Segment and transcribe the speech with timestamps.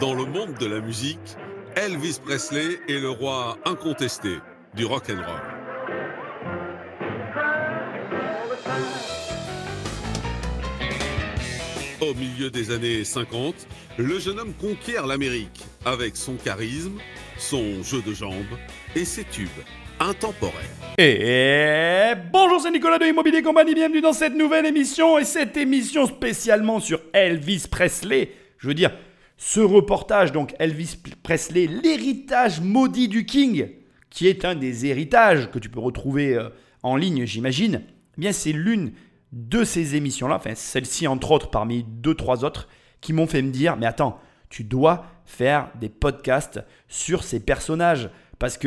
[0.00, 1.36] Dans le monde de la musique,
[1.74, 4.38] Elvis Presley est le roi incontesté
[4.74, 5.56] du rock and roll.
[12.00, 13.54] Au milieu des années 50,
[13.98, 16.98] le jeune homme conquiert l'Amérique avec son charisme,
[17.38, 18.58] son jeu de jambes
[18.94, 19.48] et ses tubes
[20.00, 20.66] intemporels.
[20.98, 26.06] Et bonjour, c'est Nicolas de Immobilier Compagnie, bienvenue dans cette nouvelle émission et cette émission
[26.06, 28.30] spécialement sur Elvis Presley.
[28.58, 28.92] Je veux dire,
[29.36, 33.68] ce reportage, donc Elvis Presley, l'héritage maudit du King,
[34.08, 36.48] qui est un des héritages que tu peux retrouver euh,
[36.82, 37.82] en ligne, j'imagine,
[38.16, 38.92] eh bien c'est l'une
[39.32, 42.68] de ces émissions-là, enfin celle-ci entre autres parmi deux, trois autres,
[43.02, 44.18] qui m'ont fait me dire, mais attends,
[44.48, 48.08] tu dois faire des podcasts sur ces personnages.
[48.38, 48.58] Parce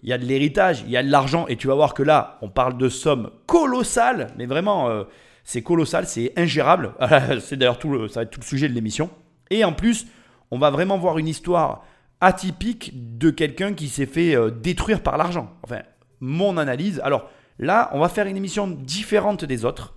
[0.00, 2.02] qu'il y a de l'héritage, il y a de l'argent, et tu vas voir que
[2.02, 5.04] là, on parle de sommes colossales, mais vraiment, euh,
[5.44, 6.92] c'est colossal, c'est ingérable.
[7.40, 9.10] c'est d'ailleurs tout le, ça va être tout le sujet de l'émission.
[9.50, 10.06] Et en plus,
[10.50, 11.84] on va vraiment voir une histoire
[12.20, 15.52] atypique de quelqu'un qui s'est fait euh, détruire par l'argent.
[15.62, 15.80] Enfin,
[16.20, 17.00] mon analyse.
[17.04, 19.94] Alors là, on va faire une émission différente des autres.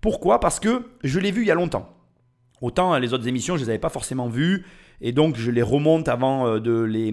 [0.00, 0.40] Pourquoi?
[0.40, 1.96] Parce que je l'ai vu il y a longtemps.
[2.60, 4.66] Autant les autres émissions, je ne les avais pas forcément vues.
[5.00, 7.12] Et donc, je les remonte avant euh, de les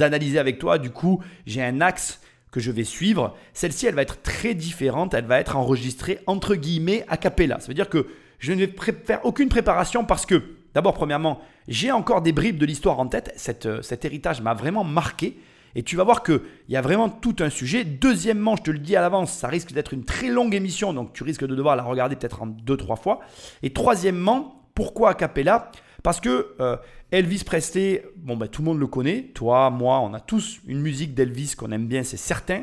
[0.00, 0.78] analyser avec toi.
[0.78, 3.36] Du coup, j'ai un axe que je vais suivre.
[3.52, 5.14] Celle-ci, elle va être très différente.
[5.14, 7.60] Elle va être enregistrée entre guillemets a cappella.
[7.60, 8.06] Ça veut dire que
[8.38, 8.74] je ne vais
[9.04, 10.42] faire aucune préparation parce que,
[10.74, 13.34] d'abord, premièrement, j'ai encore des bribes de l'histoire en tête.
[13.66, 15.38] Euh, cet héritage m'a vraiment marqué.
[15.74, 16.40] Et tu vas voir qu'il
[16.70, 17.84] y a vraiment tout un sujet.
[17.84, 21.12] Deuxièmement, je te le dis à l'avance, ça risque d'être une très longue émission, donc
[21.12, 23.20] tu risques de devoir la regarder peut-être en deux, trois fois.
[23.62, 25.70] Et troisièmement, pourquoi a cappella?
[26.06, 26.76] Parce que euh,
[27.10, 29.32] Elvis Presley, bon, ben, tout le monde le connaît.
[29.34, 32.62] Toi, moi, on a tous une musique d'Elvis qu'on aime bien, c'est certain.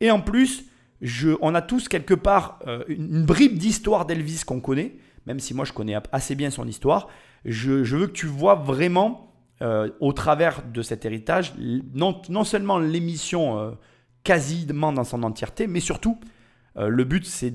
[0.00, 0.66] Et en plus,
[1.40, 4.94] on a tous quelque part euh, une, bribe d'histoire d'Elvis qu'on connaît,
[5.26, 7.08] même si moi je connais assez bien son histoire.
[7.44, 13.58] Je, veux que tu vois vraiment euh, au travers de cet héritage, non, seulement l'émission
[13.58, 13.70] euh,
[14.22, 16.20] quasiment dans son entièreté, mais surtout,
[16.76, 17.54] le but c'est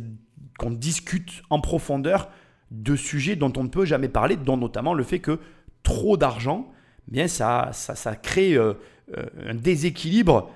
[0.57, 2.29] qu'on discute en profondeur
[2.71, 5.39] de sujets dont on ne peut jamais parler, dont notamment le fait que
[5.83, 6.71] trop d'argent,
[7.07, 10.51] eh bien ça, ça, ça crée un déséquilibre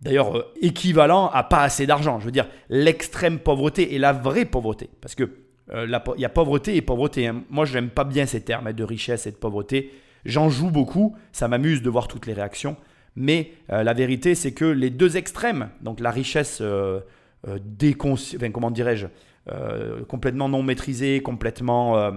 [0.00, 2.20] d'ailleurs équivalent à pas assez d'argent.
[2.20, 4.88] Je veux dire, l'extrême pauvreté et la vraie pauvreté.
[5.00, 5.30] Parce que
[5.74, 7.26] y a pauvreté et pauvreté.
[7.26, 7.44] Hein.
[7.50, 9.92] Moi, je n'aime pas bien ces termes hein, de richesse et de pauvreté.
[10.24, 12.76] J'en joue beaucoup, ça m'amuse de voir toutes les réactions.
[13.16, 17.00] Mais euh, la vérité, c'est que les deux extrêmes, donc la richesse euh,
[17.46, 17.58] euh
[18.52, 19.08] comment dirais-je, euh,
[20.08, 22.12] complètement non maîtrisée, complètement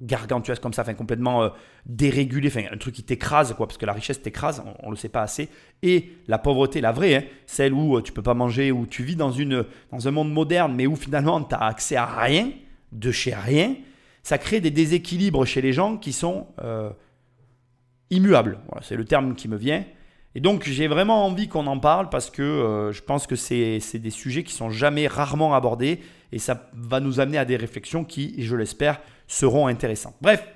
[0.00, 1.50] gargantuesque comme ça, enfin complètement
[1.86, 4.96] dérégulée, enfin un truc qui t'écrase, quoi, parce que la richesse t'écrase, on, ne le
[4.96, 5.48] sait pas assez.
[5.82, 9.16] Et la pauvreté, la vraie, hein, celle où tu peux pas manger, où tu vis
[9.16, 12.50] dans, une, dans un monde moderne, mais où finalement tu as accès à rien,
[12.92, 13.76] de chez rien,
[14.22, 16.46] ça crée des déséquilibres chez les gens qui sont
[18.10, 18.58] immuable.
[18.82, 19.84] c'est le terme qui me vient.
[20.38, 23.80] Et donc j'ai vraiment envie qu'on en parle parce que euh, je pense que c'est
[23.94, 25.98] des sujets qui sont jamais rarement abordés
[26.30, 30.14] et ça va nous amener à des réflexions qui, je l'espère, seront intéressantes.
[30.20, 30.46] Bref,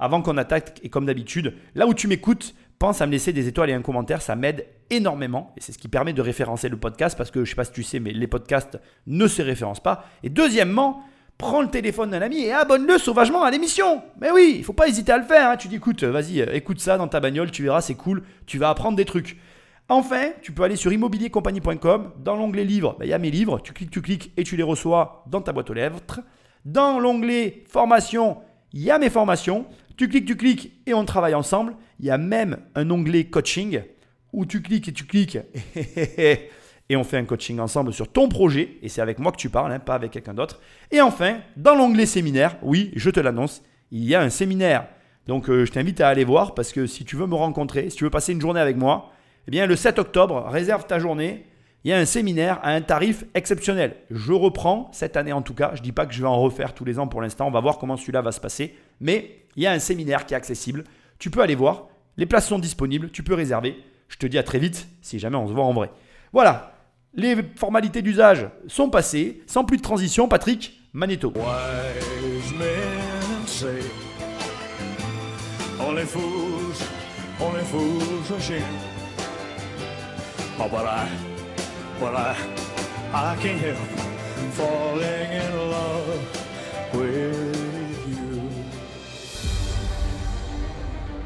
[0.00, 3.46] avant qu'on attaque, et comme d'habitude, là où tu m'écoutes, pense à me laisser des
[3.46, 6.76] étoiles et un commentaire, ça m'aide énormément et c'est ce qui permet de référencer le
[6.76, 9.40] podcast parce que je ne sais pas si tu sais, mais les podcasts ne se
[9.40, 10.04] référencent pas.
[10.24, 11.04] Et deuxièmement,
[11.38, 14.02] prends le téléphone d'un ami et abonne-le sauvagement à l'émission.
[14.20, 15.50] Mais oui, il faut pas hésiter à le faire.
[15.50, 15.56] Hein.
[15.56, 18.58] Tu dis, écoute, vas-y, euh, écoute ça dans ta bagnole, tu verras, c'est cool, tu
[18.58, 19.38] vas apprendre des trucs.
[19.88, 22.12] Enfin, tu peux aller sur immobiliercompagnie.com.
[22.18, 23.60] Dans l'onglet livres, bah, il y a mes livres.
[23.60, 26.00] Tu cliques, tu cliques et tu les reçois dans ta boîte aux lèvres.
[26.66, 28.38] Dans l'onglet formation,
[28.72, 29.64] il y a mes formations.
[29.96, 31.74] Tu cliques, tu cliques et on travaille ensemble.
[32.00, 33.80] Il y a même un onglet coaching
[34.32, 35.38] où tu cliques et tu cliques
[36.88, 39.50] et on fait un coaching ensemble sur ton projet, et c'est avec moi que tu
[39.50, 40.60] parles, hein, pas avec quelqu'un d'autre.
[40.90, 44.86] Et enfin, dans l'onglet séminaire, oui, je te l'annonce, il y a un séminaire.
[45.26, 47.96] Donc euh, je t'invite à aller voir, parce que si tu veux me rencontrer, si
[47.96, 49.12] tu veux passer une journée avec moi,
[49.46, 51.44] eh bien le 7 octobre, réserve ta journée,
[51.84, 53.96] il y a un séminaire à un tarif exceptionnel.
[54.10, 56.40] Je reprends, cette année en tout cas, je ne dis pas que je vais en
[56.40, 59.44] refaire tous les ans pour l'instant, on va voir comment celui-là va se passer, mais
[59.56, 60.84] il y a un séminaire qui est accessible,
[61.18, 63.76] tu peux aller voir, les places sont disponibles, tu peux réserver.
[64.08, 65.90] Je te dis à très vite si jamais on se voit en vrai.
[66.32, 66.77] Voilà,
[67.14, 69.42] les formalités d'usage sont passées.
[69.46, 71.32] Sans plus de transition, Patrick, Magneto.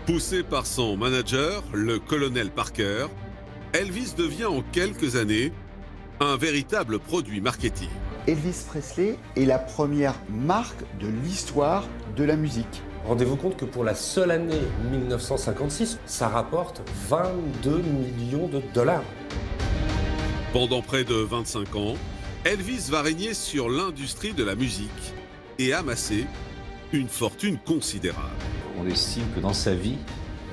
[0.07, 3.07] Poussé par son manager, le colonel Parker,
[3.73, 5.53] Elvis devient en quelques années
[6.21, 7.89] Un véritable produit marketing.
[8.27, 11.85] Elvis Presley est la première marque de l'histoire
[12.17, 12.83] de la musique.
[13.07, 14.61] Rendez-vous compte que pour la seule année
[14.91, 19.03] 1956, ça rapporte 22 millions de dollars.
[20.53, 21.95] Pendant près de 25 ans,
[22.45, 25.15] Elvis va régner sur l'industrie de la musique
[25.59, 26.27] et amasser
[26.93, 28.29] une fortune considérable.
[28.79, 29.99] On estime que dans sa vie,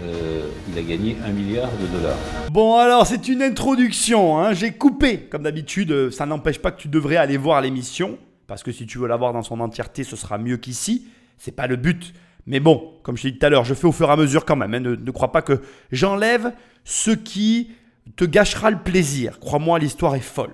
[0.01, 2.17] euh, il a gagné un milliard de dollars.
[2.51, 4.53] Bon alors c'est une introduction, hein.
[4.53, 8.17] j'ai coupé comme d'habitude, ça n'empêche pas que tu devrais aller voir l'émission,
[8.47, 11.07] parce que si tu veux la voir dans son entièreté ce sera mieux qu'ici,
[11.37, 12.13] c'est pas le but.
[12.45, 14.15] Mais bon, comme je t'ai dit tout à l'heure, je fais au fur et à
[14.15, 14.79] mesure quand même, hein.
[14.79, 15.61] ne, ne crois pas que
[15.91, 16.53] j'enlève
[16.83, 17.71] ce qui
[18.15, 20.53] te gâchera le plaisir, crois-moi l'histoire est folle.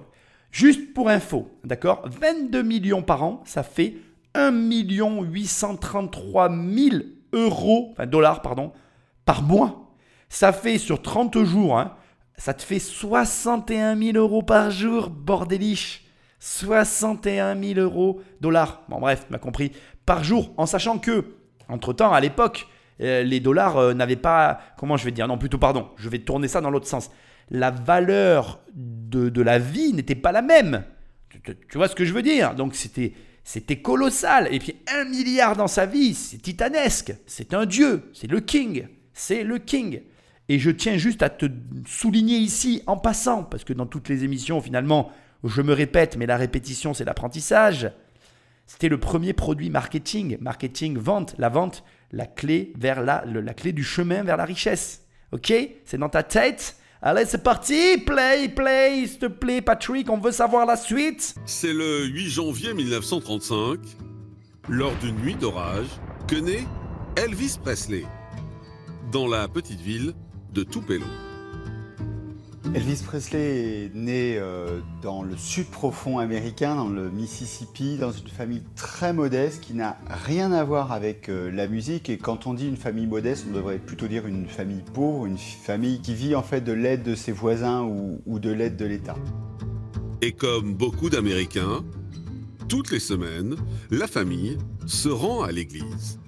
[0.51, 2.07] Juste pour info, d'accord?
[2.21, 3.95] 22 millions par an, ça fait
[4.35, 6.97] 1 833 000
[7.33, 8.71] euros, enfin dollars, pardon,
[9.25, 9.91] par mois.
[10.29, 11.95] Ça fait sur 30 jours, hein,
[12.37, 16.03] ça te fait 61 000 euros par jour, bordéliche.
[16.39, 19.71] 61 000 euros, dollars, bon bref, tu m'as compris,
[20.05, 21.35] par jour, en sachant que,
[21.69, 22.67] entre-temps, à l'époque,
[23.01, 26.19] euh, les dollars euh, n'avaient pas, comment je vais dire, non plutôt pardon, je vais
[26.19, 27.09] tourner ça dans l'autre sens.
[27.49, 30.83] La valeur de, la vie n'était pas la même.
[31.29, 32.55] Tu, tu- tu vois ce que je veux dire?
[32.55, 33.13] Donc c'était
[33.43, 34.47] c'était colossal.
[34.51, 37.13] Et puis un milliard dans sa vie, c'est titanesque.
[37.27, 38.09] C'est un dieu.
[38.13, 38.87] C'est le king.
[39.15, 40.01] C'est le king.
[40.47, 41.47] Et je tiens juste à te
[41.87, 45.11] souligner ici en passant, parce que dans toutes les émissions, finalement,
[45.43, 47.91] je me répète, mais la répétition, c'est l'apprentissage.
[48.67, 50.37] C'était le premier produit marketing.
[50.41, 51.33] Marketing, vente.
[51.37, 55.03] La vente, la clé, vers la, la clé du chemin vers la richesse.
[55.31, 55.53] Ok?
[55.85, 56.75] C'est dans ta tête?
[57.01, 61.35] Allez, c'est parti Play, play, s'il te plaît, Patrick, on veut savoir la suite.
[61.45, 63.79] C'est le 8 janvier 1935,
[64.69, 65.85] lors d'une nuit d'orage,
[66.27, 66.63] que naît
[67.15, 68.03] Elvis Presley,
[69.15, 70.11] dans la petite ville
[70.53, 71.05] de Tupelo.
[72.73, 78.27] Elvis Presley est né euh, dans le sud profond américain, dans le Mississippi, dans une
[78.27, 82.09] famille très modeste qui n'a rien à voir avec euh, la musique.
[82.09, 85.37] Et quand on dit une famille modeste, on devrait plutôt dire une famille pauvre, une
[85.37, 88.83] famille qui vit en fait de l'aide de ses voisins ou, ou de l'aide de
[88.83, 89.15] l'État.
[90.21, 91.85] Et comme beaucoup d'Américains,
[92.67, 93.55] toutes les semaines,
[93.91, 96.19] la famille se rend à l'église.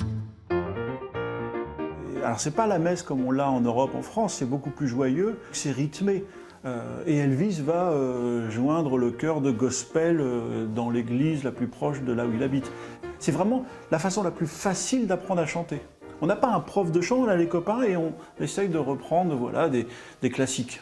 [2.27, 4.89] Alors c'est pas la messe comme on l'a en Europe, en France, c'est beaucoup plus
[4.89, 6.25] joyeux, c'est rythmé.
[6.65, 11.69] Euh, et Elvis va euh, joindre le chœur de gospel euh, dans l'église la plus
[11.69, 12.69] proche de là où il habite.
[13.17, 15.79] C'est vraiment la façon la plus facile d'apprendre à chanter.
[16.19, 18.77] On n'a pas un prof de chant, on a les copains et on essaye de
[18.77, 20.81] reprendre voilà, des classiques.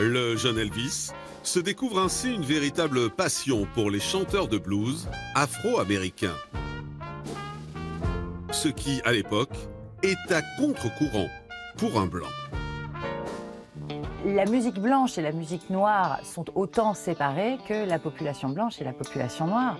[0.00, 1.10] Le jeune Elvis
[1.42, 6.38] se découvre ainsi une véritable passion pour les chanteurs de blues afro-américains.
[8.50, 9.52] Ce qui, à l'époque,
[10.02, 11.28] est à contre-courant
[11.76, 12.28] pour un blanc.
[14.24, 18.84] La musique blanche et la musique noire sont autant séparées que la population blanche et
[18.84, 19.78] la population noire.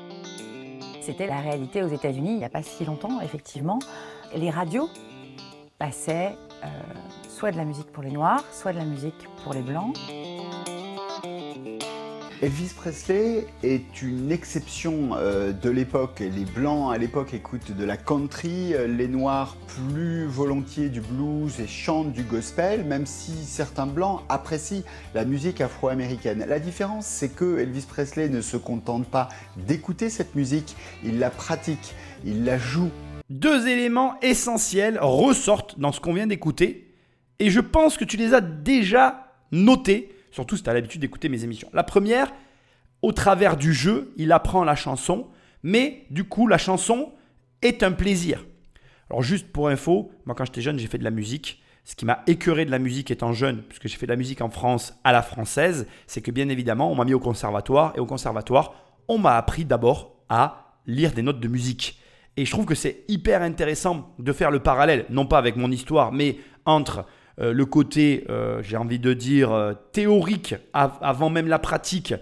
[1.00, 3.78] C'était la réalité aux États-Unis il n'y a pas si longtemps, effectivement.
[4.34, 4.88] Les radios
[5.78, 6.68] passaient euh,
[7.28, 9.96] soit de la musique pour les noirs, soit de la musique pour les blancs.
[12.42, 16.20] Elvis Presley est une exception euh, de l'époque.
[16.20, 21.60] Les blancs à l'époque écoutent de la country, euh, les noirs plus volontiers du blues
[21.60, 24.84] et chantent du gospel, même si certains blancs apprécient
[25.14, 26.46] la musique afro-américaine.
[26.48, 29.28] La différence, c'est que Elvis Presley ne se contente pas
[29.58, 32.88] d'écouter cette musique, il la pratique, il la joue.
[33.28, 36.88] Deux éléments essentiels ressortent dans ce qu'on vient d'écouter,
[37.38, 41.28] et je pense que tu les as déjà notés, surtout si tu as l'habitude d'écouter
[41.28, 41.68] mes émissions.
[41.72, 42.32] La première,
[43.02, 45.28] au travers du jeu, il apprend la chanson,
[45.62, 47.12] mais du coup, la chanson
[47.62, 48.44] est un plaisir.
[49.10, 51.62] Alors juste pour info, moi quand j'étais jeune, j'ai fait de la musique.
[51.84, 54.42] Ce qui m'a écœuré de la musique étant jeune, puisque j'ai fait de la musique
[54.42, 58.00] en France à la française, c'est que bien évidemment, on m'a mis au conservatoire, et
[58.00, 58.74] au conservatoire,
[59.08, 61.98] on m'a appris d'abord à lire des notes de musique.
[62.36, 65.70] Et je trouve que c'est hyper intéressant de faire le parallèle, non pas avec mon
[65.70, 67.06] histoire, mais entre
[67.40, 72.14] euh, le côté, euh, j'ai envie de dire, euh, théorique, av- avant même la pratique,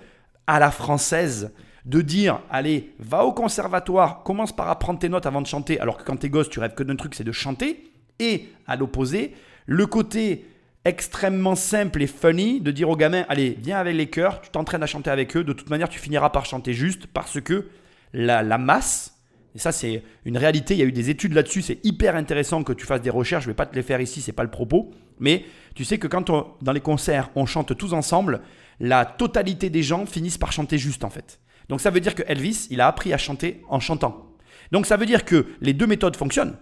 [0.46, 1.52] à la française,
[1.84, 5.96] de dire, allez, va au conservatoire, commence par apprendre tes notes avant de chanter, alors
[5.96, 7.90] que quand t'es gosse, tu rêves que d'un truc, c'est de chanter.
[8.18, 9.34] Et à l'opposé,
[9.66, 10.46] le côté
[10.84, 14.82] extrêmement simple et funny de dire aux gamins, allez, viens avec les chœurs, tu t'entraînes
[14.82, 17.68] à chanter avec eux, de toute manière, tu finiras par chanter juste parce que
[18.12, 19.14] la, la masse,
[19.54, 20.74] et ça, c'est une réalité.
[20.74, 21.62] Il y a eu des études là-dessus.
[21.62, 23.44] C'est hyper intéressant que tu fasses des recherches.
[23.44, 24.90] Je ne vais pas te les faire ici, c'est pas le propos.
[25.20, 25.44] Mais
[25.74, 26.30] tu sais que quand
[26.62, 28.40] dans les concerts, on chante tous ensemble,
[28.80, 31.40] la totalité des gens finissent par chanter juste en fait.
[31.68, 34.26] Donc ça veut dire que Elvis, il a appris à chanter en chantant.
[34.72, 36.56] Donc ça veut dire que les deux méthodes fonctionnent.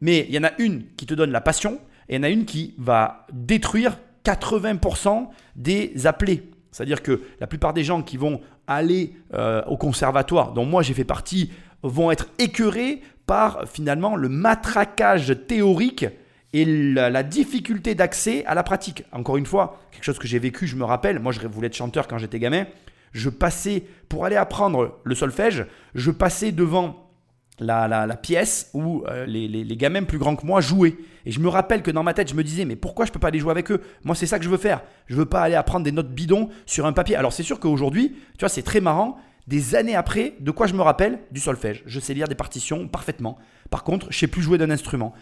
[0.00, 2.24] Mais il y en a une qui te donne la passion et il y en
[2.24, 6.50] a une qui va détruire 80% des appelés.
[6.70, 10.94] C'est-à-dire que la plupart des gens qui vont aller euh, au conservatoire, dont moi j'ai
[10.94, 11.50] fait partie,
[11.82, 16.06] vont être écœurés par finalement le matraquage théorique
[16.52, 19.04] et la, difficulté d'accès à la pratique.
[19.12, 21.76] Encore une fois, quelque chose que j'ai vécu, je me rappelle, moi je voulais être
[21.76, 22.66] chanteur quand j'étais gamin,
[23.12, 27.10] je passais, pour aller apprendre le solfège, je passais devant
[27.58, 30.96] la, pièce où euh, les, gamins plus grands que moi jouaient.
[31.24, 33.20] Et je me rappelle que dans ma tête, je me disais, mais pourquoi je peux
[33.20, 33.80] pas aller jouer avec eux?
[34.04, 34.82] Moi, c'est ça que je veux faire.
[35.06, 37.16] Je veux pas aller apprendre des notes bidons sur un papier.
[37.16, 39.16] Alors, c'est sûr qu'aujourd'hui, tu vois, c'est très marrant.
[39.46, 41.20] Des années après, de quoi je me rappelle?
[41.30, 41.82] Du solfège.
[41.86, 43.38] Je sais lire des partitions parfaitement.
[43.70, 45.14] Par contre, je sais plus jouer d'un instrument.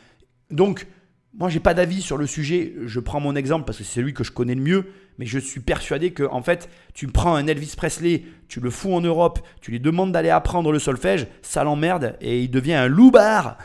[0.51, 0.87] Donc,
[1.33, 2.75] moi, j'ai pas d'avis sur le sujet.
[2.87, 4.87] Je prends mon exemple parce que c'est celui que je connais le mieux.
[5.19, 8.95] Mais je suis persuadé que, en fait, tu prends un Elvis Presley, tu le fous
[8.95, 12.89] en Europe, tu lui demandes d'aller apprendre le solfège, ça l'emmerde et il devient un
[12.89, 13.59] loupard.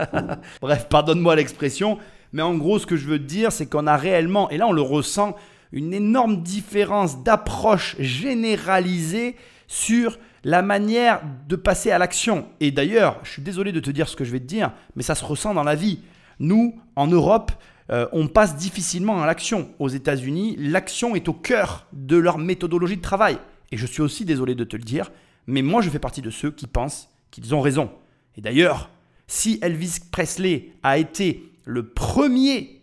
[0.62, 1.98] Bref, pardonne-moi l'expression.
[2.32, 4.66] Mais en gros, ce que je veux te dire, c'est qu'on a réellement, et là
[4.66, 5.36] on le ressent,
[5.72, 12.46] une énorme différence d'approche généralisée sur la manière de passer à l'action.
[12.60, 15.02] Et d'ailleurs, je suis désolé de te dire ce que je vais te dire, mais
[15.02, 16.00] ça se ressent dans la vie.
[16.42, 17.52] Nous, en Europe,
[17.90, 19.70] euh, on passe difficilement à l'action.
[19.78, 23.38] Aux États-Unis, l'action est au cœur de leur méthodologie de travail.
[23.70, 25.12] Et je suis aussi désolé de te le dire,
[25.46, 27.90] mais moi je fais partie de ceux qui pensent qu'ils ont raison.
[28.36, 28.90] Et d'ailleurs,
[29.28, 32.82] si Elvis Presley a été le premier,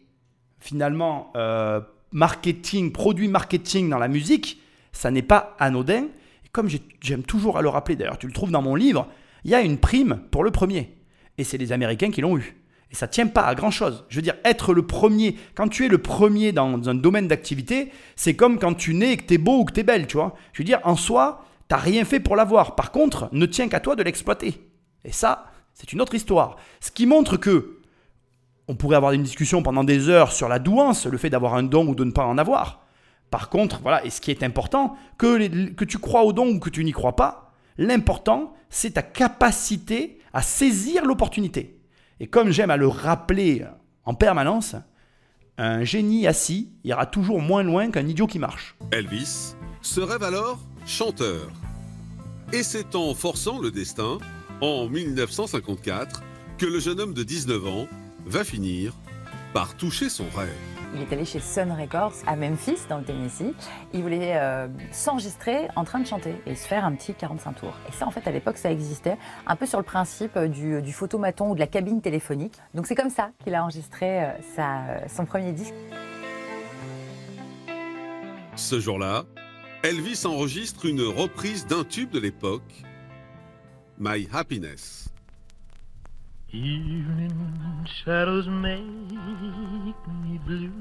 [0.62, 1.82] finalement, euh,
[2.14, 4.62] marketing, produit marketing dans la musique,
[4.94, 6.06] ça n'est pas anodin.
[6.46, 9.08] Et comme j'ai- j'aime toujours à le rappeler, d'ailleurs, tu le trouves dans mon livre,
[9.44, 10.96] il y a une prime pour le premier.
[11.38, 12.56] Et c'est les Américains qui l'ont eu.
[12.92, 14.06] Et ça tient pas à grand chose.
[14.10, 17.92] Je veux dire, être le premier, quand tu es le premier dans un domaine d'activité,
[18.16, 20.08] c'est comme quand tu nais et que tu es beau ou que tu es belle,
[20.08, 20.36] tu vois.
[20.54, 22.76] Je veux dire, en soi, tu rien fait pour l'avoir.
[22.76, 24.60] Par contre, ne tient qu'à toi de l'exploiter.
[25.06, 26.58] Et ça, c'est une autre histoire.
[26.80, 27.76] Ce qui montre que
[28.68, 31.64] on pourrait avoir une discussion pendant des heures sur la douance, le fait d'avoir un
[31.64, 32.82] don ou de ne pas en avoir.
[33.32, 36.60] Par contre, voilà, et ce qui est important, que, que tu crois au don ou
[36.60, 41.79] que tu n'y crois pas, l'important, c'est ta capacité à saisir l'opportunité.
[42.20, 43.66] Et comme j'aime à le rappeler
[44.04, 44.76] en permanence,
[45.58, 48.76] un génie assis ira toujours moins loin qu'un idiot qui marche.
[48.92, 51.50] Elvis se rêve alors chanteur.
[52.52, 54.18] Et c'est en forçant le destin,
[54.62, 56.24] en 1954,
[56.58, 57.88] que le jeune homme de 19 ans
[58.26, 58.94] va finir
[59.54, 60.79] par toucher son rêve.
[60.94, 63.54] Il est allé chez Sun Records à Memphis, dans le Tennessee.
[63.94, 67.78] Il voulait euh, s'enregistrer en train de chanter et se faire un petit 45 tours.
[67.88, 70.92] Et ça, en fait, à l'époque, ça existait, un peu sur le principe euh, du,
[70.92, 72.56] photomaton ou de la cabine téléphonique.
[72.74, 75.76] Donc c'est comme ça qu'il a enregistré euh, son premier disque.
[78.56, 79.26] Ce jour-là,
[79.84, 82.84] Elvis enregistre une reprise d'un tube de l'époque,
[84.00, 85.09] My Happiness.
[86.52, 87.30] Evening
[87.86, 88.82] shadows make
[90.24, 90.72] me blue.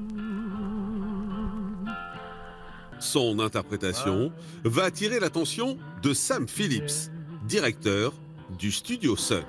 [2.99, 4.31] Son interprétation
[4.63, 7.11] va attirer l'attention de Sam Phillips,
[7.47, 8.13] directeur
[8.57, 9.43] du studio Sun.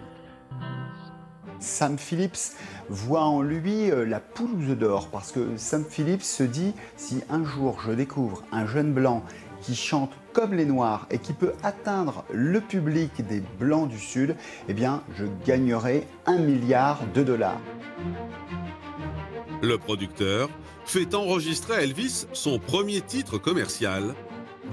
[1.59, 2.55] Sam Phillips
[2.91, 7.45] voit en lui euh, la œufs d'or parce que Sam Phillips se dit si un
[7.45, 9.25] jour je découvre un jeune blanc
[9.63, 14.37] qui chante comme les noirs et qui peut atteindre le public des blancs du sud,
[14.69, 17.61] eh bien je gagnerai un milliard de dollars.
[19.63, 20.49] Le producteur
[20.85, 24.15] fait enregistrer à Elvis son premier titre commercial,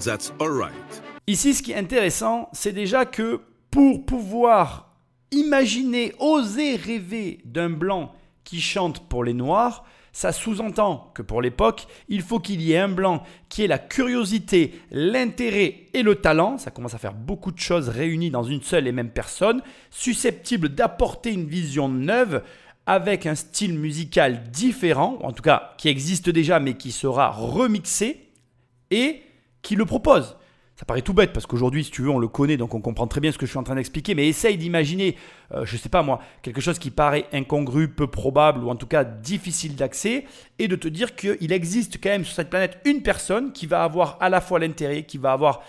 [0.03, 1.03] That's Alright.
[1.27, 4.95] Ici, ce qui est intéressant, c'est déjà que pour pouvoir
[5.31, 9.83] imaginer, oser rêver d'un blanc qui chante pour les noirs,
[10.17, 13.77] ça sous-entend que pour l'époque, il faut qu'il y ait un blanc qui ait la
[13.77, 18.63] curiosité, l'intérêt et le talent, ça commence à faire beaucoup de choses réunies dans une
[18.63, 22.41] seule et même personne, susceptible d'apporter une vision neuve
[22.87, 28.31] avec un style musical différent, en tout cas qui existe déjà mais qui sera remixé
[28.89, 29.21] et
[29.61, 30.35] qui le propose.
[30.77, 33.07] Ça paraît tout bête parce qu'aujourd'hui, si tu veux, on le connaît, donc on comprend
[33.07, 34.13] très bien ce que je suis en train d'expliquer.
[34.13, 35.15] Mais essaye d'imaginer,
[35.51, 38.85] euh, je sais pas moi, quelque chose qui paraît incongru, peu probable ou en tout
[38.85, 40.25] cas difficile d'accès,
[40.59, 43.83] et de te dire qu'il existe quand même sur cette planète une personne qui va
[43.83, 45.63] avoir à la fois l'intérêt, qui va avoir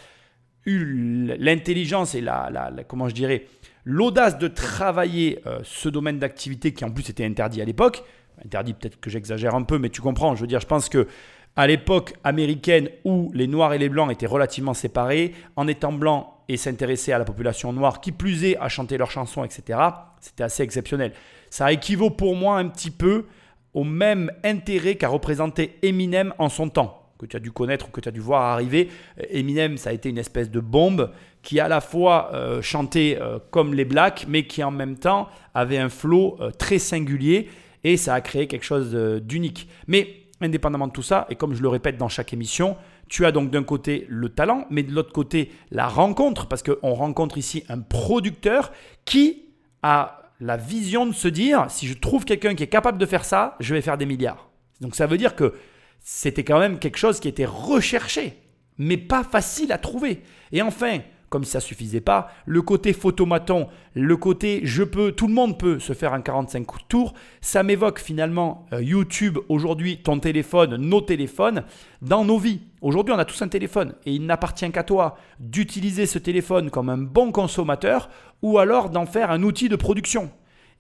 [0.67, 3.47] eu l'intelligence et la- comment je dirais,
[3.87, 8.05] l'audace de travailler euh, ce domaine d'activité qui en plus était interdit à l'époque.
[8.45, 10.37] Interdit, peut-être que j'exagère un peu, mais tu comprends.
[10.37, 11.09] Je veux dire, je pense que
[11.57, 16.35] à l'époque américaine où les noirs et les blancs étaient relativement séparés, en étant blanc
[16.49, 19.79] et s'intéresser à la population noire, qui plus est à chanter leurs chansons, etc.,
[20.21, 21.13] c'était assez exceptionnel.
[21.51, 23.27] Ça équivaut pour moi un petit peu
[23.75, 27.91] au même intérêt qu'a représenté Eminem en son temps, que tu as dû connaître ou
[27.91, 28.89] que tu as dû voir arriver.
[29.31, 31.11] Eminem, ça a été une espèce de bombe
[31.43, 35.29] qui à la fois euh, chantait euh, comme les blacks, mais qui en même temps
[35.55, 37.49] avait un flow euh, très singulier
[37.85, 39.69] et ça a créé quelque chose d'unique.
[39.87, 40.09] Mais
[40.41, 42.77] indépendamment de tout ça, et comme je le répète dans chaque émission,
[43.09, 46.93] Tu as donc d'un côté le talent, mais de l'autre côté la rencontre, parce qu'on
[46.93, 48.73] rencontre ici un producteur
[49.05, 49.47] qui
[49.83, 53.25] a la vision de se dire, si je trouve quelqu'un qui est capable de faire
[53.25, 54.51] ça, je vais faire des milliards.
[54.81, 55.55] Donc ça veut dire que
[56.01, 58.35] c'était quand même quelque chose qui était recherché,
[58.77, 60.23] mais pas facile à trouver.
[60.53, 65.27] Et enfin, comme si ça suffisait pas, le côté photomaton, le côté je peux, tout
[65.27, 70.19] le monde peut se faire un 45 tours, ça m'évoque finalement euh, YouTube aujourd'hui, ton
[70.19, 71.65] téléphone, nos téléphones,
[72.03, 72.61] dans nos vies.
[72.81, 76.89] Aujourd'hui, on a tous un téléphone et il n'appartient qu'à toi d'utiliser ce téléphone comme
[76.89, 78.09] un bon consommateur
[78.43, 80.31] ou alors d'en faire un outil de production.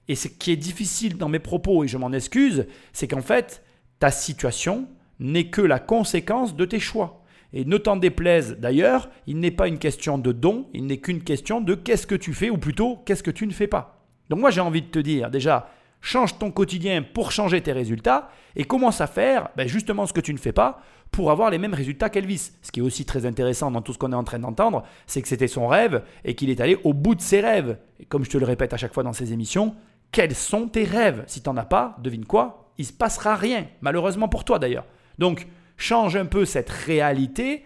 [0.08, 3.62] Et ce qui est difficile dans mes propos, et je m'en excuse, c'est qu'en fait,
[3.98, 4.88] ta situation
[5.20, 7.22] n'est que la conséquence de tes choix.
[7.52, 11.22] Et ne t'en déplaise d'ailleurs, il n'est pas une question de don, il n'est qu'une
[11.22, 14.04] question de qu'est-ce que tu fais, ou plutôt qu'est-ce que tu ne fais pas.
[14.28, 18.30] Donc moi j'ai envie de te dire déjà, change ton quotidien pour changer tes résultats,
[18.56, 21.58] et commence à faire ben, justement ce que tu ne fais pas pour avoir les
[21.58, 22.52] mêmes résultats qu'Elvis.
[22.60, 25.22] Ce qui est aussi très intéressant dans tout ce qu'on est en train d'entendre, c'est
[25.22, 27.78] que c'était son rêve et qu'il est allé au bout de ses rêves.
[28.00, 29.74] Et comme je te le répète à chaque fois dans ces émissions,
[30.12, 31.24] quels sont tes rêves?
[31.26, 34.84] Si tu n'en as pas, devine quoi Il se passera rien, malheureusement pour toi d'ailleurs.
[35.18, 35.46] Donc,
[35.78, 37.64] change un peu cette réalité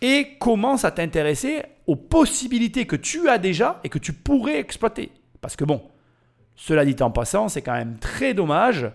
[0.00, 5.10] et commence à t'intéresser aux possibilités que tu as déjà et que tu pourrais exploiter.
[5.40, 5.82] Parce que bon,
[6.54, 8.90] cela dit en passant, c'est quand même très dommage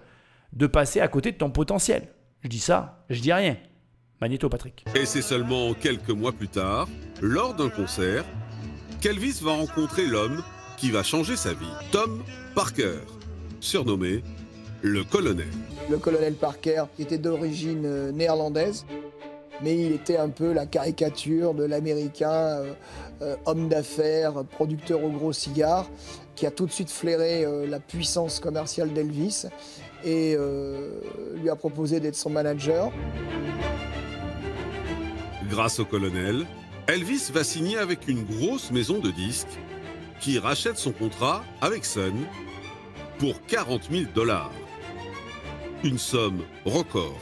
[0.53, 2.07] de passer à côté de ton potentiel.
[2.43, 3.57] Je dis ça, je dis rien.
[4.21, 4.85] Magnéto Patrick.
[4.95, 6.87] Et c'est seulement quelques mois plus tard,
[7.21, 8.25] lors d'un concert,
[9.01, 10.43] qu'Elvis va rencontrer l'homme
[10.77, 12.23] qui va changer sa vie, Tom
[12.53, 12.99] Parker,
[13.59, 14.23] surnommé
[14.81, 15.47] le colonel.
[15.89, 18.85] Le colonel Parker était d'origine euh, néerlandaise,
[19.61, 22.73] mais il était un peu la caricature de l'américain euh,
[23.21, 25.89] euh, homme d'affaires, producteur au gros cigare,
[26.35, 29.47] qui a tout de suite flairé la puissance commerciale d'Elvis
[30.05, 30.37] et
[31.35, 32.93] lui a proposé d'être son manager.
[35.49, 36.45] Grâce au colonel,
[36.87, 39.59] Elvis va signer avec une grosse maison de disques
[40.21, 42.15] qui rachète son contrat avec Sun
[43.17, 44.49] pour 40 000 dollars.
[45.81, 47.17] Une somme record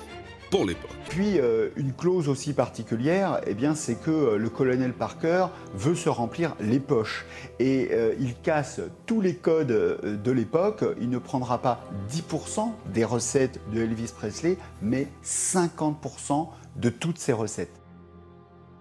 [0.50, 0.89] pour l'époque.
[1.10, 5.93] Puis euh, une clause aussi particulière, eh bien, c'est que euh, le colonel Parker veut
[5.93, 7.26] se remplir les poches
[7.60, 10.84] et euh, il casse tous les codes de l'époque.
[11.00, 17.34] Il ne prendra pas 10% des recettes de Elvis Presley, mais 50% de toutes ses
[17.34, 17.80] recettes.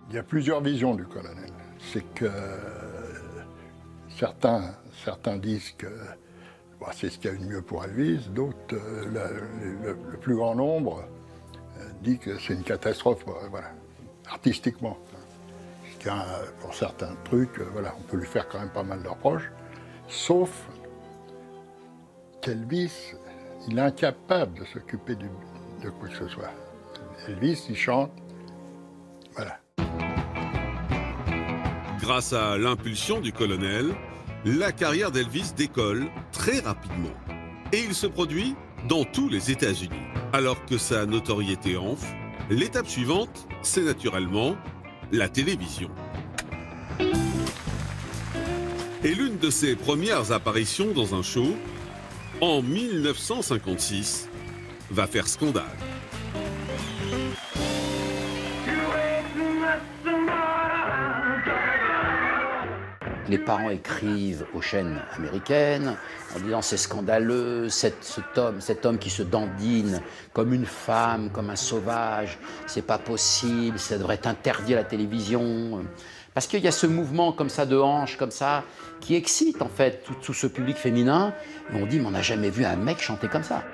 [0.09, 1.51] Il y a plusieurs visions du colonel.
[1.93, 2.31] C'est que
[4.09, 5.89] certains, certains disent que
[6.81, 9.41] bah, c'est ce qu'il y a de mieux pour Elvis, d'autres, euh,
[9.85, 11.05] le, plus grand nombre,
[11.79, 13.59] euh, dit que c'est une catastrophe, euh,
[14.29, 14.99] artistiquement.
[16.61, 19.51] pour certains trucs, voilà, on peut lui faire quand même pas mal de reproches,
[20.07, 20.69] sauf
[22.43, 23.15] qu'Elvis,
[23.69, 26.53] il est incapable de s'occuper de quoi que ce soit.
[27.27, 28.12] Elvis, il chante,
[29.35, 29.59] voilà.
[32.01, 33.97] Grâce à l'impulsion du colonel,
[34.44, 37.14] la carrière d'Elvis décolle très rapidement.
[37.72, 38.55] Et il se produit
[38.88, 39.94] dans tous les États-Unis.
[40.33, 42.07] Alors que sa notoriété enfle,
[42.51, 44.57] l'étape suivante, c'est naturellement
[45.12, 45.90] la télévision.
[49.05, 51.57] Et l'une de ses premières apparitions dans un show,
[52.40, 54.29] en 1956,
[54.90, 55.64] va faire scandale.
[63.29, 65.97] Les parents écrivent aux chaînes américaines
[66.37, 70.01] en disant c'est scandaleux, cet, homme, cet homme qui se dandine
[70.33, 74.85] comme une femme, comme un sauvage, c'est pas possible, ça devrait être interdit à la
[74.85, 75.85] télévision.
[76.35, 78.62] Parce qu'il y a ce mouvement comme ça de hanches, comme ça,
[79.01, 81.33] qui excite en fait tout, ce public féminin.
[81.73, 83.65] Et on dit mais on n'a jamais vu un mec chanter comme ça.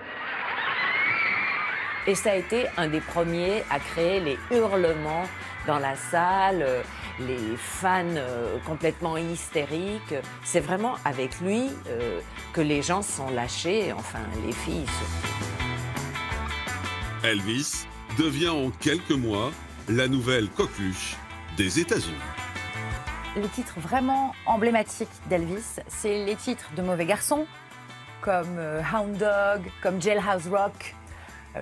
[2.06, 5.28] Et ça a été un des premiers à créer les hurlements
[5.66, 6.82] dans la salle
[7.20, 10.14] les fans euh, complètement hystériques.
[10.44, 12.20] C'est vraiment avec lui euh,
[12.52, 14.86] que les gens sont lâchés, enfin les filles
[17.24, 17.86] Elvis
[18.18, 19.52] devient en quelques mois
[19.88, 21.16] la nouvelle coqueluche
[21.56, 22.16] des États-Unis.
[23.36, 27.46] Les titres vraiment emblématiques d'Elvis, c'est les titres de Mauvais Garçon,
[28.20, 30.94] comme euh, Hound Dog, comme Jailhouse Rock,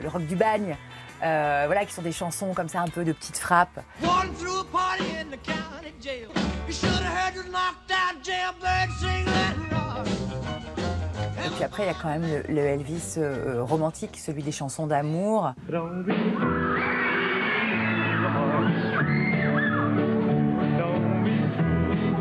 [0.01, 0.77] le rock du bagne.
[1.23, 3.81] Euh, voilà, qui sont des chansons comme ça, un peu de petites frappes.
[11.45, 14.87] Et puis après, il y a quand même le, Elvis euh, romantique, celui des chansons
[14.87, 15.53] d'amour.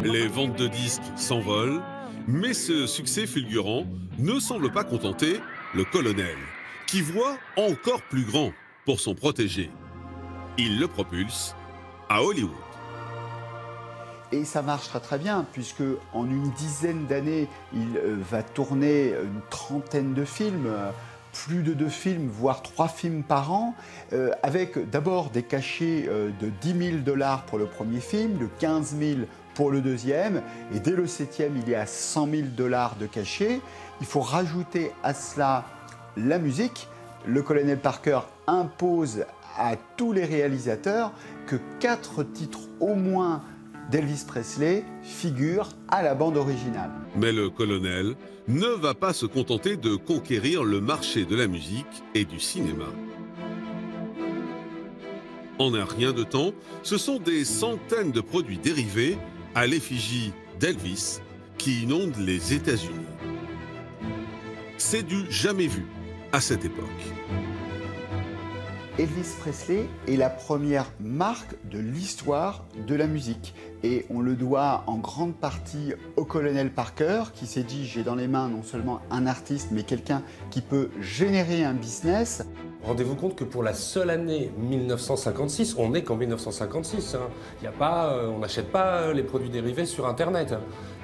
[0.04, 1.82] Les ventes de disques s'envolent,
[2.28, 3.86] mais ce succès fulgurant
[4.18, 5.40] ne semble pas contenter
[5.74, 6.38] le colonel,
[6.90, 8.52] qui voit encore plus grand
[8.84, 9.70] pour son protégé.
[10.58, 11.56] il le propulse
[12.10, 12.50] à Hollywood.
[14.32, 19.10] Et ça marche très très bien, puisque en une dizaine d'années, il euh, va tourner
[19.10, 20.90] une trentaine de films, euh,
[21.32, 23.76] plus de deux films, voire trois films par an,
[24.14, 26.10] euh, avec d'abord des cachets
[26.42, 29.20] de 10 000 dollars pour le premier film, de 15 000
[29.54, 30.42] pour le deuxième,
[30.74, 33.62] et dès le septième, il y a 100 000 dollars de cachets.
[34.02, 35.66] Il faut rajouter à cela
[36.18, 36.88] la musique.
[37.26, 39.26] Le colonel Parker impose
[39.58, 41.12] à tous les réalisateurs
[41.48, 43.42] que quatre titres au moins
[43.92, 46.92] d'Elvis Presley figurent à la bande originale.
[47.16, 48.16] Mais le colonel
[48.48, 52.86] ne va pas se contenter de conquérir le marché de la musique et du cinéma.
[55.58, 59.18] En un rien de temps, ce sont des centaines de produits dérivés
[59.56, 61.20] à l'effigie d'Elvis
[61.58, 62.96] qui inondent les États-Unis.
[64.78, 65.86] C'est du jamais vu
[66.32, 66.86] à cette époque.
[69.00, 73.56] Elvis Presley est la première marque de l'histoire de la musique.
[73.82, 78.16] Et on le doit en grande partie au colonel Parker qui s'est dit j'ai dans
[78.16, 82.44] les mains non seulement un artiste mais quelqu'un qui peut générer un business.
[82.84, 87.16] Rendez-vous compte que pour la seule année 1956, on n'est qu'en 1956.
[87.16, 87.30] hein.
[87.62, 90.56] Il y a pas, euh, on n'achète pas euh, les produits dérivés sur Internet.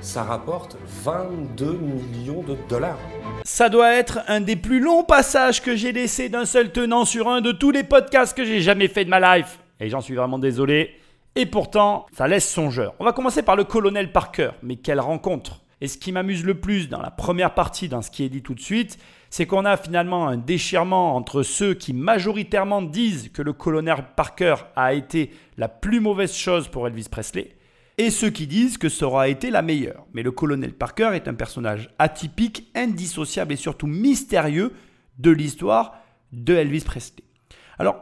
[0.05, 2.99] Ça rapporte 22 millions de dollars.
[3.43, 7.27] Ça doit être un des plus longs passages que j'ai laissé d'un seul tenant sur
[7.27, 9.59] un de tous les podcasts que j'ai jamais fait de ma life.
[9.79, 10.91] Et j'en suis vraiment désolé.
[11.35, 12.93] Et pourtant, ça laisse songeur.
[12.99, 14.51] On va commencer par le colonel Parker.
[14.61, 18.11] Mais quelle rencontre Et ce qui m'amuse le plus dans la première partie, dans ce
[18.11, 18.99] qui est dit tout de suite,
[19.31, 24.55] c'est qu'on a finalement un déchirement entre ceux qui majoritairement disent que le colonel Parker
[24.75, 27.55] a été la plus mauvaise chose pour Elvis Presley,
[27.97, 30.05] et ceux qui disent que ça aura été la meilleure.
[30.13, 34.73] Mais le colonel Parker est un personnage atypique, indissociable et surtout mystérieux
[35.17, 35.95] de l'histoire
[36.31, 37.23] de Elvis Presley.
[37.79, 37.97] Alors,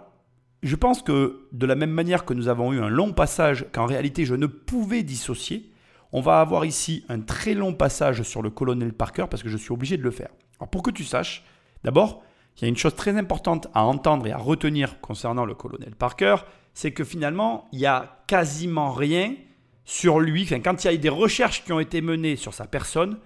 [0.63, 3.85] je pense que de la même manière que nous avons eu un long passage qu'en
[3.85, 5.71] réalité je ne pouvais dissocier,
[6.11, 9.57] on va avoir ici un très long passage sur le colonel Parker parce que je
[9.57, 10.29] suis obligé de le faire.
[10.59, 11.43] Alors pour que tu saches,
[11.83, 12.23] d'abord,
[12.57, 15.95] il y a une chose très importante à entendre et à retenir concernant le colonel
[15.95, 16.37] Parker,
[16.73, 19.35] c'est que finalement, il y a quasiment rien
[19.85, 20.45] sur lui.
[20.45, 23.17] Quand il y a eu des recherches qui ont été menées sur sa personne,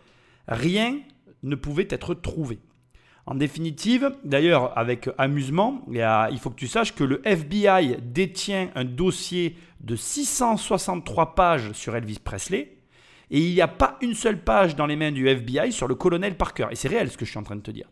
[0.47, 0.97] rien
[1.43, 2.59] ne pouvait être trouvé.
[3.25, 8.85] En définitive, d'ailleurs, avec amusement, il faut que tu saches que le FBI détient un
[8.85, 12.77] dossier de 663 pages sur Elvis Presley
[13.29, 15.95] et il n'y a pas une seule page dans les mains du FBI sur le
[15.95, 16.67] colonel Parker.
[16.71, 17.89] Et c'est réel ce que je suis en train de te dire.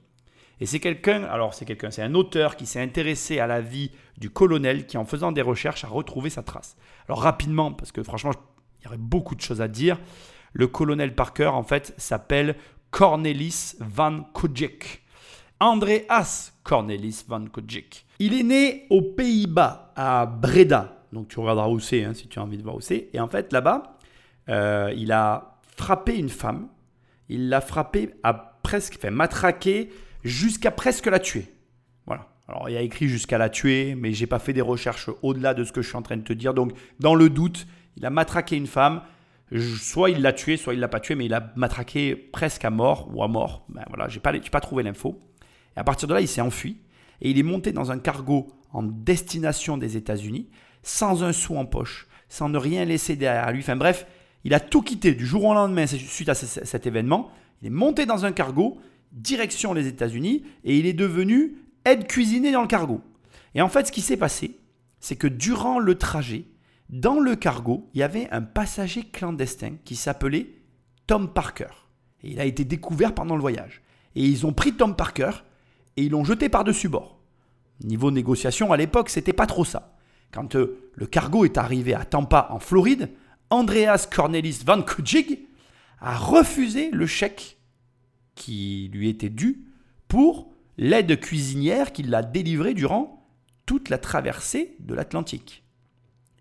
[0.61, 3.91] Et c'est quelqu'un, alors c'est quelqu'un, c'est un auteur qui s'est intéressé à la vie
[4.17, 6.77] du colonel qui, en faisant des recherches, a retrouvé sa trace.
[7.09, 8.31] Alors rapidement, parce que franchement,
[8.85, 9.99] il y aurait beaucoup de choses à dire,
[10.53, 12.55] le colonel Parker, en fait, s'appelle
[12.91, 15.01] Cornelis Van Kojik.
[15.59, 18.05] Andreas Cornelis Van Kojik.
[18.19, 21.03] Il est né aux Pays-Bas, à Breda.
[21.11, 23.09] Donc tu regarderas où c'est, hein, si tu as envie de voir où c'est.
[23.13, 23.97] Et en fait, là-bas,
[24.49, 26.67] euh, il a frappé une femme.
[27.27, 29.89] Il l'a frappée à presque, enfin matraqué
[30.23, 31.47] jusqu'à presque la tuer.
[32.05, 32.27] Voilà.
[32.47, 35.53] Alors il y a écrit jusqu'à la tuer, mais j'ai pas fait des recherches au-delà
[35.53, 36.53] de ce que je suis en train de te dire.
[36.53, 37.65] Donc dans le doute,
[37.97, 39.01] il a matraqué une femme.
[39.77, 42.71] Soit il l'a tuée, soit il l'a pas tuée, mais il a matraqué presque à
[42.71, 43.65] mort ou à mort.
[43.69, 45.19] Ben voilà, j'ai pas, pas trouvé l'info.
[45.77, 46.77] Et à partir de là, il s'est enfui
[47.21, 50.49] et il est monté dans un cargo en destination des États-Unis,
[50.81, 53.59] sans un sou en poche, sans ne rien laisser derrière lui.
[53.59, 54.07] Enfin bref,
[54.43, 57.29] il a tout quitté du jour au lendemain suite à ce- cet événement.
[57.61, 58.79] Il est monté dans un cargo,
[59.11, 61.55] direction les États-Unis, et il est devenu
[61.85, 63.01] aide cuisinier dans le cargo.
[63.53, 64.59] Et en fait, ce qui s'est passé,
[64.99, 66.45] c'est que durant le trajet,
[66.89, 70.47] dans le cargo, il y avait un passager clandestin qui s'appelait
[71.07, 71.69] Tom Parker.
[72.23, 73.81] Il a été découvert pendant le voyage.
[74.15, 75.31] Et ils ont pris Tom Parker
[75.97, 77.19] et ils l'ont jeté par-dessus bord.
[77.83, 79.97] Niveau négociation, à l'époque, c'était pas trop ça.
[80.31, 83.09] Quand euh, le cargo est arrivé à Tampa, en Floride,
[83.49, 85.47] Andreas Cornelis Van Kujig
[85.99, 87.57] a refusé le chèque
[88.35, 89.65] qui lui était dû
[90.07, 93.27] pour l'aide cuisinière qu'il a délivrée durant
[93.65, 95.64] toute la traversée de l'Atlantique.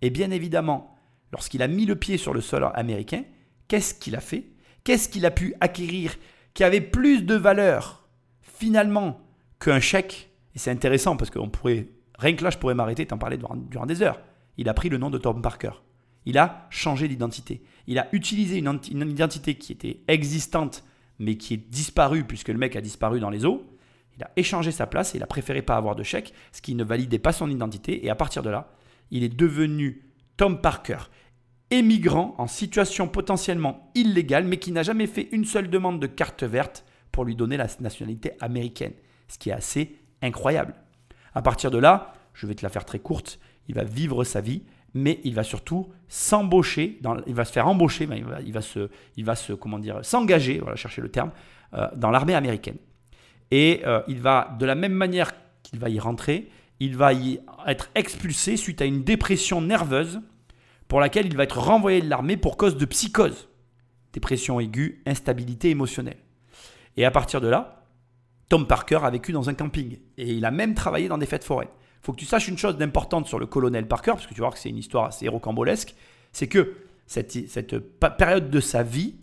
[0.02, 0.96] Et bien évidemment,
[1.33, 3.22] lorsqu'il a mis le pied sur le sol américain,
[3.68, 4.44] qu'est-ce qu'il a fait?
[4.85, 6.16] Qu'est-ce qu'il a pu acquérir
[6.52, 8.09] qui avait plus de valeur
[8.42, 9.20] finalement
[9.59, 10.30] qu'un chèque?
[10.54, 13.38] Et c'est intéressant parce qu'on pourrait, rien que là, je pourrais m'arrêter et t'en parler
[13.38, 14.20] durant, des heures.
[14.57, 15.72] Il a pris le nom de Tom Parker.
[16.26, 17.62] Il a changé d'identité.
[17.87, 20.85] Il a utilisé une identité qui était existante
[21.18, 23.66] mais qui est disparue puisque le mec a disparu dans les eaux.
[24.16, 26.74] Il a échangé sa place et il a préféré pas avoir de chèque, ce qui
[26.74, 28.04] ne validait pas son identité.
[28.04, 28.72] Et à partir de là,
[29.11, 30.03] il est devenu
[30.37, 30.99] Tom Parker,
[31.71, 36.43] émigrant en situation potentiellement illégale, mais qui n'a jamais fait une seule demande de carte
[36.43, 38.93] verte pour lui donner la nationalité américaine,
[39.29, 40.75] ce qui est assez incroyable.
[41.35, 43.38] À partir de là, je vais te la faire très courte,
[43.69, 44.62] il va vivre sa vie,
[44.95, 48.88] mais il va surtout s'embaucher, il va se faire embaucher, il va, il va se,
[49.17, 51.33] il va se, comment dire, s'engager, voilà, chercher le terme,
[51.75, 52.77] euh, dans l'armée américaine.
[53.51, 56.49] Et euh, il va, de la même manière qu'il va y rentrer,
[56.80, 60.20] il va y être expulsé suite à une dépression nerveuse
[60.88, 63.48] pour laquelle il va être renvoyé de l'armée pour cause de psychose.
[64.12, 66.18] Dépression aiguë, instabilité émotionnelle.
[66.96, 67.84] Et à partir de là,
[68.48, 71.44] Tom Parker a vécu dans un camping et il a même travaillé dans des fêtes
[71.44, 71.68] foraines.
[72.02, 74.48] Faut que tu saches une chose d'importante sur le colonel Parker, parce que tu vas
[74.48, 75.94] voir que c'est une histoire assez rocambolesque,
[76.32, 76.74] c'est que
[77.06, 77.78] cette,
[78.18, 79.16] période de sa vie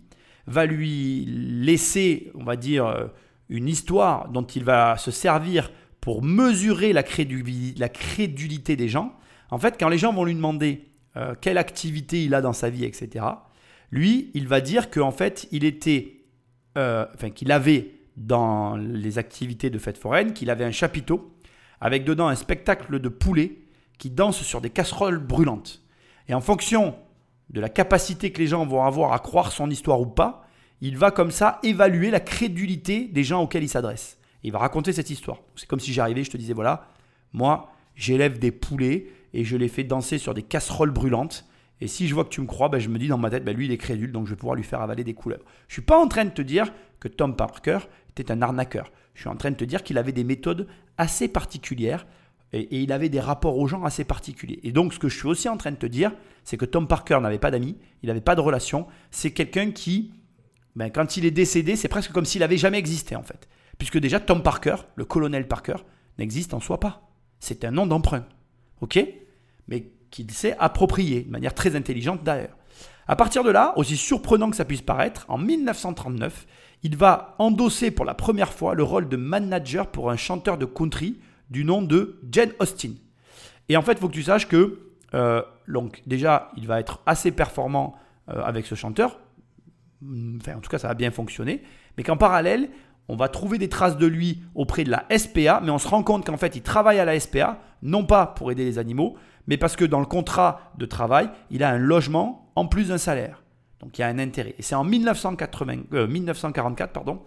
[0.46, 3.06] va lui laisser, on va dire, euh,
[3.48, 5.70] une histoire dont il va se servir
[6.02, 9.14] pour mesurer la, créduli- la crédulité des gens.
[9.50, 10.84] En fait, quand les gens vont lui demander
[11.16, 13.24] euh, quelle activité il a dans sa vie, etc.,
[13.92, 16.24] lui, il va dire qu'en fait, il était,
[16.76, 21.32] euh, enfin, qu'il avait dans les activités de fête foraine, qu'il avait un chapiteau
[21.80, 23.58] avec dedans un spectacle de poulets
[23.98, 25.82] qui dansent sur des casseroles brûlantes.
[26.28, 26.96] Et en fonction
[27.50, 30.48] de la capacité que les gens vont avoir à croire son histoire ou pas,
[30.80, 34.18] il va comme ça évaluer la crédulité des gens auxquels il s'adresse.
[34.42, 35.38] Il va raconter cette histoire.
[35.56, 36.88] C'est comme si j'arrivais, je te disais voilà,
[37.32, 41.46] moi, j'élève des poulets et je les fais danser sur des casseroles brûlantes.
[41.80, 43.44] Et si je vois que tu me crois, ben, je me dis dans ma tête,
[43.44, 45.44] ben, lui, il est crédule, donc je vais pouvoir lui faire avaler des couleuvres.
[45.68, 47.78] Je suis pas en train de te dire que Tom Parker
[48.10, 48.92] était un arnaqueur.
[49.14, 52.06] Je suis en train de te dire qu'il avait des méthodes assez particulières
[52.52, 54.60] et, il avait des rapports aux gens assez particuliers.
[54.62, 56.12] Et donc, ce que je suis aussi en train de te dire,
[56.44, 58.86] c'est que Tom Parker n'avait pas d'amis, il n'avait pas de relation.
[59.10, 60.12] C'est quelqu'un qui,
[60.76, 63.48] ben, quand il est décédé, c'est presque comme s'il n'avait jamais existé en fait.
[63.78, 65.76] Puisque déjà, Tom Parker, le colonel Parker,
[66.18, 67.08] n'existe en soi pas.
[67.40, 68.24] C'est un nom d'emprunt.
[68.80, 68.98] OK?
[69.68, 72.56] Mais qu'il s'est approprié de manière très intelligente d'ailleurs.
[73.08, 76.46] À partir de là, aussi surprenant que ça puisse paraître, en 1939,
[76.84, 80.66] il va endosser pour la première fois le rôle de manager pour un chanteur de
[80.66, 81.18] country
[81.50, 82.94] du nom de Jane Austen.
[83.68, 84.80] Et en fait, il faut que tu saches que,
[85.14, 87.96] euh, donc déjà, il va être assez performant
[88.28, 89.18] euh, avec ce chanteur.
[90.36, 91.62] Enfin, en tout cas, ça va bien fonctionner.
[91.96, 92.70] Mais qu'en parallèle,
[93.08, 96.02] on va trouver des traces de lui auprès de la SPA, mais on se rend
[96.02, 99.56] compte qu'en fait, il travaille à la SPA, non pas pour aider les animaux, mais
[99.56, 103.42] parce que dans le contrat de travail, il a un logement en plus d'un salaire.
[103.80, 104.54] Donc il y a un intérêt.
[104.58, 107.20] Et c'est en 1980, euh, 1944 pardon,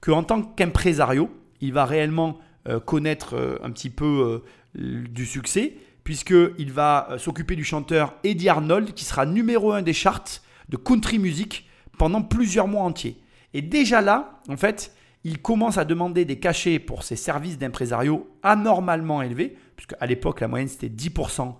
[0.00, 2.38] qu'en tant qu'impresario, il va réellement
[2.68, 4.42] euh, connaître euh, un petit peu
[4.76, 9.82] euh, du succès, puisqu'il va euh, s'occuper du chanteur Eddie Arnold, qui sera numéro un
[9.82, 13.18] des charts de country music pendant plusieurs mois entiers.
[13.54, 18.30] Et déjà là, en fait, il commence à demander des cachets pour ses services d'impresario
[18.42, 21.54] anormalement élevés, puisque à l'époque, la moyenne c'était 10%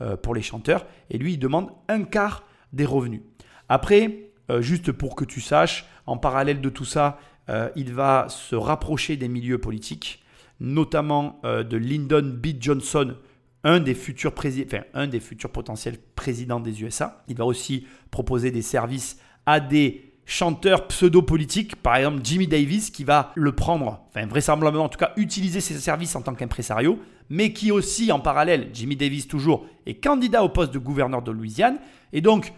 [0.00, 3.22] euh, pour les chanteurs, et lui, il demande un quart des revenus.
[3.68, 7.18] Après, euh, juste pour que tu saches, en parallèle de tout ça,
[7.48, 10.22] euh, il va se rapprocher des milieux politiques,
[10.60, 12.48] notamment de Lyndon B.
[12.60, 13.16] Johnson,
[13.64, 17.24] un des futurs prési- enfin, un des futurs potentiels présidents des USA.
[17.28, 23.02] Il va aussi proposer des services à des chanteurs pseudo-politiques, par exemple Jimmy Davis, qui
[23.02, 27.52] va le prendre, enfin vraisemblablement en tout cas utiliser ses services en tant qu'impresario, mais
[27.52, 31.78] qui aussi en parallèle, Jimmy Davis toujours, est candidat au poste de gouverneur de Louisiane.
[32.12, 32.52] Et donc,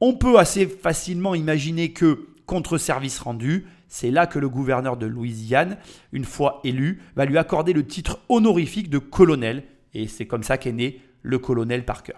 [0.00, 5.04] on peut assez facilement imaginer que, contre service rendu, c'est là que le gouverneur de
[5.04, 5.76] Louisiane,
[6.12, 9.64] une fois élu, va lui accorder le titre honorifique de colonel.
[9.92, 12.14] Et c'est comme ça qu'est né le colonel Parker.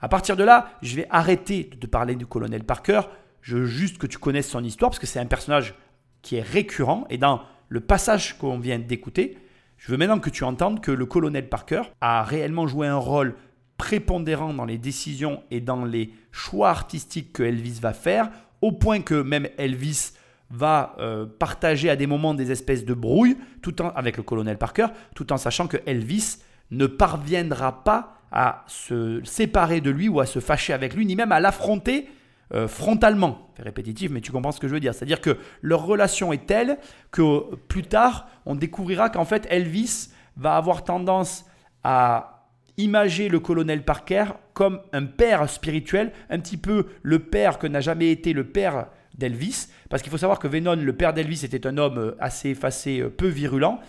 [0.00, 3.02] À partir de là, je vais arrêter de parler du colonel Parker.
[3.46, 5.76] Je veux juste que tu connaisses son histoire parce que c'est un personnage
[6.20, 7.06] qui est récurrent.
[7.10, 9.38] Et dans le passage qu'on vient d'écouter,
[9.78, 13.36] je veux maintenant que tu entendes que le colonel Parker a réellement joué un rôle
[13.76, 18.30] prépondérant dans les décisions et dans les choix artistiques que Elvis va faire,
[18.62, 20.14] au point que même Elvis
[20.50, 24.58] va euh, partager à des moments des espèces de brouilles tout en, avec le colonel
[24.58, 26.38] Parker, tout en sachant que Elvis
[26.72, 31.14] ne parviendra pas à se séparer de lui ou à se fâcher avec lui, ni
[31.14, 32.08] même à l'affronter
[32.54, 33.50] euh, frontalement.
[33.56, 34.94] C'est répétitif, mais tu comprends ce que je veux dire.
[34.94, 36.78] C'est-à-dire que leur relation est telle
[37.10, 41.44] que plus tard, on découvrira qu'en fait, Elvis va avoir tendance
[41.82, 47.66] à imager le colonel Parker comme un père spirituel, un petit peu le père que
[47.66, 49.68] n'a jamais été le père d'Elvis.
[49.88, 53.08] Parce qu'il faut savoir que Venon, le père d'Elvis, était un homme assez effacé, euh,
[53.08, 53.80] peu virulent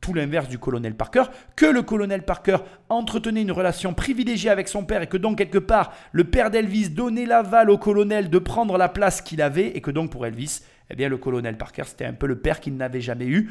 [0.00, 1.24] tout l'inverse du colonel Parker,
[1.56, 2.58] que le colonel Parker
[2.88, 6.90] entretenait une relation privilégiée avec son père et que donc quelque part le père d'Elvis
[6.90, 10.62] donnait l'aval au colonel de prendre la place qu'il avait et que donc pour Elvis,
[10.90, 13.50] eh bien le colonel Parker c'était un peu le père qu'il n'avait jamais eu,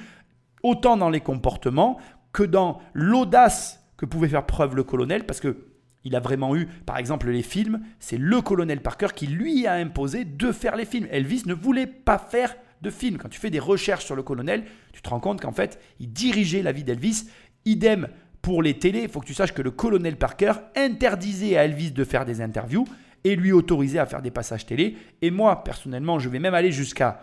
[0.63, 1.99] autant dans les comportements
[2.31, 5.69] que dans l'audace que pouvait faire preuve le colonel parce que
[6.05, 7.81] il a vraiment eu, par exemple, les films.
[7.99, 11.07] C'est le colonel Parker qui lui a imposé de faire les films.
[11.11, 13.17] Elvis ne voulait pas faire de films.
[13.17, 16.11] Quand tu fais des recherches sur le colonel, tu te rends compte qu'en fait, il
[16.11, 17.29] dirigeait la vie d'Elvis.
[17.65, 18.07] Idem
[18.41, 21.91] pour les télés, il faut que tu saches que le colonel Parker interdisait à Elvis
[21.91, 22.85] de faire des interviews
[23.23, 24.95] et lui autorisait à faire des passages télé.
[25.21, 27.21] Et moi, personnellement, je vais même aller jusqu'à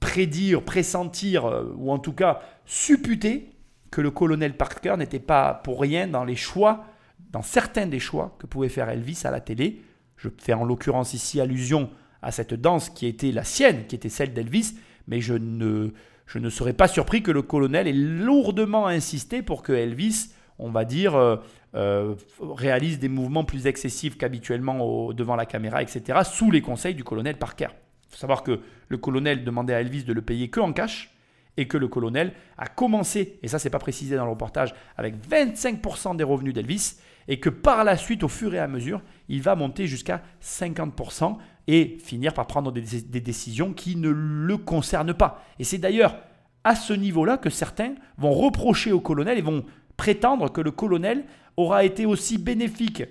[0.00, 3.50] prédire, pressentir, euh, ou en tout cas supputer
[3.90, 6.86] que le colonel Parker n'était pas pour rien dans les choix,
[7.30, 9.80] dans certains des choix que pouvait faire Elvis à la télé.
[10.16, 11.88] Je fais en l'occurrence ici allusion
[12.22, 14.74] à cette danse qui était la sienne, qui était celle d'Elvis,
[15.08, 15.90] mais je ne,
[16.26, 20.70] je ne serais pas surpris que le colonel ait lourdement insisté pour que Elvis, on
[20.70, 21.36] va dire, euh,
[21.74, 27.04] euh, réalise des mouvements plus excessifs qu'habituellement devant la caméra, etc., sous les conseils du
[27.04, 27.68] colonel Parker.
[28.08, 31.10] Il faut savoir que le colonel demandait à Elvis de le payer que en cash,
[31.56, 35.14] et que le colonel a commencé, et ça c'est pas précisé dans le reportage, avec
[35.28, 36.96] 25% des revenus d'Elvis,
[37.28, 41.36] et que par la suite, au fur et à mesure, il va monter jusqu'à 50%
[41.66, 45.44] et finir par prendre des, décisions qui ne le concernent pas.
[45.58, 46.16] Et c'est d'ailleurs
[46.64, 49.64] à ce niveau-là que certains vont reprocher au colonel et vont
[49.96, 51.24] prétendre que le colonel
[51.56, 53.04] aura été aussi bénéfique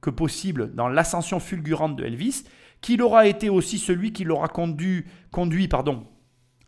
[0.00, 2.44] que possible dans l'ascension fulgurante de Elvis,
[2.80, 6.06] qu'il aura été aussi celui qui l'aura conduit, conduit pardon,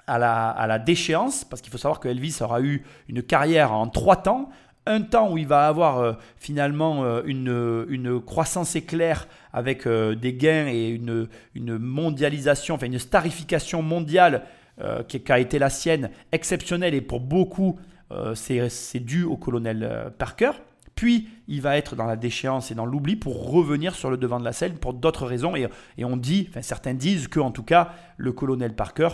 [0.07, 3.73] à la, à la déchéance, parce qu'il faut savoir que Elvis aura eu une carrière
[3.73, 4.49] en trois temps.
[4.89, 10.15] Un temps où il va avoir euh, finalement euh, une, une, croissance éclair avec euh,
[10.15, 14.43] des gains et une, une, mondialisation, enfin une starification mondiale
[15.09, 17.81] qui, a été la sienne exceptionnelle et pour beaucoup
[18.35, 20.53] c'est dû au colonel Parker.
[20.95, 24.39] Puis il va être dans la déchéance et dans l'oubli pour revenir sur le devant
[24.39, 25.57] de la scène pour d'autres raisons.
[25.57, 29.09] Et, et, on dit, enfin certains disent que en tout cas le colonel Parker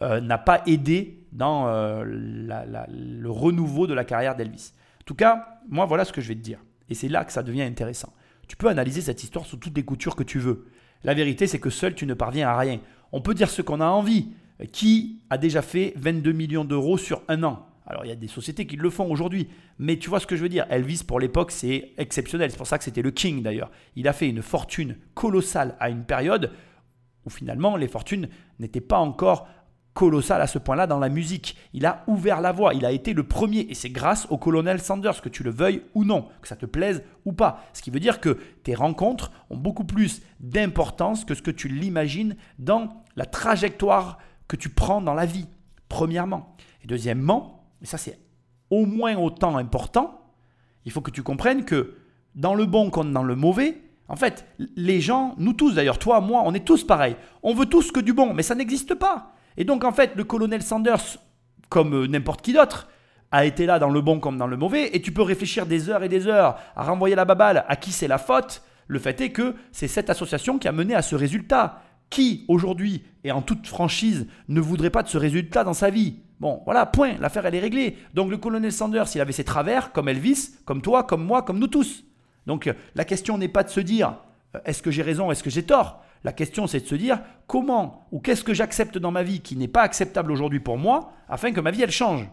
[0.00, 4.72] euh, n'a pas aidé dans euh, le renouveau de la carrière d'Elvis.
[5.08, 6.62] En tout cas, moi, voilà ce que je vais te dire.
[6.90, 8.12] Et c'est là que ça devient intéressant.
[8.46, 10.66] Tu peux analyser cette histoire sous toutes les coutures que tu veux.
[11.02, 12.78] La vérité, c'est que seul, tu ne parviens à rien.
[13.12, 14.32] On peut dire ce qu'on a envie.
[14.70, 17.66] Qui a déjà fait 22 millions d'euros sur un an?
[17.86, 20.36] Alors il y a des sociétés qui le font aujourd'hui, mais tu vois ce que
[20.36, 20.66] je veux dire?
[20.68, 23.70] Elvis pour l'époque c'est exceptionnel, c'est pour ça que c'était le king d'ailleurs.
[23.96, 26.52] Il a fait une fortune colossale à une période
[27.24, 29.48] où finalement les fortunes n'étaient pas encore
[29.98, 31.56] colossal à ce point-là dans la musique.
[31.72, 34.80] Il a ouvert la voie, il a été le premier, et c'est grâce au colonel
[34.80, 37.64] Sanders, que tu le veuilles ou non, que ça te plaise ou pas.
[37.72, 41.66] Ce qui veut dire que tes rencontres ont beaucoup plus d'importance que ce que tu
[41.66, 45.48] l'imagines dans la trajectoire que tu prends dans la vie,
[45.88, 46.54] premièrement.
[46.84, 48.20] Et deuxièmement, et ça c'est
[48.70, 50.32] au moins autant important,
[50.84, 51.96] il faut que tu comprennes que
[52.36, 56.20] dans le bon comme dans le mauvais, en fait, les gens, nous tous d'ailleurs, toi,
[56.20, 57.16] moi, on est tous pareils.
[57.42, 59.34] On veut tous que du bon, mais ça n'existe pas.
[59.58, 61.18] Et donc, en fait, le colonel Sanders,
[61.68, 62.88] comme euh, n'importe qui d'autre,
[63.30, 65.90] a été là dans le bon comme dans le mauvais, et tu peux réfléchir des
[65.90, 68.62] heures et des heures à renvoyer la baballe à qui c'est la faute.
[68.86, 71.82] Le fait est que c'est cette association qui a mené à ce résultat.
[72.08, 76.20] Qui, aujourd'hui, et en toute franchise, ne voudrait pas de ce résultat dans sa vie?
[76.40, 77.98] Bon, voilà, point, l'affaire elle est réglée.
[78.14, 81.58] Donc le colonel Sanders, il avait ses travers, comme Elvis, comme toi, comme moi, comme
[81.58, 82.04] nous tous.
[82.46, 84.14] Donc la question n'est pas de se dire,
[84.54, 86.02] euh, est-ce que j'ai raison, est-ce que j'ai tort?
[86.24, 89.56] La question, c'est de se dire comment ou qu'est-ce que j'accepte dans ma vie qui
[89.56, 92.28] n'est pas acceptable aujourd'hui pour moi afin que ma vie, elle change.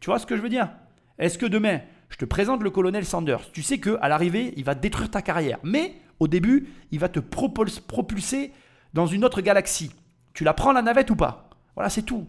[0.00, 0.70] Tu vois ce que je veux dire?
[1.18, 4.74] Est-ce que demain, je te présente le colonel Sanders Tu sais qu'à l'arrivée, il va
[4.74, 5.58] détruire ta carrière.
[5.62, 8.52] Mais au début, il va te propulser
[8.94, 9.92] dans une autre galaxie.
[10.32, 11.50] Tu la prends la navette ou pas?
[11.74, 12.26] Voilà, c'est tout.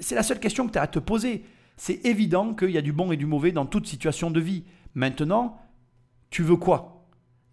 [0.00, 1.44] C'est la seule question que tu as à te poser.
[1.76, 4.64] C'est évident qu'il y a du bon et du mauvais dans toute situation de vie.
[4.94, 5.60] Maintenant,
[6.30, 6.97] tu veux quoi?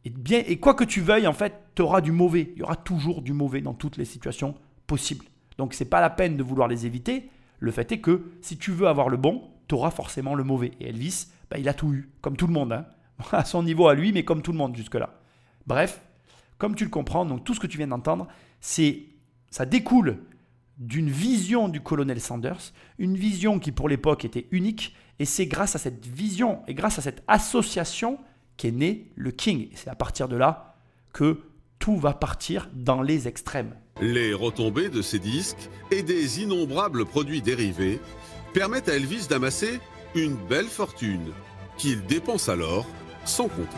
[0.06, 2.52] Et, bien, et quoi que tu veuilles, en fait, tu auras du mauvais.
[2.56, 4.56] Il y aura toujours du mauvais dans toutes les situations
[4.88, 5.26] possibles.
[5.58, 7.30] Donc ce n'est pas la peine de vouloir les éviter.
[7.60, 10.72] Le fait est que si tu veux avoir le bon, tu auras forcément le mauvais.
[10.80, 12.72] Et Elvis, bah, il a tout eu, comme tout le monde.
[12.72, 12.86] Hein.
[13.32, 15.22] À son niveau à lui, mais comme tout le monde jusque-là.
[15.68, 16.02] Bref,
[16.58, 18.28] comme tu le comprends, donc tout ce que tu viens d'entendre,
[18.60, 19.06] c'est
[19.50, 20.20] ça découle
[20.78, 25.76] d'une vision du colonel Sanders, une vision qui pour l'époque était unique, et c'est grâce
[25.76, 28.20] à cette vision et grâce à cette association
[28.58, 29.70] qu'est né le King.
[29.72, 30.76] Et c'est à partir de là
[31.14, 31.42] que
[31.80, 33.76] tout va partir dans les extrêmes.
[34.02, 38.00] Les retombées de ces disques et des innombrables produits dérivés
[38.54, 39.80] permettent à Elvis d'amasser
[40.16, 41.32] une belle fortune
[41.78, 42.86] qu'il dépense alors
[43.26, 43.78] sans compter.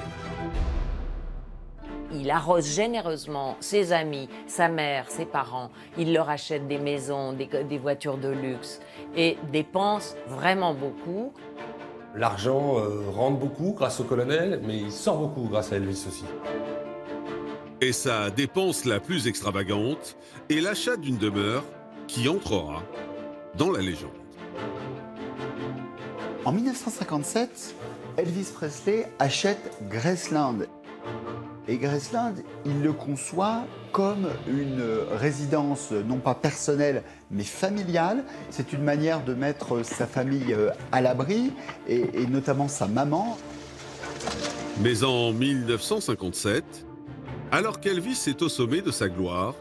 [2.13, 5.71] Il arrose généreusement ses amis, sa mère, ses parents.
[5.97, 8.79] Il leur achète des maisons, des, des voitures de luxe
[9.15, 11.33] et dépense vraiment beaucoup.
[12.17, 16.25] L'argent euh, rentre beaucoup grâce au colonel, mais il sort beaucoup grâce à Elvis aussi.
[17.79, 20.17] Et sa dépense la plus extravagante
[20.49, 21.63] est l'achat d'une demeure
[22.07, 22.81] qui entrera
[23.55, 24.09] dans la légende.
[26.43, 27.75] En 1957,
[28.17, 30.65] Elvis Presley achète Graceland.
[31.69, 34.81] Et Graceland, il le conçoit comme une
[35.19, 38.23] résidence non pas personnelle mais familiale.
[38.49, 41.51] C'est une manière de mettre sa famille euh, à l'abri
[41.87, 43.37] et, et notamment sa maman.
[44.81, 46.63] Mais en 1957,
[47.51, 49.53] alors qu'Elvis est au sommet de sa gloire,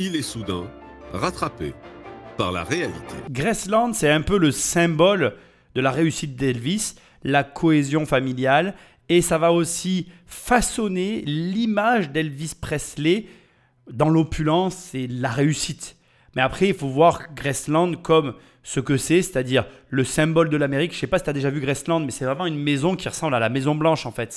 [0.00, 0.64] il est soudain
[1.12, 1.74] rattrapé
[2.36, 3.14] par la réalité.
[3.30, 5.36] Graceland, c'est un peu le symbole
[5.74, 8.74] de la réussite d'Elvis, la cohésion familiale,
[9.08, 13.26] et ça va aussi façonner l'image d'Elvis Presley
[13.90, 15.96] dans l'opulence et la réussite.
[16.36, 20.92] Mais après, il faut voir Graceland comme ce que c'est, c'est-à-dire le symbole de l'Amérique.
[20.92, 23.08] Je sais pas si tu as déjà vu Graceland, mais c'est vraiment une maison qui
[23.08, 24.30] ressemble à la Maison Blanche en fait.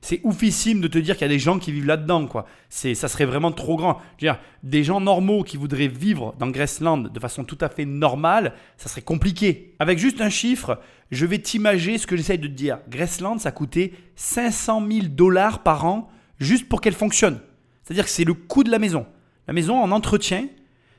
[0.00, 2.28] C'est oufissime de te dire qu'il y a des gens qui vivent là-dedans
[2.70, 4.00] ça serait vraiment trop grand.
[4.18, 8.54] Dire, des gens normaux qui voudraient vivre dans Graceland de façon tout à fait normale,
[8.76, 9.74] ça serait compliqué.
[9.78, 10.80] Avec juste un chiffre,
[11.10, 12.78] je vais t'imager ce que j'essaye de te dire.
[12.88, 17.40] Graceland, ça coûtait 500 000 dollars par an juste pour qu'elle fonctionne.
[17.82, 19.06] C'est-à-dire que c'est le coût de la maison.
[19.46, 20.46] La maison en entretien,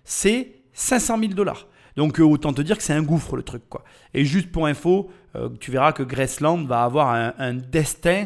[0.04, 1.68] c'est 500 000 dollars.
[1.96, 3.64] Donc euh, autant te dire que c'est un gouffre le truc.
[3.70, 3.84] quoi.
[4.14, 8.26] Et juste pour info, euh, tu verras que Graceland va avoir un, destin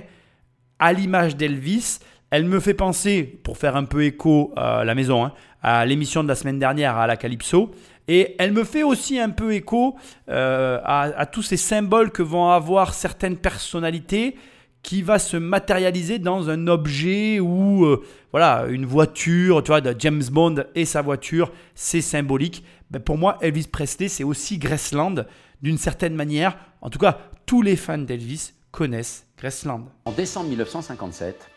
[0.79, 1.99] à l'image d'Elvis.
[2.29, 6.23] Elle me fait penser, pour faire un peu écho à la maison, hein, à l'émission
[6.23, 7.71] de la semaine dernière à la Calypso.
[8.08, 9.95] Et elle me fait aussi un peu écho
[10.30, 14.36] euh, à, tous ces symboles que vont avoir certaines personnalités
[14.82, 19.95] qui va se matérialiser dans un objet ou euh, voilà une voiture, tu vois, de
[19.97, 22.66] James Bond et sa voiture, c'est symbolique.
[22.91, 25.16] Ben, pour moi, Elvis Presley, c'est aussi Graceland
[25.62, 26.58] d'une certaine manière.
[26.82, 29.86] En tout cas, tous les fans d'Elvis connaissent Graceland.
[30.04, 31.49] En décembre 1957,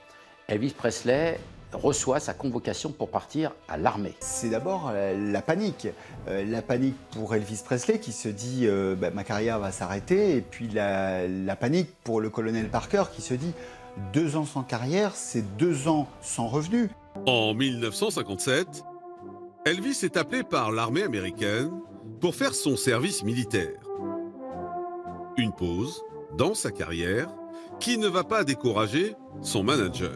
[0.47, 1.41] Elvis Presley
[1.77, 4.15] reçoit sa convocation pour partir à l'armée.
[4.21, 5.89] C'est d'abord euh, la panique.
[6.29, 10.37] Euh, la panique pour Elvis Presley qui se dit euh, bah, ma carrière va s'arrêter.
[10.37, 13.53] Et puis la, la panique pour le colonel Parker qui se dit
[14.13, 16.91] deux ans sans carrière, c'est deux ans sans revenus.
[17.27, 18.85] En 1957,
[19.65, 21.71] Elvis est appelé par l'armée américaine
[22.21, 23.81] pour faire son service militaire.
[25.37, 26.03] Une pause
[26.37, 27.29] dans sa carrière
[27.81, 30.15] qui ne va pas décourager son manager.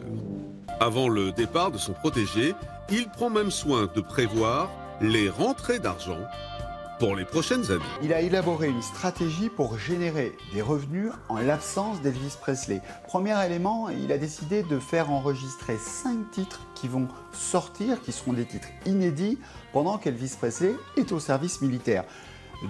[0.81, 2.55] Avant le départ de son protégé,
[2.89, 6.17] il prend même soin de prévoir les rentrées d'argent
[6.97, 7.83] pour les prochaines années.
[8.01, 12.81] Il a élaboré une stratégie pour générer des revenus en l'absence d'Elvis Presley.
[13.07, 18.33] Premier élément, il a décidé de faire enregistrer cinq titres qui vont sortir, qui seront
[18.33, 19.37] des titres inédits
[19.73, 22.05] pendant qu'Elvis Presley est au service militaire.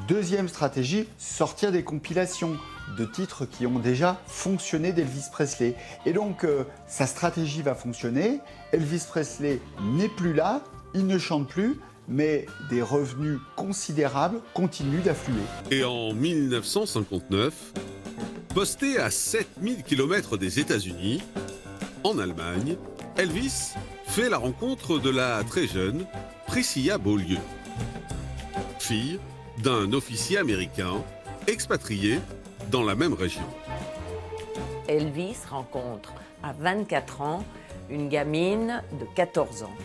[0.10, 2.58] Deuxième stratégie, sortir des compilations
[2.98, 5.76] de titres qui ont déjà fonctionné d'Elvis Presley.
[6.06, 8.40] Et donc, euh, sa stratégie va fonctionner.
[8.72, 10.62] Elvis Presley n'est plus là,
[10.94, 15.42] il ne chante plus, mais des revenus considérables continuent d'affluer.
[15.70, 17.54] Et en 1959,
[18.54, 21.22] posté à 7000 km des États-Unis,
[22.04, 22.78] en Allemagne,
[23.18, 23.74] Elvis
[24.08, 26.06] fait la rencontre de la très jeune
[26.48, 27.38] Priscilla Beaulieu,
[28.80, 29.20] fille
[29.64, 30.96] d'un officier américain
[31.48, 32.20] expatrié
[32.72, 33.44] dans la même région.
[34.88, 37.44] Elvis rencontre à 24 ans
[37.90, 39.76] une gamine de 14 ans.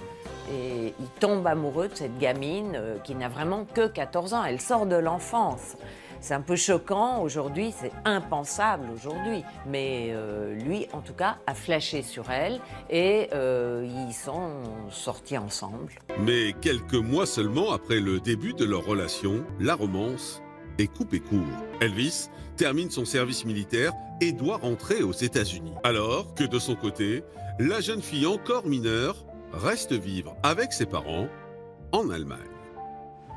[0.53, 4.45] Et il tombe amoureux de cette gamine euh, qui n'a vraiment que 14 ans.
[4.45, 5.77] Elle sort de l'enfance.
[6.21, 9.43] C'est un peu choquant aujourd'hui, c'est impensable aujourd'hui.
[9.67, 15.37] Mais euh, lui, en tout cas, a flashé sur elle et euh, ils sont sortis
[15.37, 15.93] ensemble.
[16.21, 20.43] Mais quelques mois seulement après le début de leur relation, la romance
[20.79, 21.41] est coupée court.
[21.81, 25.75] Elvis termine son service militaire et doit rentrer aux États-Unis.
[25.85, 27.23] Alors que de son côté,
[27.59, 31.29] la jeune fille encore mineure reste vivre avec ses parents
[31.93, 32.39] en Allemagne.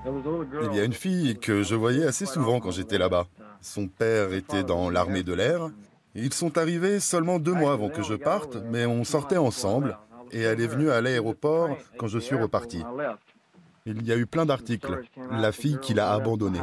[0.06, 3.28] Il y a une fille que je voyais assez souvent quand j'étais là-bas.
[3.62, 5.70] Son père était dans l'armée de l'air.
[6.16, 9.98] Ils sont arrivés seulement deux mois avant que je parte, mais on sortait ensemble
[10.32, 12.84] et elle est venue à l'aéroport quand je suis reparti.
[13.86, 15.02] Il y a eu plein d'articles.
[15.32, 16.62] La fille qui l'a abandonnée.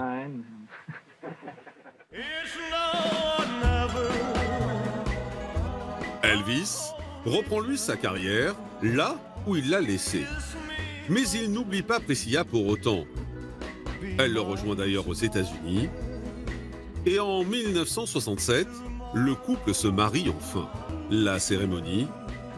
[6.22, 6.93] Elvis
[7.24, 9.16] reprend lui sa carrière là
[9.47, 10.24] où il l'a laissée.
[11.09, 13.05] Mais il n'oublie pas Priscilla pour autant.
[14.18, 15.89] Elle le rejoint d'ailleurs aux États-Unis.
[17.05, 18.66] Et en 1967,
[19.14, 20.68] le couple se marie enfin.
[21.11, 22.09] La cérémonie,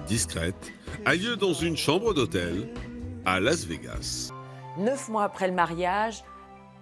[0.06, 0.72] discrète,
[1.04, 2.68] a lieu dans une chambre d'hôtel
[3.26, 4.32] à Las Vegas.
[4.78, 6.24] Neuf mois après le mariage,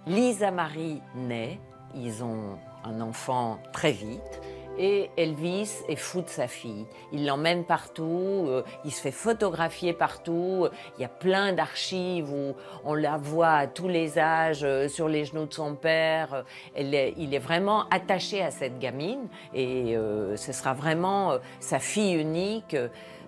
[0.05, 1.59] Lisa Marie naît.
[1.95, 4.41] Ils ont un enfant très vite.
[4.79, 6.85] Et Elvis est fou de sa fille.
[7.11, 10.67] Il l'emmène partout, euh, il se fait photographier partout.
[10.97, 12.53] Il y a plein d'archives où
[12.85, 16.43] on la voit à tous les âges, euh, sur les genoux de son père.
[16.77, 22.75] Il est vraiment attaché à cette gamine et euh, ce sera vraiment sa fille unique.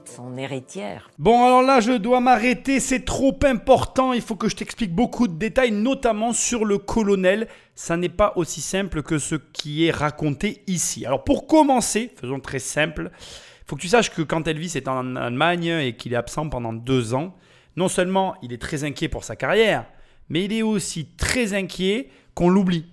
[0.07, 1.09] Son héritière.
[1.17, 5.27] Bon, alors là, je dois m'arrêter, c'est trop important, il faut que je t'explique beaucoup
[5.27, 7.47] de détails, notamment sur le colonel.
[7.75, 11.05] Ça n'est pas aussi simple que ce qui est raconté ici.
[11.05, 14.87] Alors pour commencer, faisons très simple, il faut que tu saches que quand Elvis est
[14.87, 17.35] en Allemagne et qu'il est absent pendant deux ans,
[17.75, 19.85] non seulement il est très inquiet pour sa carrière,
[20.29, 22.85] mais il est aussi très inquiet qu'on l'oublie.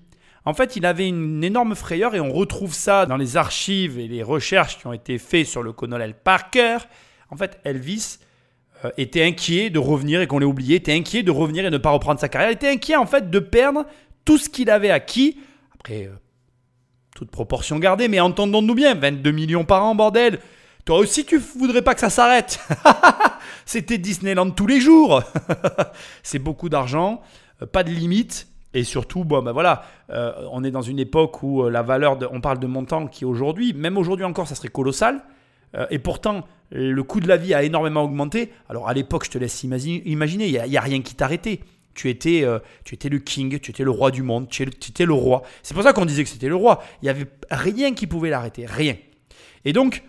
[0.47, 4.07] En fait, il avait une énorme frayeur et on retrouve ça dans les archives et
[4.07, 6.79] les recherches qui ont été faites sur le colonel Parker.
[7.31, 8.19] En fait, Elvis
[8.85, 11.77] euh, était inquiet de revenir et qu'on l'ait oublié, était inquiet de revenir et de
[11.77, 13.87] ne pas reprendre sa carrière, était inquiet en fait de perdre
[14.25, 15.37] tout ce qu'il avait acquis.
[15.75, 16.15] Après, euh,
[17.17, 20.39] toute proportion gardée, mais entendons-nous bien, 22 millions par an, bordel.
[20.85, 22.61] Toi aussi, tu voudrais pas que ça s'arrête.
[23.67, 25.25] C'était Disneyland tous les jours.
[26.23, 27.21] C'est beaucoup d'argent,
[27.63, 28.47] euh, pas de limite.
[28.77, 32.19] Et surtout, bon, ben voilà, euh, on est dans une époque où euh, la valeur,
[32.19, 35.25] de, on parle de montant qui aujourd'hui, même aujourd'hui encore, ça serait colossal.
[35.75, 38.53] Euh, et pourtant, le coût de la vie a énormément augmenté.
[38.69, 41.61] Alors à l'époque, je te laisse imaginer, il n'y a, rien qui t'arrêtait.
[41.95, 42.45] Tu étais,
[42.85, 45.43] tu étais le king, tu étais le roi du monde, tu étais le roi.
[45.63, 46.83] C'est pour ça qu'on disait que c'était le roi.
[47.01, 48.97] Il n'y avait rien qui pouvait l'arrêter, rien.
[49.65, 50.03] Et donc,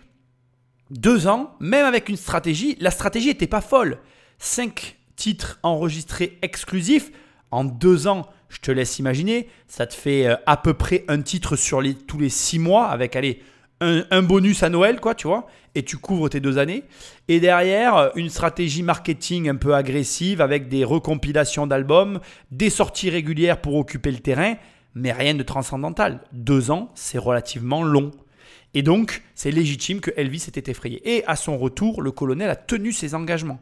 [0.89, 3.99] deux ans, même avec une stratégie, la stratégie n'était pas folle.
[4.38, 7.11] Cinq titres enregistrés exclusifs
[7.51, 11.21] en deux ans je te laisse imaginer, ça te fait euh, à peu près un
[11.21, 13.41] titre sur tous les six mois avec allez,
[13.79, 16.83] un, bonus à Noël, quoi, tu vois, et tu couvres tes deux années.
[17.27, 22.19] Et derrière, euh, une stratégie marketing un peu agressive avec des recompilations d'albums,
[22.51, 24.55] des sorties régulières pour occuper le terrain,
[24.95, 26.21] mais rien de transcendantal.
[26.31, 28.11] Deux ans, c'est relativement long.
[28.73, 31.01] Et donc, c'est légitime que Elvis était effrayé.
[31.15, 33.59] Et à son retour, le colonel a tenu ses engagements.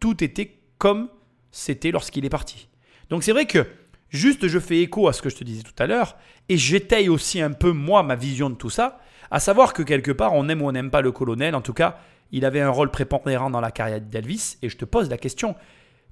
[0.00, 1.08] Tout était comme
[1.50, 2.68] c'était lorsqu'il est parti.
[3.10, 3.66] Donc c'est vrai que
[4.12, 6.16] Juste, je fais écho à ce que je te disais tout à l'heure,
[6.50, 9.00] et j'étaye aussi un peu, moi, ma vision de tout ça,
[9.30, 11.72] à savoir que quelque part, on aime ou on n'aime pas le colonel, en tout
[11.72, 11.98] cas,
[12.30, 15.56] il avait un rôle prépondérant dans la carrière d'Elvis, et je te pose la question,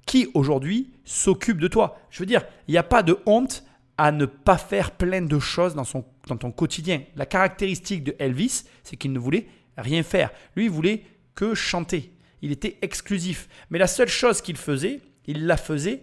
[0.07, 1.99] qui aujourd'hui s'occupe de toi?
[2.09, 3.63] Je veux dire, il n'y a pas de honte
[3.99, 7.03] à ne pas faire plein de choses dans, son, dans ton quotidien.
[7.15, 9.45] La caractéristique de Elvis, c'est qu'il ne voulait
[9.77, 10.31] rien faire.
[10.55, 11.03] Lui, il voulait
[11.35, 12.11] que chanter.
[12.41, 13.47] Il était exclusif.
[13.69, 16.01] Mais la seule chose qu'il faisait, il la faisait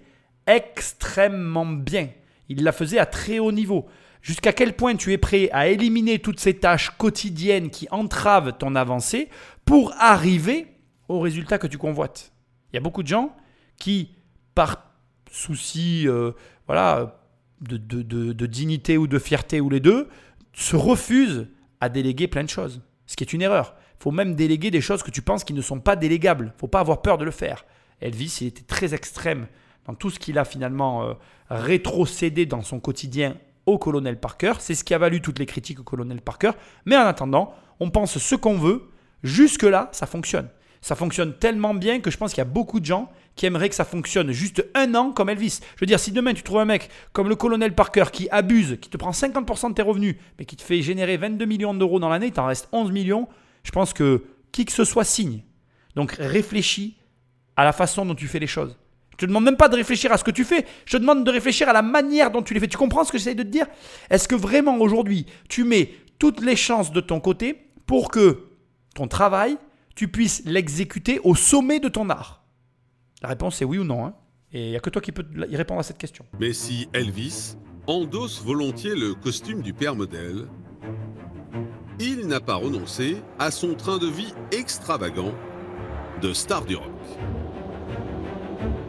[0.49, 2.09] extrêmement bien.
[2.49, 3.86] Il la faisait à très haut niveau.
[4.22, 8.74] Jusqu'à quel point tu es prêt à éliminer toutes ces tâches quotidiennes qui entravent ton
[8.74, 9.28] avancée
[9.64, 10.66] pour arriver
[11.09, 12.32] au résultat que tu convoites?
[12.72, 13.36] Il y a beaucoup de gens
[13.78, 14.16] qui,
[14.55, 14.90] par
[15.30, 16.32] souci euh,
[16.66, 17.20] voilà,
[17.61, 20.09] de, de, dignité ou de fierté ou les deux,
[20.53, 21.49] se refusent
[21.80, 22.82] à déléguer plein de choses.
[23.07, 23.74] Ce qui est une erreur.
[24.01, 26.46] Il faut même déléguer des choses que tu penses qui ne sont pas délégables.
[26.46, 27.64] Il ne faut pas avoir peur de le faire.
[28.01, 29.46] Elvis, il était très extrême
[29.95, 31.12] tout ce qu'il a finalement euh,
[31.51, 33.36] rétrocédé dans son quotidien
[33.66, 34.55] au colonel Parker.
[34.59, 36.53] C'est ce qui a valu toutes les critiques au colonel Parker.
[36.84, 38.89] Mais en attendant, on pense ce qu'on veut.
[39.22, 40.49] Jusque-là, ça fonctionne.
[40.80, 43.68] Ça fonctionne tellement bien que je pense qu'il y a beaucoup de gens qui aimeraient
[43.68, 45.61] que ça fonctionne juste un an comme Elvis.
[45.76, 48.78] Je veux dire, si demain tu trouves un mec comme le colonel Parker qui abuse,
[48.80, 52.01] qui te prend 50% de tes revenus, mais qui te fait générer 22 millions d'euros
[52.01, 53.28] dans l'année, il t'en reste 11 millions,
[53.64, 55.43] je pense que qui que ce soit signe.
[55.95, 56.97] Donc réfléchis
[57.57, 58.76] à la façon dont tu fais les choses.
[59.19, 60.64] Je te demande même pas de réfléchir à ce que tu fais.
[60.87, 62.69] Je te demande de réfléchir à la manière dont tu les fais.
[62.69, 63.66] Tu comprends ce que j'essaie de te dire?
[64.11, 65.91] Est-ce que vraiment aujourd'hui, tu mets
[66.21, 68.45] toutes les chances de ton côté pour que
[68.95, 69.59] ton travail,
[69.97, 72.45] tu puisses l'exécuter au sommet de ton art?
[73.21, 74.07] La réponse est oui ou non.
[74.07, 74.14] Hein.
[74.53, 76.25] Et il n'y a que toi qui peux y répondre à cette question.
[76.39, 77.57] Mais si Elvis
[77.89, 80.47] endosse volontiers le costume du père modèle,
[81.99, 85.35] il n'a pas renoncé à son train de vie extravagant
[86.23, 86.93] de star du rock.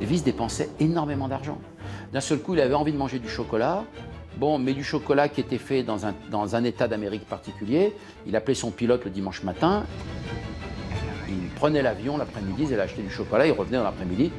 [0.01, 1.59] Elvis dépensait énormément d'argent.
[2.13, 3.83] D'un seul coup, il avait envie de manger du chocolat.
[4.37, 7.93] Bon, mais du chocolat qui était fait dans un, dans un état d'Amérique particulier.
[8.25, 9.85] Il appelait son pilote le dimanche matin.
[11.27, 14.31] Il prenait l'avion l'après-midi, il allait acheter du chocolat, il revenait dans l'après-midi.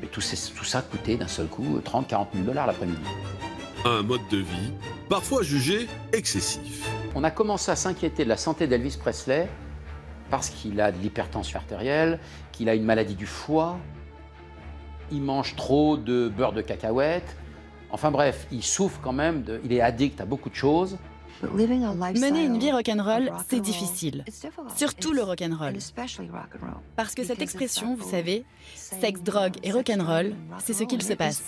[0.00, 3.02] Mais tout, tout, ça coûtait d'un seul coup 30, 40 000 dollars l'après-midi.
[3.84, 4.72] Un mode de vie
[5.08, 6.88] parfois jugé excessif.
[7.14, 9.48] On a commencé à s'inquiéter de la santé d'Elvis Presley
[10.30, 12.18] parce qu'il a de l'hypertension artérielle,
[12.52, 13.76] qu'il a une maladie du foie,
[15.12, 17.36] il mange trop de beurre de cacahuète.
[17.90, 20.96] Enfin bref, il souffre quand même, de, il est addict à beaucoup de choses.
[21.42, 24.24] Mener une vie rock'n'roll, c'est difficile.
[24.76, 25.74] Surtout le rock'n'roll.
[26.96, 28.44] Parce que cette expression, vous savez,
[28.74, 31.42] sexe, drogue et rock'n'roll, c'est ce qu'il se passe.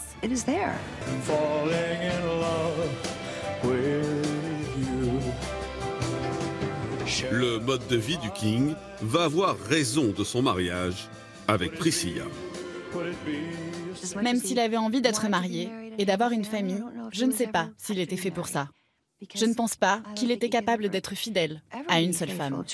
[7.30, 11.08] Le mode de vie du King va avoir raison de son mariage
[11.46, 12.24] avec Priscilla.
[14.22, 16.82] Même s'il avait envie d'être marié et d'avoir une famille,
[17.12, 18.68] je ne sais pas s'il était fait pour ça.
[19.34, 22.64] Je ne pense pas qu'il était capable d'être fidèle à une seule femme.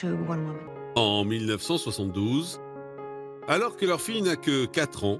[0.96, 2.60] En 1972,
[3.46, 5.18] alors que leur fille n'a que 4 ans,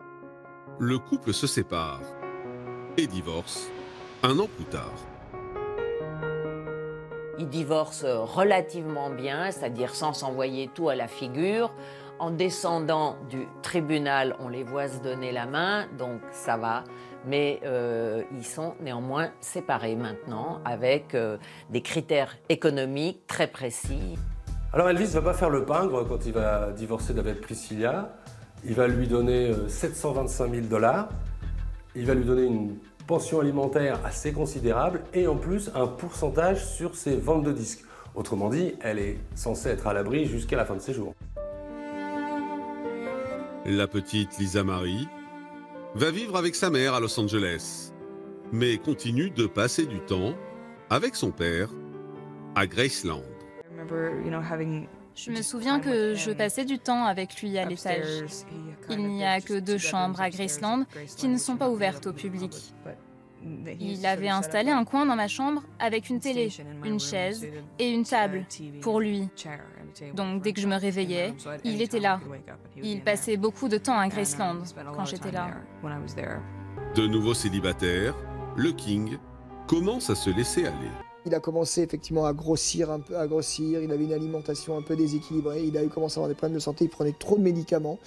[0.79, 2.01] le couple se sépare
[2.97, 3.69] et divorce
[4.23, 4.95] un an plus tard.
[7.39, 11.73] Ils divorcent relativement bien, c'est-à-dire sans s'envoyer tout à la figure.
[12.21, 16.85] En descendant du tribunal, on les voit se donner la main, donc ça va.
[17.27, 21.39] Mais euh, ils sont néanmoins séparés maintenant avec euh,
[21.71, 24.19] des critères économiques très précis.
[24.75, 28.11] Alors Elvis ne va pas faire le pingre quand il va divorcer d'avec Priscilla.
[28.67, 31.09] Il va lui donner 725 000 dollars.
[31.97, 36.97] Il va lui donner une pension alimentaire assez considérable et en plus un pourcentage sur
[36.97, 37.83] ses ventes de disques.
[38.15, 41.15] Autrement dit, elle est censée être à l'abri jusqu'à la fin de ses jours.
[43.71, 45.07] La petite Lisa Marie
[45.95, 47.93] va vivre avec sa mère à Los Angeles,
[48.51, 50.35] mais continue de passer du temps
[50.91, 51.71] avec son père
[52.57, 53.23] à Graceland.
[55.15, 58.25] Je me souviens que je passais du temps avec lui à l'étage.
[58.89, 60.85] Il n'y a que deux chambres à Graceland
[61.17, 62.75] qui ne sont pas ouvertes au public.
[63.81, 66.53] Il avait installé un coin dans ma chambre avec une télé,
[66.85, 67.47] une chaise
[67.79, 68.47] et une table
[68.81, 69.29] pour lui.
[70.15, 71.35] Donc dès que je me réveillais,
[71.65, 72.21] il était là.
[72.83, 74.63] Il passait beaucoup de temps à Graceland
[74.95, 75.49] quand j'étais là.
[76.95, 78.15] De nouveau célibataire,
[78.57, 79.17] le King
[79.67, 80.91] commence à se laisser aller.
[81.27, 83.81] Il a commencé effectivement à grossir un peu, à grossir.
[83.83, 85.63] Il avait une alimentation un peu déséquilibrée.
[85.65, 86.87] Il a eu commencé à avoir des problèmes de santé.
[86.87, 87.99] Il prenait trop de médicaments,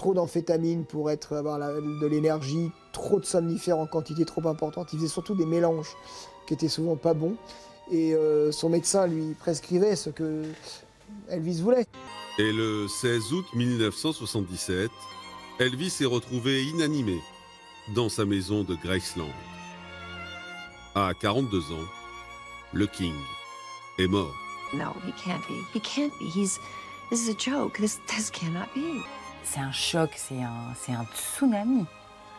[0.00, 4.94] trop d'amphétamines pour être avoir de l'énergie, trop de somnifères en quantité trop importante.
[4.94, 5.94] Il faisait surtout des mélanges
[6.46, 7.36] qui étaient souvent pas bons.
[7.92, 10.44] Et euh, son médecin lui prescrivait ce que
[11.28, 11.84] Elvis voulait.
[12.38, 14.90] Et le 16 août 1977,
[15.58, 17.20] Elvis est retrouvé inanimé
[17.94, 19.34] dans sa maison de Graceland.
[20.94, 21.88] À 42 ans,
[22.72, 23.14] le King
[23.98, 24.34] est mort.
[24.72, 25.62] No, he can't be.
[25.74, 26.30] He can't be.
[26.34, 26.58] He's.
[27.10, 27.76] This is a joke.
[27.78, 29.04] This, this cannot be.
[29.52, 31.84] C'est un choc, c'est un, c'est un tsunami.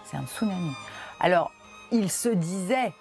[0.05, 0.71] C'est un tsunami.
[1.19, 1.51] Alors,
[1.91, 2.93] il se disait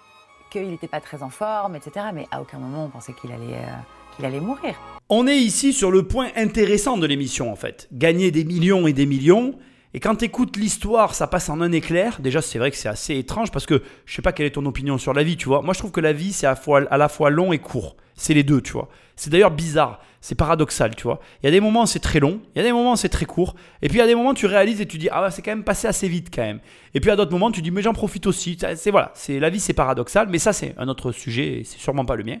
[0.49, 2.07] qu'il n'était pas très en forme, etc.
[2.13, 3.77] Mais à aucun moment on pensait qu'il allait, euh,
[4.13, 4.75] qu'il allait mourir.
[5.07, 7.87] On est ici sur le point intéressant de l'émission en fait.
[7.93, 9.57] Gagner des millions et des millions.
[9.93, 12.19] Et quand tu écoutes l'histoire, ça passe en un éclair.
[12.19, 14.65] Déjà, c'est vrai que c'est assez étrange parce que je sais pas quelle est ton
[14.65, 15.61] opinion sur la vie, tu vois.
[15.61, 16.59] Moi, je trouve que la vie, c'est à,
[16.89, 17.95] à la fois long et court.
[18.21, 18.87] C'est les deux, tu vois.
[19.15, 19.99] C'est d'ailleurs bizarre.
[20.21, 21.19] C'est paradoxal, tu vois.
[21.41, 22.39] Il y a des moments, c'est très long.
[22.53, 23.55] Il y a des moments, c'est très court.
[23.81, 25.49] Et puis, il y a des moments, tu réalises et tu dis, ah, c'est quand
[25.49, 26.59] même passé assez vite, quand même.
[26.93, 28.59] Et puis, à d'autres moments, tu dis, mais j'en profite aussi.
[28.75, 29.11] C'est voilà.
[29.15, 30.27] C'est la vie, c'est paradoxal.
[30.29, 31.61] Mais ça, c'est un autre sujet.
[31.61, 32.37] Et c'est sûrement pas le mien.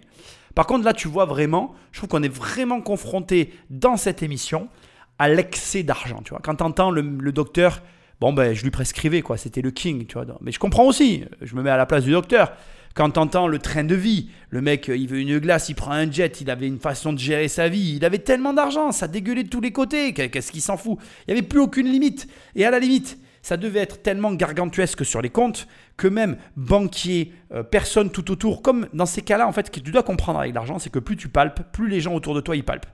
[0.53, 4.69] Par contre, là, tu vois vraiment, je trouve qu'on est vraiment confronté dans cette émission
[5.17, 6.21] à l'excès d'argent.
[6.23, 7.81] Tu vois, quand tu entends le, docteur,
[8.19, 10.25] bon ben, je lui prescrivais quoi, c'était le king, tu vois.
[10.41, 12.51] Mais je comprends aussi, je me mets à la place du docteur.
[12.93, 15.91] Quand tu entends le train de vie, le mec, il veut une glace, il prend
[15.91, 19.07] un jet, il avait une façon de gérer sa vie, il avait tellement d'argent, ça
[19.07, 20.97] dégueulait de tous les côtés, qu'est-ce qu'il s'en fout?
[21.27, 22.27] Il n'y avait plus aucune limite.
[22.55, 25.67] Et à la limite, ça devait être tellement gargantuesque sur les comptes
[25.97, 29.79] que même banquier, euh, personne tout autour, comme dans ces cas-là, en fait, ce que
[29.79, 32.41] tu dois comprendre avec l'argent, c'est que plus tu palpes, plus les gens autour de
[32.41, 32.87] toi, ils palpent.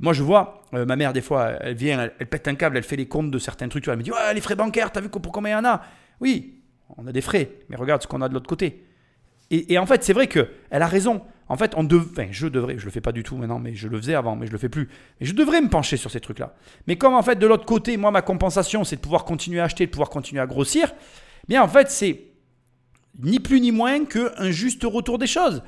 [0.00, 2.84] moi, je vois, euh, ma mère, des fois, elle vient, elle, pète un câble, elle
[2.84, 4.92] fait les comptes de certains trucs, tu vois, elle me dit, ouais, les frais bancaires,
[4.92, 5.82] t'as vu pour combien il y en a?
[6.20, 6.62] Oui,
[6.96, 8.84] on a des frais, mais regarde ce qu'on a de l'autre côté.
[9.50, 11.22] Et, en fait, c'est vrai qu'elle a raison.
[11.48, 11.82] En fait, on
[12.30, 14.46] je devrais, je le fais pas du tout maintenant, mais je le faisais avant, mais
[14.46, 14.88] je le fais plus.
[15.20, 16.54] Mais je devrais me pencher sur ces trucs-là.
[16.86, 19.64] Mais comme en fait, de l'autre côté, moi, ma compensation, c'est de pouvoir continuer à
[19.64, 20.92] acheter, de pouvoir continuer à grossir,
[21.48, 22.26] bien en fait, c'est
[23.18, 25.64] ni plus ni moins qu'un juste retour des choses.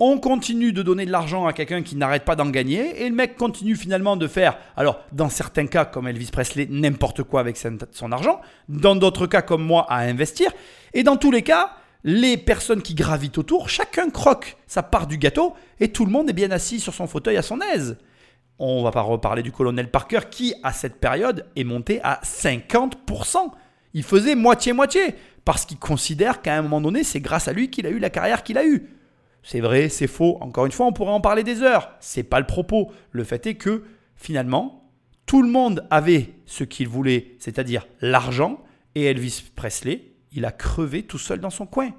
[0.00, 3.14] On continue de donner de l'argent à quelqu'un qui n'arrête pas d'en gagner, et le
[3.14, 7.56] mec continue finalement de faire, alors dans certains cas comme Elvis Presley, n'importe quoi avec
[7.56, 10.50] son argent, dans d'autres cas comme moi, à investir,
[10.94, 15.18] et dans tous les cas, les personnes qui gravitent autour, chacun croque sa part du
[15.18, 17.98] gâteau et tout le monde est bien assis sur son fauteuil à son aise.
[18.58, 23.50] On va pas reparler du colonel Parker qui, à cette période, est monté à 50%.
[23.94, 27.86] Il faisait moitié-moitié parce qu'il considère qu'à un moment donné, c'est grâce à lui qu'il
[27.86, 28.90] a eu la carrière qu'il a eue.
[29.42, 30.36] C'est vrai, c'est faux.
[30.40, 31.92] Encore une fois, on pourrait en parler des heures.
[32.00, 32.90] C'est pas le propos.
[33.10, 33.82] Le fait est que
[34.14, 34.90] finalement,
[35.24, 38.62] tout le monde avait ce qu'il voulait, c'est-à-dire l'argent,
[38.94, 41.90] et Elvis Presley il a crevé tout seul dans son coin.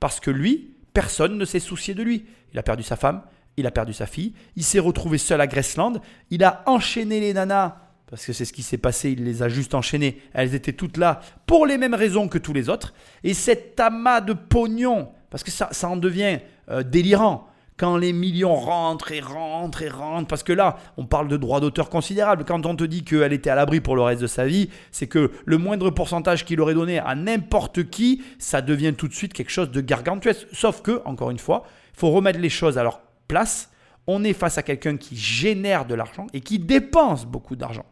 [0.00, 2.26] Parce que lui, personne ne s'est soucié de lui.
[2.52, 3.22] Il a perdu sa femme,
[3.56, 5.94] il a perdu sa fille, il s'est retrouvé seul à Graceland,
[6.30, 7.76] il a enchaîné les nanas,
[8.06, 10.96] parce que c'est ce qui s'est passé, il les a juste enchaînées, elles étaient toutes
[10.96, 12.94] là pour les mêmes raisons que tous les autres.
[13.24, 16.38] Et cet amas de pognon, parce que ça, en devient
[16.70, 21.28] euh, délirant, quand les millions rentrent et rentrent et rentrent, parce que là, on parle
[21.28, 22.44] de droits d'auteur considérables.
[22.44, 25.06] Quand on te dit qu'elle était à l'abri pour le reste de sa vie, c'est
[25.06, 29.34] que le moindre pourcentage qu'il aurait donné à n'importe qui, ça devient tout de suite
[29.34, 30.46] quelque chose de gargantuesque.
[30.52, 33.70] Sauf que, encore une fois, faut remettre les choses à leur place.
[34.06, 37.84] on est face à quelqu'un qui génère de l'argent et qui dépense beaucoup d'argent.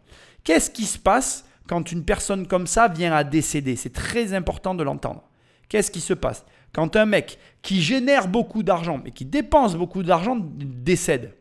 [0.45, 3.75] Qu'est-ce qui se passe quand une personne comme ça vient à décéder?
[3.77, 5.25] C'est très important de l'entendre.
[5.69, 6.45] Qu'est-ce qui se passe?
[6.75, 11.35] Quand un mec qui génère beaucoup d'argent mais qui dépense beaucoup d'argent décède,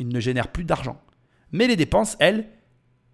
[0.00, 1.00] il ne génère plus d'argent.
[1.52, 2.48] Mais les dépenses, elles,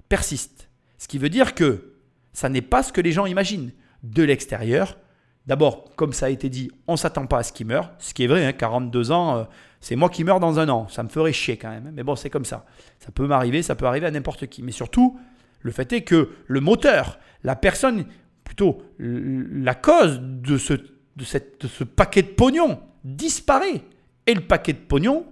[0.09, 0.70] persistent.
[0.99, 1.95] Ce qui veut dire que
[2.33, 3.72] ça n'est pas ce que les gens imaginent.
[4.05, 4.99] De l'extérieur,
[5.47, 7.93] d'abord, comme ça a été dit, on ne s'attend pas à ce qu'il meure.
[7.99, 9.45] Ce qui est vrai, 42 hein, ans, euh,
[9.81, 10.87] c'est moi qui meurs dans un an.
[10.89, 11.87] Ça me ferait chier quand même.
[11.87, 11.93] Hein.
[11.93, 12.66] Mais bon, c'est comme ça.
[13.01, 14.62] Ça peut m'arriver, ça peut arriver à n'importe qui.
[14.62, 15.18] Mais surtout,
[15.61, 18.05] le fait est que le moteur, la personne,
[18.45, 20.75] plutôt la cause de ce,
[21.17, 23.83] de, ce paquet de pognon disparaît.
[24.27, 25.27] Et le paquet de pognon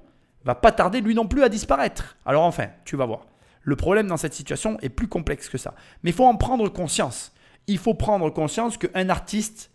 [0.44, 2.16] va pas tarder lui non plus à disparaître.
[2.24, 3.26] Alors enfin, tu vas voir.
[3.62, 5.74] Le problème dans cette situation est plus complexe que ça.
[6.02, 7.32] Mais il faut en prendre conscience.
[7.68, 9.70] Il faut prendre conscience qu'un artiste,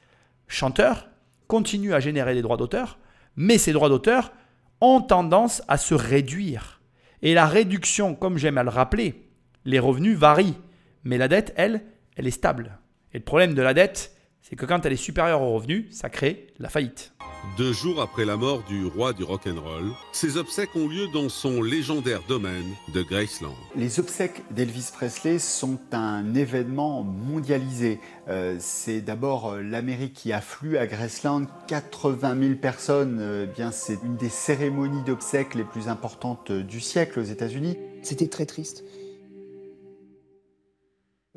[0.47, 1.07] chanteur,
[1.47, 2.99] continue à générer des droits d'auteur,
[3.37, 4.33] mais ces droits d'auteur
[4.81, 6.81] ont tendance à se réduire.
[7.21, 9.29] Et la réduction, comme j'aime à le rappeler,
[9.65, 10.57] les revenus varient,
[11.03, 11.83] mais la dette, elle,
[12.15, 12.77] elle est stable.
[13.13, 14.16] Et le problème de la dette,
[14.49, 17.11] c'est que quand elle est supérieure aux revenus, ça crée la faillite.
[17.57, 21.61] Deux jours après la mort du roi du rock'n'roll, ses obsèques ont lieu dans son
[21.61, 23.55] légendaire domaine de Graceland.
[23.75, 27.99] Les obsèques d'Elvis Presley sont un événement mondialisé.
[28.29, 33.17] Euh, c'est d'abord euh, l'Amérique qui afflue à Graceland, 80 000 personnes.
[33.19, 37.77] Euh, bien, c'est une des cérémonies d'obsèques les plus importantes du siècle aux États-Unis.
[38.01, 38.85] C'était très triste.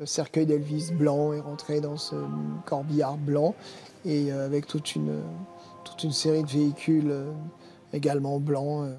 [0.01, 2.15] Le cercueil d'Elvis blanc est rentré dans ce
[2.65, 3.53] corbillard blanc
[4.03, 5.21] et avec toute une
[5.83, 7.31] toute une série de véhicules euh,
[7.93, 8.87] également blancs.
[8.87, 8.97] Euh.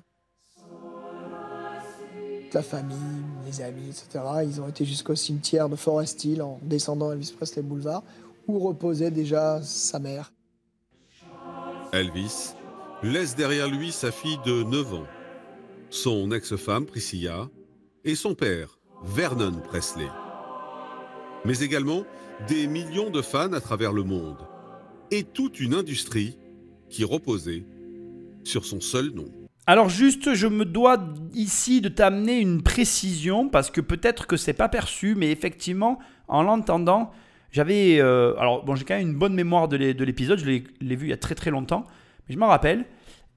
[2.54, 2.96] La famille,
[3.44, 4.24] les amis, etc.
[4.44, 8.04] Ils ont été jusqu'au cimetière de Forest Hill en descendant Elvis Presley Boulevard,
[8.46, 10.32] où reposait déjà sa mère.
[11.92, 12.54] Elvis
[13.02, 15.06] laisse derrière lui sa fille de 9 ans,
[15.90, 17.48] son ex-femme Priscilla
[18.04, 20.08] et son père, Vernon Presley.
[21.44, 22.04] Mais également
[22.48, 24.38] des millions de fans à travers le monde
[25.10, 26.38] et toute une industrie
[26.88, 27.64] qui reposait
[28.44, 29.26] sur son seul nom.
[29.66, 30.98] Alors juste, je me dois
[31.34, 36.42] ici de t'amener une précision parce que peut-être que c'est pas perçu, mais effectivement, en
[36.42, 37.12] l'entendant,
[37.52, 40.38] j'avais, euh, alors bon, j'ai quand même une bonne mémoire de l'épisode.
[40.38, 41.84] Je l'ai vu il y a très très longtemps,
[42.26, 42.86] mais je m'en rappelle.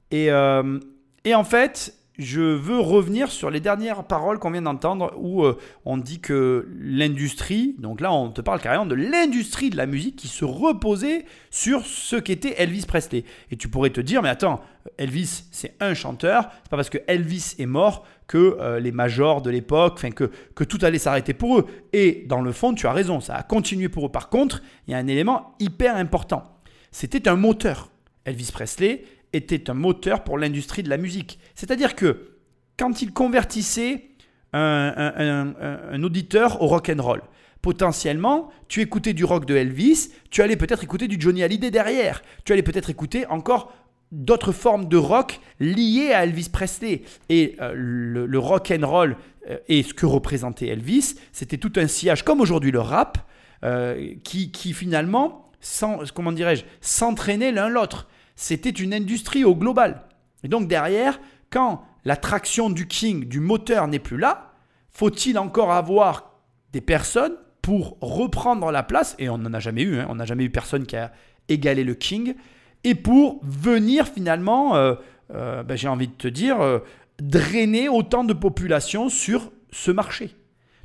[0.09, 0.79] Et, euh,
[1.25, 5.57] et en fait, je veux revenir sur les dernières paroles qu'on vient d'entendre où euh,
[5.83, 10.15] on dit que l'industrie, donc là on te parle carrément de l'industrie de la musique
[10.15, 13.23] qui se reposait sur ce qu'était Elvis Presley.
[13.51, 14.61] Et tu pourrais te dire, mais attends,
[14.97, 19.41] Elvis c'est un chanteur, c'est pas parce que Elvis est mort que euh, les majors
[19.41, 21.65] de l'époque, enfin que, que tout allait s'arrêter pour eux.
[21.93, 24.11] Et dans le fond, tu as raison, ça a continué pour eux.
[24.11, 26.43] Par contre, il y a un élément hyper important.
[26.91, 27.89] C'était un moteur.
[28.25, 29.03] Elvis Presley,
[29.35, 31.39] était un moteur pour l'industrie de la musique.
[31.55, 32.31] C'est-à-dire que
[32.77, 34.09] quand il convertissait
[34.53, 37.21] un, auditeur au rock and roll,
[37.61, 42.21] potentiellement, tu écoutais du rock de Elvis, tu allais peut-être écouter du Johnny Hallyday derrière,
[42.45, 43.73] tu allais peut-être écouter encore
[44.11, 47.01] d'autres formes de rock liées à Elvis Presley.
[47.29, 49.17] Et euh, le, rock and roll
[49.49, 53.17] euh, et ce que représentait Elvis, c'était tout un sillage, comme aujourd'hui le rap,
[53.63, 60.03] euh, qui, qui, finalement, sans, comment dirais-je, s'entraînait l'un l'autre c'était une industrie au global.
[60.43, 61.19] Et donc derrière,
[61.49, 64.53] quand la traction du King, du moteur n'est plus là,
[64.91, 66.31] faut-il encore avoir
[66.71, 70.25] des personnes pour reprendre la place, et on n'en a jamais eu, hein, on n'a
[70.25, 71.11] jamais eu personne qui a
[71.49, 72.35] égalé le King,
[72.83, 74.93] et pour venir finalement, euh,
[75.33, 76.79] euh, ben, j'ai envie de te dire, euh,
[77.19, 80.35] drainer autant de population sur ce marché.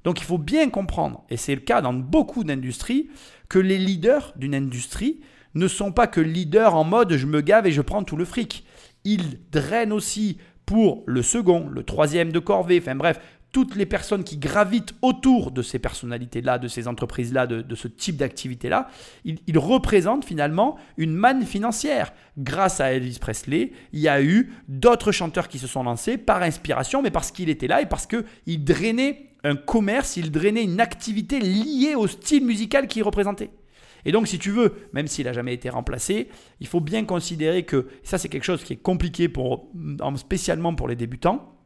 [0.04, 3.10] Donc il faut bien comprendre, et c'est le cas dans beaucoup d'industries,
[3.50, 5.20] que les leaders d'une industrie
[5.54, 8.24] ne sont pas que leaders en mode je me gave et je prends tout le
[8.24, 8.64] fric.
[9.04, 13.20] Ils drainent aussi pour le second, le troisième de corvée, enfin bref,
[13.52, 18.16] toutes les personnes qui gravitent autour de ces personnalités-là, de ces entreprises-là, de, ce type
[18.16, 18.88] d'activité-là,
[19.24, 22.12] ils, représentent finalement une manne financière.
[22.38, 26.42] Grâce à Elvis Presley, il y a eu d'autres chanteurs qui se sont lancés par
[26.42, 30.80] inspiration, mais parce qu'il était là et parce qu'il drainait un commerce, il drainait une
[30.80, 33.50] activité liée au style musical qu'il représentait.
[34.04, 36.28] Et donc, si tu veux, même s'il n'a jamais été remplacé,
[36.60, 39.70] il faut bien considérer que ça, c'est quelque chose qui est compliqué, pour,
[40.16, 41.56] spécialement pour les débutants.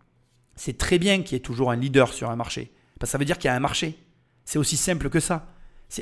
[0.57, 2.72] C'est très bien qu'il y ait toujours un leader sur un marché.
[2.99, 3.99] Parce que ça veut dire qu'il y a un marché.
[4.45, 5.47] C'est aussi simple que ça.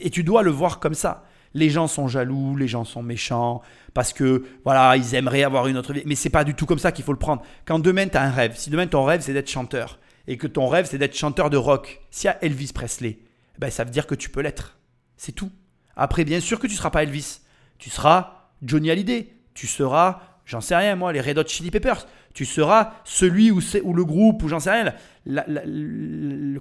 [0.00, 1.24] Et tu dois le voir comme ça.
[1.54, 3.60] Les gens sont jaloux, les gens sont méchants,
[3.92, 6.02] parce que voilà, ils aimeraient avoir une autre vie.
[6.06, 7.42] Mais c'est pas du tout comme ça qu'il faut le prendre.
[7.66, 10.46] Quand demain tu as un rêve, si demain ton rêve c'est d'être chanteur, et que
[10.46, 13.18] ton rêve c'est d'être chanteur de rock, s'il y a Elvis Presley,
[13.58, 14.78] ben, ça veut dire que tu peux l'être.
[15.18, 15.50] C'est tout.
[15.96, 17.40] Après, bien sûr que tu ne seras pas Elvis.
[17.78, 19.28] Tu seras Johnny Hallyday.
[19.54, 22.06] Tu seras j'en sais rien moi, les Red Hot Chili Peppers.
[22.34, 24.94] Tu seras celui ou, ou le groupe ou j'en sais rien,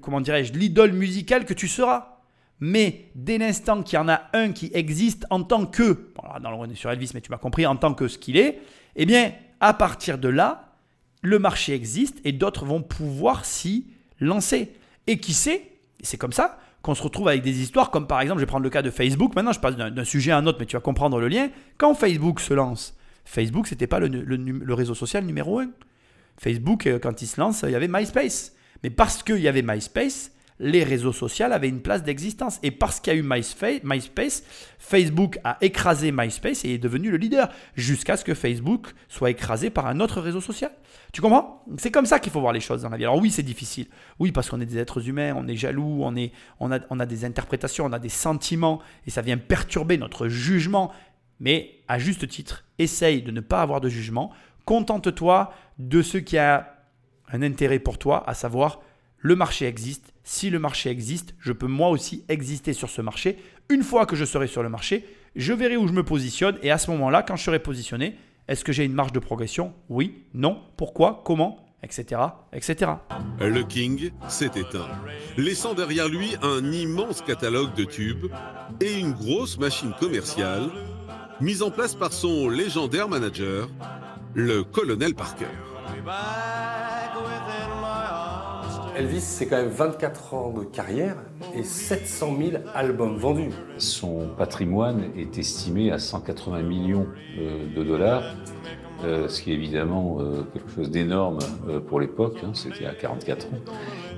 [0.02, 2.18] comment dirais-je, l'idole musicale que tu seras.
[2.60, 6.54] Mais dès l'instant qu'il y en a un qui existe en tant que, bon, là,
[6.56, 8.60] on est sur Elvis, mais tu m'as compris, en tant que ce qu'il est,
[8.96, 10.76] eh bien, à partir de là,
[11.22, 13.88] le marché existe et d'autres vont pouvoir s'y
[14.20, 14.74] lancer.
[15.08, 15.72] Et qui sait,
[16.02, 18.64] c'est comme ça qu'on se retrouve avec des histoires comme par exemple, je vais prendre
[18.64, 20.82] le cas de Facebook, maintenant je passe d'un sujet à un autre, mais tu vas
[20.82, 21.50] comprendre le lien.
[21.78, 25.70] Quand Facebook se lance, Facebook, c'était pas le, le, réseau social numéro un.
[26.38, 28.54] Facebook, euh, quand il se lance, il y avait MySpace.
[28.84, 30.32] Mais parce qu'il y avait MySpace,
[30.62, 32.60] les réseaux sociaux avaient une place d'existence.
[32.62, 33.26] Et parce qu'il y a eu
[33.84, 34.44] MySpace,
[34.78, 39.72] Facebook a écrasé MySpace et est devenu le leader, jusqu'à ce que Facebook soit écrasé
[39.72, 40.72] par un autre réseau social.
[41.12, 41.66] Tu comprends?
[41.78, 43.04] C'est comme ça qu'il faut voir les choses dans la vie.
[43.04, 43.88] Alors oui, c'est difficile.
[44.20, 47.00] Oui, parce qu'on est des êtres humains, on est jaloux, on, est, on, a, on
[47.00, 50.92] a des interprétations, on a des sentiments, et ça vient perturber notre jugement.
[51.40, 54.32] Mais à juste titre, essaye de ne pas avoir de jugement.
[54.66, 56.76] Contente-toi de ce qui a
[57.34, 58.82] un intérêt pour toi, à savoir
[59.22, 60.14] le marché existe.
[60.24, 63.38] Si le marché existe, je peux moi aussi exister sur ce marché.
[63.70, 65.06] Une fois que je serai sur le marché,
[65.36, 68.16] je verrai où je me positionne et à ce moment-là, quand je serai positionné,
[68.48, 69.74] est-ce que j'ai une marge de progression?
[69.90, 72.22] Oui, non, pourquoi, comment etc.,
[72.54, 72.92] etc.
[73.40, 74.88] Le King s'est éteint,
[75.38, 78.28] laissant derrière lui un immense catalogue de tubes
[78.80, 80.70] et une grosse machine commerciale
[81.40, 83.68] mise en place par son légendaire manager,
[84.36, 85.48] le colonel Parker.
[88.96, 91.16] Elvis, c'est quand même 24 ans de carrière
[91.56, 93.52] et 700 000 albums vendus.
[93.78, 98.36] Son patrimoine est estimé à 180 millions euh, de dollars,
[99.04, 101.40] euh, ce qui est évidemment euh, quelque chose d'énorme
[101.88, 103.60] pour l'époque, hein, c'était à 44 ans.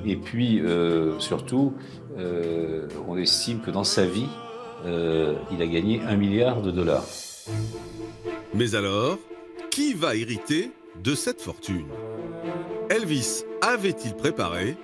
[0.05, 0.61] Et puis,
[1.19, 1.73] surtout,
[3.07, 4.27] on estime que dans sa vie,
[4.85, 7.05] il a gagné un milliard de dollars.
[8.53, 9.17] Mais alors,
[9.71, 10.71] qui va hériter
[11.01, 11.85] de cette fortune?
[12.89, 14.75] Elvis avait-il préparé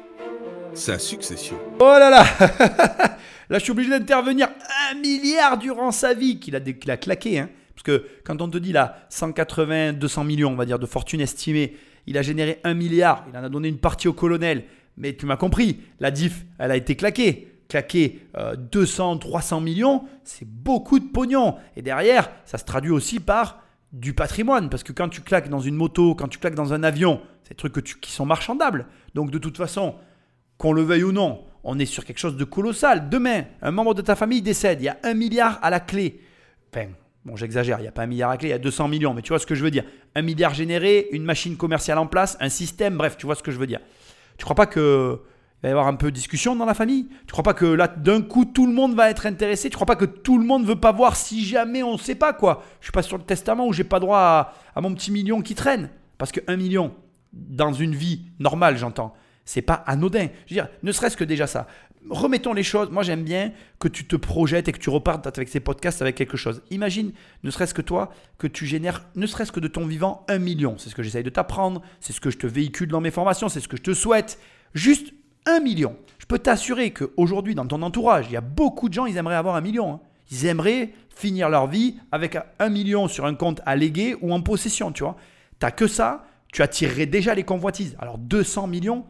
[0.73, 2.23] sa succession Oh là là
[3.49, 4.47] Là, je suis obligé d'intervenir.
[4.91, 7.39] Un milliard durant sa vie qu'il a, claqué.
[7.39, 7.49] Hein.
[7.73, 11.19] Parce que quand on te dit là, 180, 200 millions, on va dire, de fortune
[11.19, 11.75] estimée,
[12.05, 14.65] il a généré un milliard, il en a donné une partie au colonel.
[14.97, 17.47] Mais tu m'as compris, la diff, elle a été claquée.
[17.69, 18.21] Claquer
[18.71, 21.55] 200, 300 millions, c'est beaucoup de pognon.
[21.75, 24.69] Et derrière, ça se traduit aussi par du patrimoine.
[24.69, 27.51] Parce que quand tu claques dans une moto, quand tu claques dans un avion, c'est
[27.51, 28.87] des trucs que tu, qui sont marchandables.
[29.15, 29.95] Donc de toute façon,
[30.57, 33.09] qu'on le veuille ou non, on est sur quelque chose de colossal.
[33.09, 36.21] Demain, un membre de ta famille décède, il y a un milliard à la clé.
[36.71, 36.87] Enfin,
[37.25, 38.87] bon, j'exagère, il n'y a pas un milliard à la clé, il y a 200
[38.87, 39.83] millions, mais tu vois ce que je veux dire.
[40.15, 43.51] Un milliard généré, une machine commerciale en place, un système, bref, tu vois ce que
[43.51, 43.79] je veux dire.
[44.37, 45.21] Tu crois pas que
[45.59, 47.65] il va y avoir un peu de discussion dans la famille Tu crois pas que
[47.65, 49.69] là, d'un coup, tout le monde va être intéressé?
[49.69, 52.15] Tu crois pas que tout le monde veut pas voir si jamais on ne sait
[52.15, 52.63] pas quoi?
[52.79, 55.41] Je suis pas sur le testament où j'ai pas droit à, à mon petit million
[55.41, 55.89] qui traîne.
[56.17, 56.93] Parce que un million,
[57.33, 59.13] dans une vie normale, j'entends.
[59.43, 60.27] C'est pas anodin.
[60.45, 61.67] Je veux dire, ne serait-ce que déjà ça.
[62.09, 62.89] Remettons les choses.
[62.91, 66.15] Moi, j'aime bien que tu te projettes et que tu repartes avec ces podcasts avec
[66.15, 66.61] quelque chose.
[66.69, 67.11] Imagine,
[67.43, 70.77] ne serait-ce que toi, que tu génères, ne serait-ce que de ton vivant, un million.
[70.77, 71.81] C'est ce que j'essaye de t'apprendre.
[71.99, 73.49] C'est ce que je te véhicule dans mes formations.
[73.49, 74.39] C'est ce que je te souhaite.
[74.73, 75.13] Juste
[75.45, 75.95] un million.
[76.19, 79.35] Je peux t'assurer qu'aujourd'hui, dans ton entourage, il y a beaucoup de gens, ils aimeraient
[79.35, 79.93] avoir un million.
[79.93, 79.99] Hein.
[80.31, 84.91] Ils aimeraient finir leur vie avec un million sur un compte léguer ou en possession,
[84.91, 85.15] tu vois.
[85.57, 87.95] T'as que ça, tu attirerais déjà les convoitises.
[87.99, 89.05] Alors 200 millions,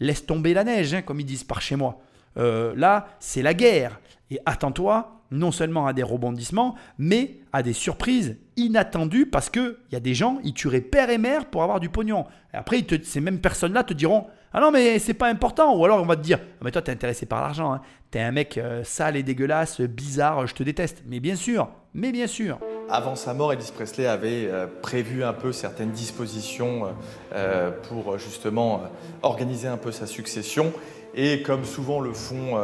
[0.00, 2.00] laisse tomber la neige, hein, comme ils disent par chez moi.
[2.36, 4.00] Euh, là, c'est la guerre.
[4.30, 9.96] Et attends-toi non seulement à des rebondissements, mais à des surprises inattendues parce qu'il y
[9.96, 12.26] a des gens, ils tueraient père et mère pour avoir du pognon.
[12.52, 14.26] Et après, ces mêmes personnes-là te diront
[14.56, 15.76] Ah non, mais c'est pas important.
[15.76, 17.72] Ou alors on va te dire ah, Mais toi, t'es intéressé par l'argent.
[17.72, 17.80] Hein.
[18.12, 21.02] T'es un mec euh, sale et dégueulasse, bizarre, je te déteste.
[21.08, 22.60] Mais bien sûr, mais bien sûr.
[22.88, 26.94] Avant sa mort, Elvis Presley avait euh, prévu un peu certaines dispositions
[27.34, 28.82] euh, pour justement
[29.22, 30.72] organiser un peu sa succession.
[31.16, 32.56] Et comme souvent le font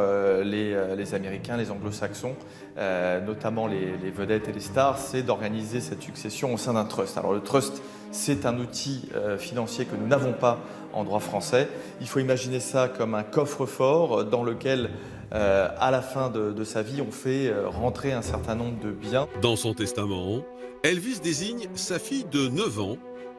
[0.43, 2.35] les, Américains, les Anglo-Saxons,
[2.77, 7.17] notamment les, vedettes et les stars, c'est d'organiser cette succession au sein d'un trust.
[7.17, 10.59] Alors le trust, c'est un outil financier que nous n'avons pas
[10.93, 11.67] en droit français.
[11.99, 14.89] Il faut imaginer ça comme un coffre-fort dans lequel
[15.33, 18.91] euh, à la fin de, sa vie, on fait euh, rentrer un certain nombre de
[18.91, 19.27] biens.
[19.41, 20.43] Dans son testament,
[20.83, 22.97] Elvis désigne sa fille de 9 ans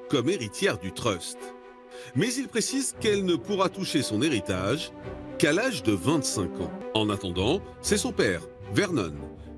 [0.09, 1.39] comme héritière du trust.
[2.15, 4.91] Mais il précise qu'elle ne pourra toucher son héritage
[5.39, 6.71] qu'à l'âge de 25 ans.
[6.95, 8.43] En attendant, c'est son père,
[8.75, 9.13] Vernon,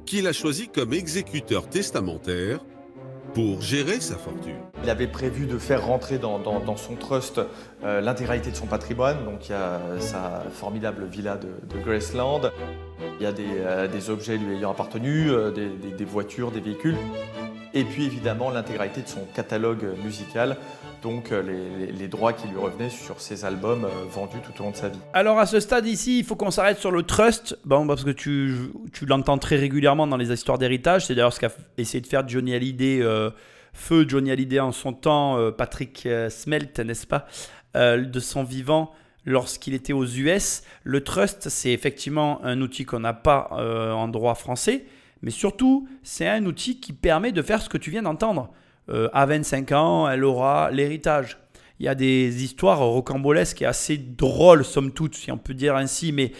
[0.06, 2.58] qui l'a choisi comme exécuteur testamentaire
[3.32, 4.56] pour gérer sa fortune.
[4.82, 7.40] Il avait prévu de faire rentrer dans, son trust
[7.84, 9.24] euh, l'intégralité de son patrimoine.
[9.24, 12.42] Donc il y a sa formidable villa de, Graceland,
[13.20, 16.96] il y a des, euh, objets lui ayant appartenu, euh, des, voitures, des véhicules.
[17.72, 20.56] et puis évidemment l'intégralité de son catalogue musical,
[21.04, 21.42] donc euh,
[21.92, 24.88] les, droits qui lui revenaient sur ses albums euh, vendus tout au long de sa
[24.88, 24.98] vie.
[25.12, 28.10] Alors à ce stade ici, il faut qu'on s'arrête sur le trust, bon, parce que
[28.10, 28.56] tu,
[28.94, 32.26] tu l'entends très régulièrement dans les histoires d'héritage, c'est d'ailleurs ce qu'a essayé de faire
[32.26, 33.28] Johnny Hallyday, euh,
[33.74, 37.26] feu Johnny Hallyday en son temps, Patrick Smelt, n'est-ce pas,
[37.74, 38.92] de son vivant
[39.26, 40.62] lorsqu'il était aux US.
[40.84, 44.84] Le trust, c'est effectivement un outil qu'on n'a pas en droit français,
[45.22, 48.52] mais surtout, c'est un outil qui permet de faire ce que tu viens d'entendre.
[48.90, 51.38] Euh, à 25 ans, elle aura l'héritage.
[51.80, 55.76] Il y a des histoires rocambolesques et assez drôles, somme toute, si on peut dire
[55.76, 56.32] ainsi, mais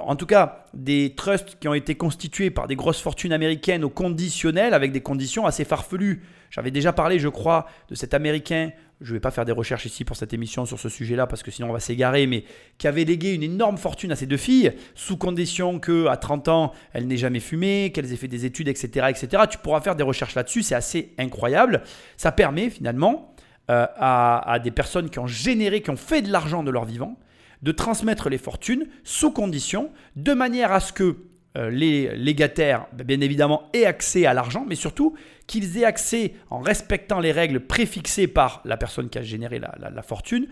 [0.00, 3.90] en tout cas, des trusts qui ont été constitués par des grosses fortunes américaines au
[3.90, 6.22] conditionnel avec des conditions assez farfelues.
[6.50, 8.70] J'avais déjà parlé, je crois, de cet Américain
[9.00, 11.42] je ne vais pas faire des recherches ici pour cette émission sur ce sujet-là parce
[11.42, 12.44] que sinon on va s'égarer, mais
[12.76, 16.72] qui avait légué une énorme fortune à ses deux filles, sous condition qu'à 30 ans,
[16.92, 19.44] elle n'ait jamais fumé, qu'elles aient fait des études, etc., etc.
[19.50, 21.82] Tu pourras faire des recherches là-dessus, c'est assez incroyable.
[22.18, 23.34] Ça permet finalement
[23.70, 27.16] euh, à, des personnes qui ont généré, qui ont fait de l'argent de leur vivant,
[27.62, 31.16] de transmettre les fortunes sous condition, de manière à ce que
[31.58, 36.34] euh, les légataires, ben, bien évidemment, aient accès à l'argent, mais surtout qu'ils aient accès,
[36.48, 40.46] en respectant les règles préfixées par la personne qui a généré la, fortune,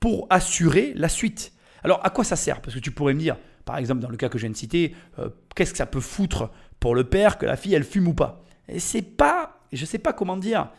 [0.00, 1.52] pour assurer la suite.
[1.84, 2.62] Alors, à quoi ça sert?
[2.62, 3.36] Parce que tu pourrais me dire,
[3.66, 6.00] par exemple, dans le cas que je viens de citer, euh, qu'est-ce que ça peut
[6.00, 8.42] foutre pour le père que la fille, elle fume ou pas?
[8.66, 10.70] Et c'est pas, je sais pas comment dire.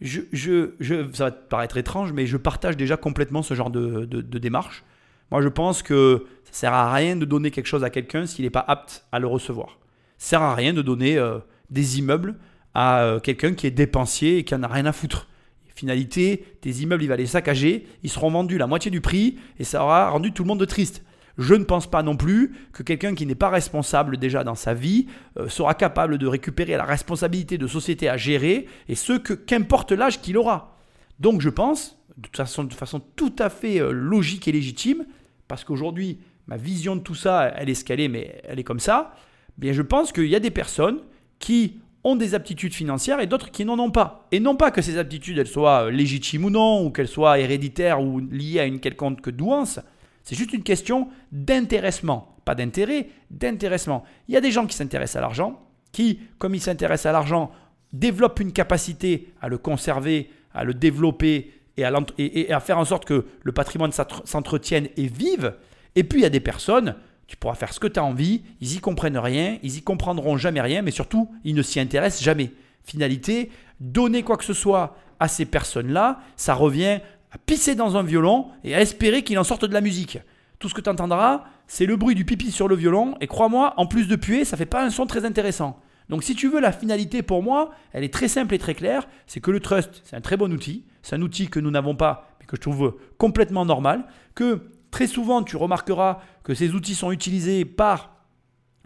[0.00, 3.70] Je, je, je, ça va te paraître étrange, mais je partage déjà complètement ce genre
[3.70, 4.84] de démarche.
[5.30, 8.44] Moi, je pense que ça sert à rien de donner quelque chose à quelqu'un s'il
[8.44, 9.78] n'est pas apte à le recevoir.
[10.16, 11.38] Ça sert à rien de donner euh,
[11.70, 12.36] des immeubles
[12.74, 15.28] à euh, quelqu'un qui est dépensier et qui en a rien à foutre.
[15.74, 19.64] Finalité, tes immeubles, il va les saccager, ils seront vendus la moitié du prix et
[19.64, 21.04] ça aura rendu tout le monde triste.
[21.36, 24.74] Je ne pense pas non plus que quelqu'un qui n'est pas responsable déjà dans sa
[24.74, 25.06] vie
[25.38, 29.92] euh, sera capable de récupérer la responsabilité de société à gérer et ce que qu'importe
[29.92, 30.76] l'âge qu'il aura.
[31.20, 35.04] Donc je pense, de façon, de façon tout à fait logique et légitime,
[35.48, 39.14] parce qu'aujourd'hui, ma vision de tout ça, elle est est, mais elle est comme ça,
[39.56, 41.00] bien je pense qu'il y a des personnes
[41.38, 44.26] qui ont des aptitudes financières et d'autres qui n'en ont pas.
[44.30, 47.38] Et non pas que ces aptitudes, elles soient euh, légitimes ou non, ou qu'elles soient
[47.38, 49.80] héréditaires ou liées à une quelconque douance.
[50.22, 52.36] C'est juste une question d'intéressement.
[52.44, 54.04] Pas d'intérêt, d'intéressement.
[54.28, 55.60] Il y a des gens qui s'intéressent à l'argent,
[55.92, 57.50] qui, comme ils s'intéressent à l'argent,
[57.92, 63.26] développent une capacité à le conserver, à le développer et à, faire en sorte que
[63.42, 65.54] le patrimoine s'entretienne et vive.
[65.94, 68.42] Et puis il y a des personnes, tu pourras faire ce que tu as envie,
[68.60, 72.22] ils y comprennent rien, ils y comprendront jamais rien, mais surtout, ils ne s'y intéressent
[72.22, 72.52] jamais.
[72.84, 73.50] Finalité,
[73.80, 77.00] donner quoi que ce soit à ces personnes-là, ça revient
[77.30, 80.18] à pisser dans un violon et à espérer qu'il en sorte de la musique.
[80.58, 83.74] Tout ce que tu entendras, c'est le bruit du pipi sur le violon, et crois-moi,
[83.76, 85.78] en plus de puer, ça fait pas un son très intéressant.
[86.08, 89.06] Donc si tu veux, la finalité pour moi, elle est très simple et très claire,
[89.26, 91.94] c'est que le trust, c'est un très bon outil, c'est un outil que nous n'avons
[91.94, 96.94] pas, mais que je trouve complètement normal, que très souvent tu remarqueras que ces outils
[96.94, 98.16] sont utilisés par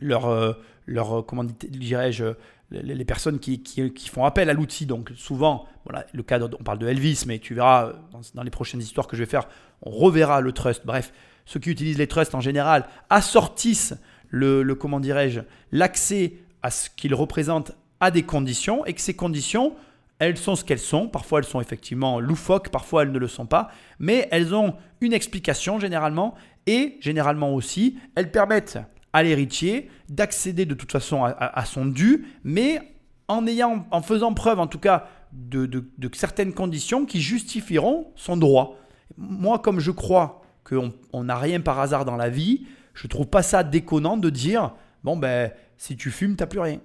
[0.01, 0.53] leur, euh,
[0.89, 2.25] euh, comment dirais-je,
[2.71, 3.63] les personnes qui,
[4.11, 4.87] font appel à l'outil.
[4.87, 7.93] Donc souvent, voilà, le cadre, on parle de Elvis, mais tu verras
[8.35, 9.47] dans, les prochaines histoires que je vais faire,
[9.83, 10.87] on reverra le trust.
[10.87, 11.13] Bref,
[11.45, 13.95] ceux qui utilisent les trusts en général assortissent
[14.29, 19.15] le, le comment dirais-je, l'accès à ce qu'ils représentent à des conditions et que ces
[19.15, 19.75] conditions,
[20.19, 21.09] elles sont ce qu'elles sont.
[21.09, 23.71] Parfois, elles sont effectivement loufoques, parfois, elles ne le sont pas.
[23.99, 26.35] Mais elles ont une explication généralement
[26.67, 28.79] et généralement aussi, elles permettent
[29.13, 32.81] à l'héritier d'accéder de toute façon à, son dû, mais
[33.29, 38.37] en, ayant, en faisant preuve en tout cas de, de, certaines conditions qui justifieront son
[38.37, 38.77] droit.
[39.17, 43.43] Moi, comme je crois qu'on n'a rien par hasard dans la vie, je trouve pas
[43.43, 45.51] ça déconnant de dire bon ben
[45.83, 46.79] si tu fumes, t'as plus rien.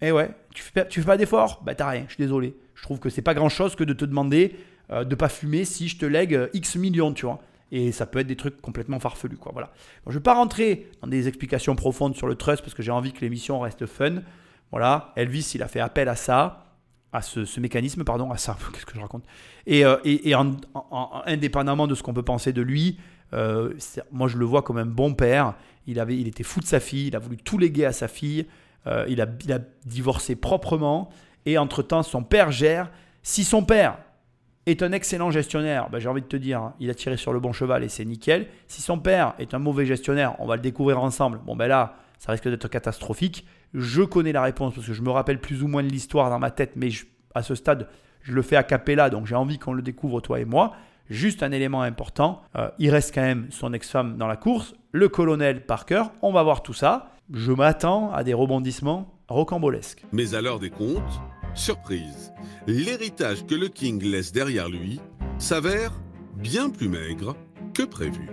[0.00, 2.54] Et eh ouais, tu fais, tu fais pas d'effort, bah t'as rien, je suis désolé.
[2.76, 5.28] Je trouve que c'est pas grand chose que de te demander de euh, de pas
[5.28, 7.40] fumer si je te lègue euh, X millions, tu vois.
[7.72, 9.50] Et ça peut être des trucs complètement farfelus, quoi.
[9.52, 9.72] Voilà.
[10.06, 13.12] je vais pas rentrer dans des explications profondes sur le trust parce que j'ai envie
[13.12, 14.22] que l'émission reste fun.
[14.70, 16.66] Voilà, Elvis, il a fait appel à ça,
[17.12, 18.56] à ce, mécanisme, pardon, à ça.
[18.72, 19.24] Qu'est-ce que je raconte?
[19.66, 20.32] Et, euh, et,
[21.26, 23.00] indépendamment de ce qu'on peut penser de lui,
[24.12, 25.54] moi je le vois comme un bon père.
[25.86, 28.08] Il, avait, il était fou de sa fille, il a voulu tout léguer à sa
[28.08, 28.46] fille,
[28.86, 29.26] euh, il, a,
[29.84, 31.10] divorcé proprement,
[31.46, 32.90] et entre-temps, son père gère.
[33.22, 33.98] Si son père
[34.66, 37.32] est un excellent gestionnaire, ben, j'ai envie de te dire, hein, il a tiré sur
[37.32, 38.46] le bon cheval et c'est nickel.
[38.66, 41.40] Si son père est un mauvais gestionnaire, on va le découvrir ensemble.
[41.44, 43.46] Bon, ben là, ça risque d'être catastrophique.
[43.74, 46.38] Je connais la réponse parce que je me rappelle plus ou moins de l'histoire dans
[46.38, 46.88] ma tête, mais
[47.34, 47.88] à ce stade,
[48.22, 50.72] je le fais à capella, donc j'ai envie qu'on le découvre, toi et moi.
[51.10, 55.08] Juste un élément important, euh, il reste quand même son ex-femme dans la course, le
[55.08, 56.04] colonel Parker.
[56.22, 57.10] On va voir tout ça.
[57.30, 60.04] Je m'attends à des rebondissements rocambolesques.
[60.12, 61.20] Mais à l'heure des comptes,
[61.54, 62.32] surprise,
[62.66, 65.00] l'héritage que le King laisse derrière lui
[65.36, 65.92] s'avère
[66.36, 67.36] bien plus maigre
[67.74, 68.30] que prévu.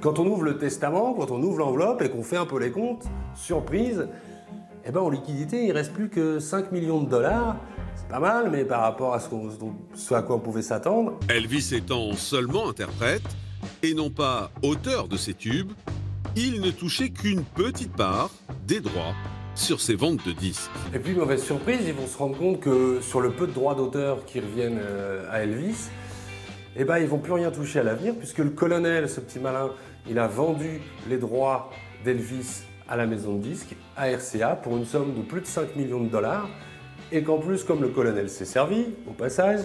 [0.00, 2.70] Quand on ouvre le testament, quand on ouvre l'enveloppe et qu'on fait un peu les
[2.70, 4.08] comptes, surprise,
[4.84, 7.56] eh ben en liquidité, il reste plus que 5 millions de dollars.
[8.08, 9.50] Pas mal, mais par rapport à ce, qu'on-
[9.94, 13.22] ce à quoi on pouvait s'attendre, Elvis étant seulement interprète
[13.82, 15.72] et non pas auteur de ces tubes,
[16.34, 18.30] il ne touchait qu'une petite part
[18.66, 19.14] des droits
[19.54, 20.70] sur ses ventes de disques.
[20.94, 23.74] Et puis, mauvaise surprise, ils vont se rendre compte que sur le peu de droits
[23.74, 25.88] d'auteur qui reviennent euh, à Elvis,
[26.76, 29.70] eh ben, ils vont plus rien toucher à l'avenir, puisque le colonel, ce petit malin,
[30.08, 30.80] il a vendu
[31.10, 31.70] les droits
[32.04, 35.74] d'Elvis à la maison de disques, à RCA, pour une somme de plus de 5
[35.76, 36.48] millions de dollars.
[37.10, 39.60] Et qu'en plus, comme le colonel s'est servi, au passage,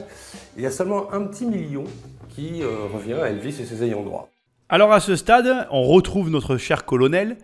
[0.56, 1.84] il y a seulement un petit million
[2.30, 4.30] qui euh, revient à Elvis et ses ayants droit.
[4.70, 7.38] Alors à ce stade, on retrouve notre cher colonel.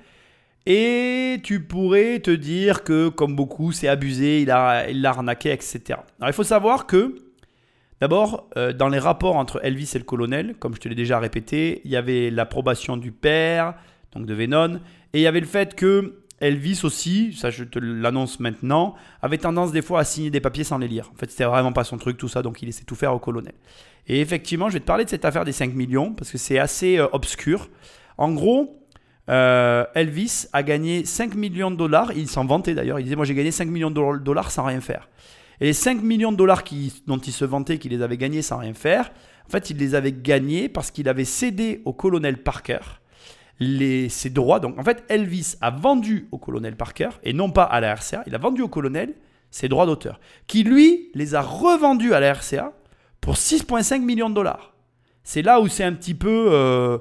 [0.65, 5.51] Et tu pourrais te dire que, comme beaucoup, c'est abusé, il a, il l'a arnaqué,
[5.51, 5.81] etc.
[6.19, 7.15] Alors il faut savoir que,
[8.01, 11.19] d'abord, euh, dans les rapports entre Elvis et le colonel, comme je te l'ai déjà
[11.19, 13.73] répété, il y avait l'approbation du père,
[14.13, 14.79] donc de Venon,
[15.13, 19.37] et il y avait le fait que Elvis aussi, ça je te l'annonce maintenant, avait
[19.37, 21.09] tendance des fois à signer des papiers sans les lire.
[21.13, 23.19] En fait, c'était vraiment pas son truc, tout ça, donc il laissait tout faire au
[23.19, 23.53] colonel.
[24.07, 26.57] Et effectivement, je vais te parler de cette affaire des 5 millions, parce que c'est
[26.59, 27.69] assez euh, obscur.
[28.17, 28.83] En gros,
[29.29, 33.25] euh, Elvis a gagné 5 millions de dollars, il s'en vantait d'ailleurs, il disait moi
[33.25, 35.07] j'ai gagné 5 millions de dollars sans rien faire.
[35.61, 38.41] Et les 5 millions de dollars qui- dont il se vantait qu'il les avait gagnés
[38.41, 39.11] sans rien faire,
[39.45, 42.79] en fait il les avait gagnés parce qu'il avait cédé au colonel Parker
[43.59, 44.59] les, ses droits.
[44.59, 48.23] Donc en fait Elvis a vendu au colonel Parker, et non pas à la RCA,
[48.27, 49.13] il a vendu au colonel
[49.51, 52.73] ses droits d'auteur, qui lui les a revendus à la RCA
[53.21, 54.73] pour 6,5 millions de dollars.
[55.23, 56.47] C'est là où c'est un petit peu...
[56.51, 56.97] euh,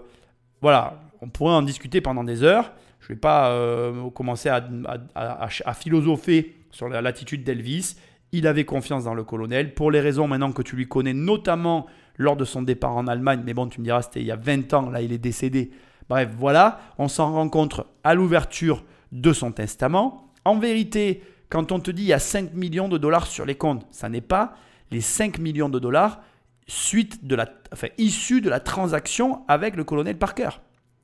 [0.61, 2.73] voilà, on pourrait en discuter pendant des heures.
[3.01, 7.97] Je ne vais pas euh, commencer à, philosopher sur la- l'attitude d'Elvis.
[8.33, 11.87] Il avait confiance dans le colonel pour les raisons maintenant que tu lui connais, notamment
[12.17, 13.43] lors de son départ en Allemagne.
[13.45, 15.71] Mais bon, tu me diras, c'était il y a 20 ans, là il est décédé.
[16.09, 20.33] Bref, voilà, on s'en rencontre à l'ouverture de son testament.
[20.45, 23.55] En vérité, quand on te dit il y a 5 millions de dollars sur les
[23.55, 24.55] comptes, ça n'est pas
[24.91, 26.21] les 5 millions de dollars
[26.67, 30.51] suite de la, enfin, issus de la transaction avec le colonel Parker.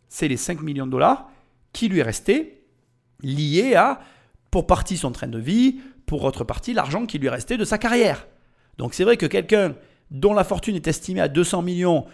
[0.09, 1.31] C'est les 5 millions de dollars
[1.73, 2.63] qui lui restaient
[3.23, 4.01] liés à,
[4.51, 7.79] pour partie, son train de vie, pour autre partie, l'argent qui lui restait de sa
[7.79, 8.27] carrière.
[8.77, 9.75] Donc c'est vrai que quelqu'un
[10.11, 12.07] dont la fortune est estimée à 200 millions,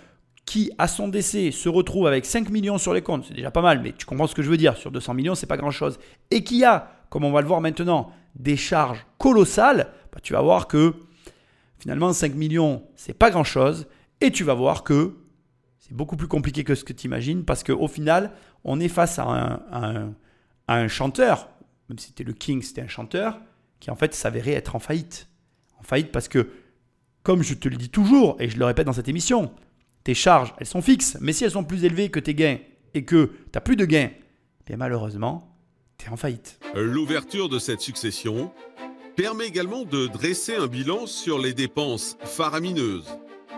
[0.50, 3.62] qui à son décès se retrouve avec 5 millions sur les comptes, c'est déjà pas
[3.62, 6.00] mal, mais tu comprends ce que je veux dire, sur 200 millions, c'est pas grand-chose,
[6.32, 10.40] et qui a, comme on va le voir maintenant, des charges colossales, bah, tu vas
[10.42, 10.92] voir que
[11.78, 13.86] finalement 5 millions, c'est pas grand-chose,
[14.20, 15.14] et tu vas voir que
[15.78, 18.32] c'est beaucoup plus compliqué que ce que tu imagines, parce qu'au final,
[18.64, 20.14] on est face à un, à un-
[20.66, 21.48] à un chanteur,
[21.88, 23.38] même si c'était le King, c'était un chanteur,
[23.78, 25.28] qui en fait s'avérait être en faillite.
[25.78, 26.48] En faillite parce que,
[27.22, 29.52] comme je te le dis toujours, et je le répète dans cette émission,
[30.04, 32.58] tes charges, elles sont fixes, mais si elles sont plus élevées que tes gains,
[32.94, 34.10] et que tu n'as plus de gains,
[34.66, 35.56] bien malheureusement,
[35.98, 36.58] tu es en faillite.
[36.74, 38.52] L'ouverture de cette succession
[39.16, 43.08] permet également de dresser un bilan sur les dépenses faramineuses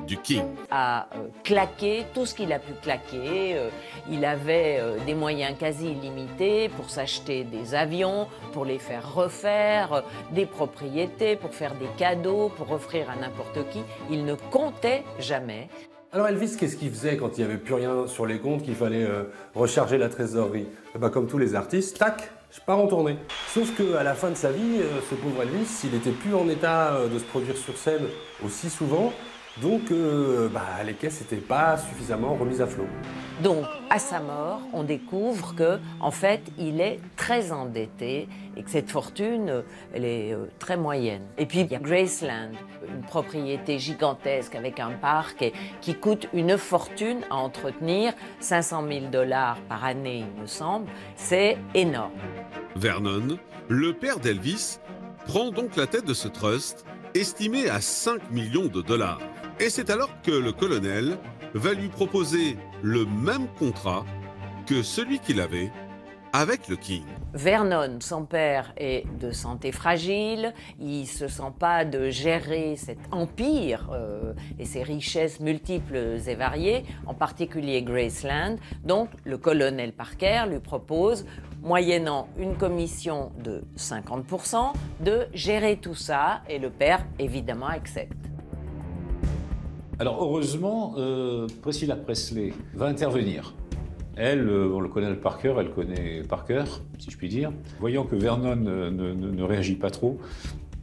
[0.06, 0.42] du King.
[0.70, 3.56] a euh, claqué tout ce qu'il a pu claquer.
[3.56, 3.68] Euh,
[4.10, 10.02] il avait euh, des moyens quasi illimités pour s'acheter des avions, pour les faire refaire,
[10.32, 13.82] des propriétés, pour faire des cadeaux, pour offrir à n'importe qui.
[14.10, 15.68] Il ne comptait jamais.
[16.14, 18.74] Alors Elvis, qu'est-ce qu'il faisait quand il n'y avait plus rien sur les comptes, qu'il
[18.74, 19.22] fallait euh,
[19.54, 20.66] recharger la trésorerie?
[20.94, 23.16] Eh ben, Comme tous les artistes, tac, je pars en tournée.
[23.48, 26.50] Sauf qu'à la fin de sa vie, euh, ce pauvre Elvis, il n'était plus en
[26.50, 28.02] état euh, de se produire sur scène
[28.44, 29.10] aussi souvent,
[29.60, 32.86] donc euh, bah, les caisses n'étaient pas suffisamment remises à flot.
[33.42, 38.70] Donc, à sa mort, on découvre que, en fait, il est très endetté et que
[38.70, 41.22] cette fortune, elle est euh, très moyenne.
[41.38, 42.52] Et puis, il y a Graceland,
[42.86, 49.06] une propriété gigantesque avec un parc et qui coûte une fortune à entretenir, 500 000
[49.10, 50.86] dollars par année, il me semble.
[51.16, 52.12] C'est énorme.
[52.76, 53.38] Vernon,
[53.68, 54.78] le père d'Elvis,
[55.26, 56.84] prend donc la tête de ce trust,
[57.14, 59.20] estimé à 5 millions de dollars.
[59.62, 61.18] Et c'est alors que le colonel
[61.54, 64.04] va lui proposer le même contrat
[64.66, 65.70] que celui qu'il avait
[66.32, 67.04] avec le King.
[67.32, 70.52] Vernon, son père, est de santé fragile.
[70.80, 76.84] Il se sent pas de gérer cet empire euh, et ses richesses multiples et variées,
[77.06, 78.56] en particulier Graceland.
[78.82, 81.24] Donc, le colonel Parker lui propose,
[81.62, 88.31] moyennant une commission de 50%, de gérer tout ça et le père, évidemment, accepte.
[90.02, 93.54] Alors heureusement, euh, Priscilla Presley va intervenir.
[94.16, 96.64] Elle, euh, le colonel Parker, elle connaît Parker,
[96.98, 97.52] si je puis dire.
[97.78, 100.18] Voyant que Vernon ne, ne réagit pas trop,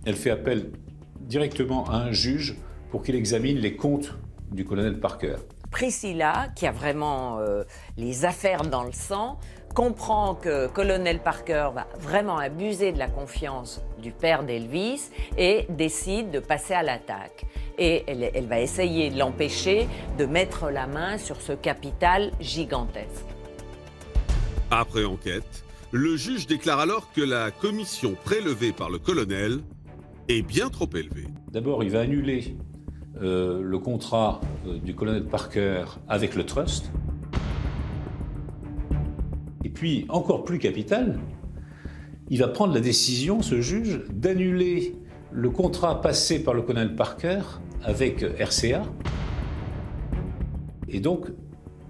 [0.05, 0.71] elle fait appel
[1.19, 2.55] directement à un juge
[2.91, 4.13] pour qu'il examine les comptes
[4.53, 5.35] du colonel Parker.
[5.69, 7.63] Priscilla, qui a vraiment euh,
[7.97, 9.37] les affaires dans le sang,
[9.75, 16.31] comprend que colonel Parker va vraiment abuser de la confiance du père d'Elvis et décide
[16.31, 17.45] de passer à l'attaque.
[17.77, 23.25] Et elle, elle va essayer de l'empêcher de mettre la main sur ce capital gigantesque.
[24.71, 29.59] Après enquête, le juge déclare alors que la commission prélevée par le colonel
[30.27, 31.27] est bien trop élevée.
[31.51, 32.55] D'abord, il va annuler
[33.21, 36.91] euh, le contrat euh, du colonel Parker avec le trust.
[39.65, 41.19] Et puis, encore plus capital,
[42.29, 44.95] il va prendre la décision, ce juge, d'annuler
[45.31, 47.41] le contrat passé par le colonel Parker
[47.83, 48.83] avec RCA.
[50.87, 51.27] Et donc,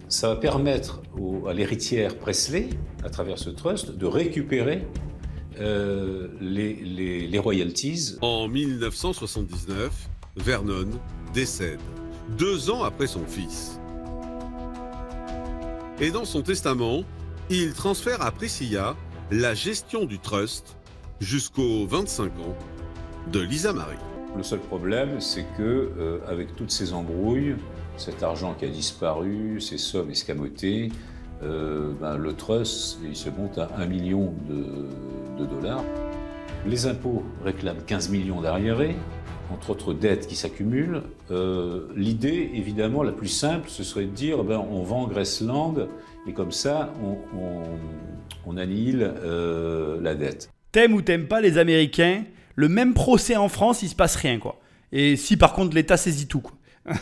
[0.07, 1.01] ça va permettre
[1.47, 2.69] à l'héritière Presley,
[3.03, 4.87] à travers ce trust, de récupérer
[5.59, 8.15] euh, les, les royalties.
[8.21, 10.89] En 1979, Vernon
[11.33, 11.79] décède,
[12.37, 13.79] deux ans après son fils.
[16.01, 17.03] Et dans son testament,
[17.49, 18.95] il transfère à Priscilla
[19.31, 20.76] la gestion du trust
[21.19, 22.56] jusqu'aux 25 ans
[23.31, 23.97] de Lisa Marie.
[24.35, 27.56] Le seul problème, c'est que euh, avec toutes ces embrouilles,
[27.97, 30.89] cet argent qui a disparu, ces sommes escamotées,
[31.43, 35.84] euh, ben, le trust, il se monte à 1 million de, dollars.
[36.65, 38.95] Les impôts réclament 15 millions d'arriérés,
[39.53, 44.43] entre autres dettes qui s'accumulent, euh, l'idée, évidemment, la plus simple, ce serait de dire
[44.43, 45.76] ben, on vend Graceland
[46.27, 47.61] et comme ça, on,
[48.57, 50.51] annihile euh, la dette.
[50.71, 52.23] T'aimes ou t'aimes pas les Américains,
[52.55, 54.59] le même procès en France, il se passe rien, quoi.
[54.91, 56.43] Et si par contre l'État saisit tout.
[56.85, 56.93] Je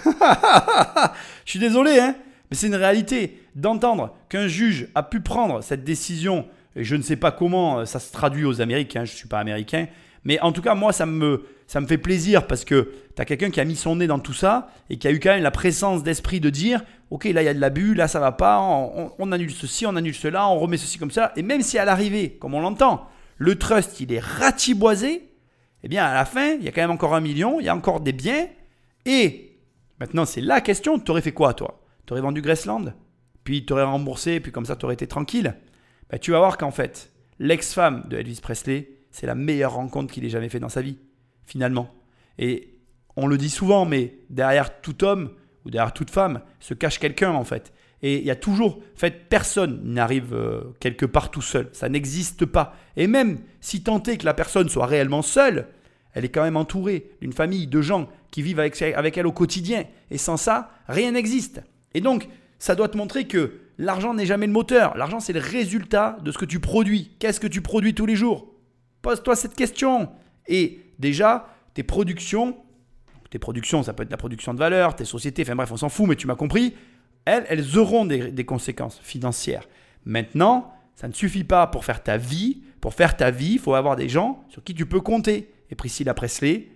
[1.46, 2.16] suis désolé, hein,
[2.50, 6.46] mais c'est une réalité d'entendre qu'un juge a pu prendre cette décision,
[6.76, 9.40] et je ne sais pas comment ça se traduit aux Américains, je ne suis pas
[9.40, 9.88] américain,
[10.24, 13.26] mais en tout cas, moi, ça me, ça me fait plaisir parce que tu as
[13.26, 15.44] quelqu'un qui a mis son nez dans tout ça et qui a eu quand même
[15.44, 18.32] la présence d'esprit de dire Ok, là, il y a de l'abus, là, ça va
[18.32, 21.32] pas, on, annule ceci, on annule cela, on remet ceci comme ça.
[21.36, 23.08] Et même si à l'arrivée, comme on l'entend,
[23.38, 25.30] le trust, il est ratiboisé,
[25.84, 27.70] eh bien, à la fin, il y a quand même encore un million, il y
[27.70, 28.48] a encore des biens.
[29.06, 29.58] Et
[30.00, 31.82] maintenant, c'est la question tu aurais fait quoi, toi?
[32.06, 32.94] Tu aurais vendu Graceland?
[33.44, 35.56] Puis tu aurais remboursé, puis comme ça, tu aurais été tranquille
[36.10, 40.26] ben, Tu vas voir qu'en fait, l'ex-femme de Elvis Presley, c'est la meilleure rencontre qu'il
[40.26, 40.98] ait jamais fait dans sa vie,
[41.48, 41.90] finalement.
[42.38, 42.76] Et
[43.16, 45.32] on le dit souvent, mais derrière tout homme
[45.66, 47.74] ou derrière toute femme se cache quelqu'un, en fait.
[48.04, 51.70] Et il y a toujours, en fait, personne n'arrive euh, quelque part tout seul.
[51.72, 52.76] Ça n'existe pas.
[52.96, 55.68] Et même si tant est que la personne soit réellement seule,
[56.14, 59.32] elle est quand même entourée d'une famille de gens qui vivent avec, avec elle au
[59.32, 59.86] quotidien.
[60.12, 61.62] Et sans ça, rien n'existe.
[61.96, 62.28] Et donc,
[62.60, 64.96] ça doit te montrer que l'argent n'est jamais le moteur.
[64.98, 67.12] L'argent, c'est le résultat de ce que tu produis.
[67.20, 68.54] Qu'est-ce que tu produis tous les jours?
[69.02, 70.10] Pose-toi cette question.
[70.48, 72.58] Et déjà, tes productions,
[73.30, 75.90] tes productions, ça peut être la production de valeur, tes sociétés, enfin bref, on s'en
[75.90, 76.74] fout, mais tu m'as compris,
[77.26, 79.68] elles, elles auront des, conséquences financières.
[80.06, 82.64] Maintenant, ça ne suffit pas pour faire ta vie.
[82.80, 85.52] Pour faire ta vie, il faut avoir des gens sur qui tu peux compter.
[85.70, 86.70] Et Priscilla Presley,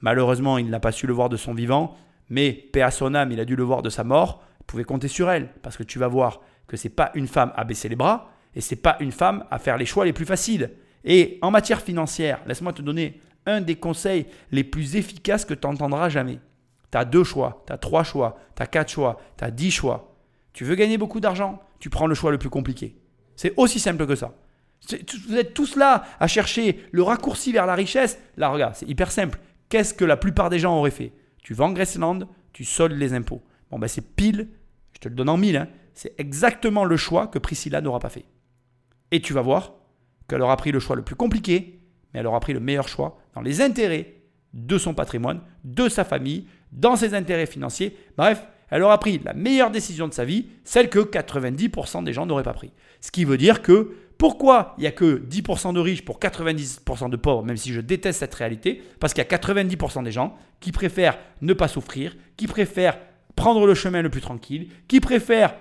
[0.00, 1.96] malheureusement, il n'a pas su le voir de son vivant,
[2.30, 4.44] mais paix à son âme, il a dû le voir de sa mort.
[4.58, 7.52] Vous pouvez compter sur elle, parce que tu vas voir que c'est pas une femme
[7.56, 10.24] à baisser les bras, et c'est pas une femme à faire les choix les plus
[10.24, 10.70] faciles.
[11.04, 15.66] Et en matière financière, laisse-moi te donner un des conseils les plus efficaces que tu
[15.66, 16.38] entendras jamais.
[16.90, 19.70] Tu as deux choix, tu as trois choix, tu as quatre choix, tu as dix
[19.70, 20.16] choix.
[20.52, 22.96] Tu veux gagner beaucoup d'argent, tu prends le choix le plus compliqué.
[23.36, 24.32] C'est aussi simple que ça.
[25.28, 28.18] Vous êtes tous là à chercher le raccourci vers la richesse.
[28.36, 29.38] Là, regarde, c'est hyper simple.
[29.68, 31.12] Qu'est-ce que la plupart des gens auraient fait?
[31.42, 32.20] Tu vends Graceland,
[32.52, 33.42] tu soldes les impôts.
[33.70, 34.48] Bon, ben c'est pile,
[34.92, 35.68] je te le donne en mille, hein.
[35.94, 38.24] c'est exactement le choix que Priscilla n'aura pas fait.
[39.10, 39.74] Et tu vas voir,
[40.28, 41.80] qu'elle aura pris le choix le plus compliqué,
[42.14, 44.14] mais elle aura pris le meilleur choix dans les intérêts
[44.54, 47.96] de son patrimoine, de sa famille, dans ses intérêts financiers.
[48.16, 52.26] Bref, elle aura pris la meilleure décision de sa vie, celle que 90% des gens
[52.26, 52.72] n'auraient pas pris.
[53.00, 57.10] Ce qui veut dire que pourquoi il n'y a que 10% de riches pour 90%
[57.10, 60.36] de pauvres, même si je déteste cette réalité Parce qu'il y a 90% des gens
[60.60, 62.98] qui préfèrent ne pas souffrir, qui préfèrent
[63.34, 65.54] prendre le chemin le plus tranquille, qui préfèrent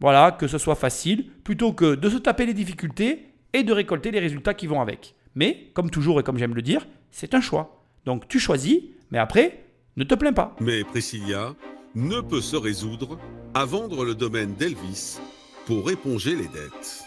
[0.00, 4.10] voilà, que ce soit facile, plutôt que de se taper les difficultés et de récolter
[4.10, 5.15] les résultats qui vont avec.
[5.36, 7.84] Mais, comme toujours et comme j'aime le dire, c'est un choix.
[8.04, 8.80] Donc tu choisis,
[9.10, 9.64] mais après,
[9.96, 10.56] ne te plains pas.
[10.60, 11.54] Mais Priscilla
[11.94, 13.18] ne peut se résoudre
[13.54, 15.18] à vendre le domaine d'Elvis
[15.66, 17.05] pour éponger les dettes.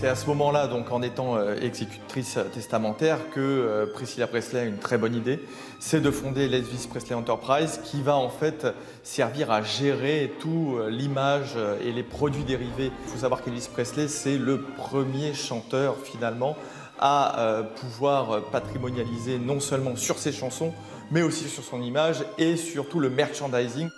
[0.00, 4.64] C'est à ce moment-là, donc en étant euh, exécutrice testamentaire, que euh, Priscilla Presley a
[4.64, 5.40] une très bonne idée.
[5.78, 8.66] C'est de fonder l'Elvis Presley Enterprise qui va en fait
[9.02, 12.90] servir à gérer tout euh, l'image et les produits dérivés.
[13.04, 16.56] Il faut savoir qu'Elvis Presley, c'est le premier chanteur finalement
[16.98, 20.74] à pouvoir patrimonialiser non seulement sur ses chansons,
[21.10, 23.88] mais aussi sur son image et surtout le merchandising.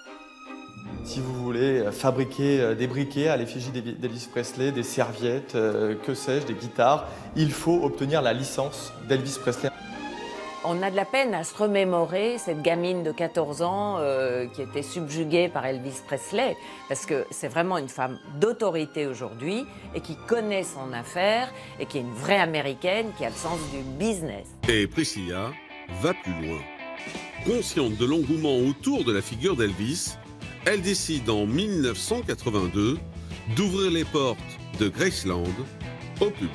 [1.05, 5.95] Si vous voulez euh, fabriquer euh, des briquets à l'effigie d'Elvis Presley, des serviettes, euh,
[5.95, 9.71] que sais-je, des guitares, il faut obtenir la licence d'Elvis Presley.
[10.65, 13.99] On a de la peine à se remémorer cette gamine de 14 ans
[14.55, 16.57] qui était subjuguée par Elvis Presley,
[16.89, 19.67] parce que c'est vraiment une femme d'autorité aujourd'hui
[19.97, 23.59] et qui connaît son affaire et qui est une vraie américaine qui a le sens
[23.73, 24.47] du business.
[24.69, 25.51] Et Priscilla
[26.01, 26.61] va plus loin.
[27.45, 30.17] Consciente de l'engouement autour de la figure d'Elvis,
[30.67, 32.99] elle décide en 1982
[33.57, 34.39] d'ouvrir les portes
[34.79, 35.45] de Graceland
[36.21, 36.51] au public.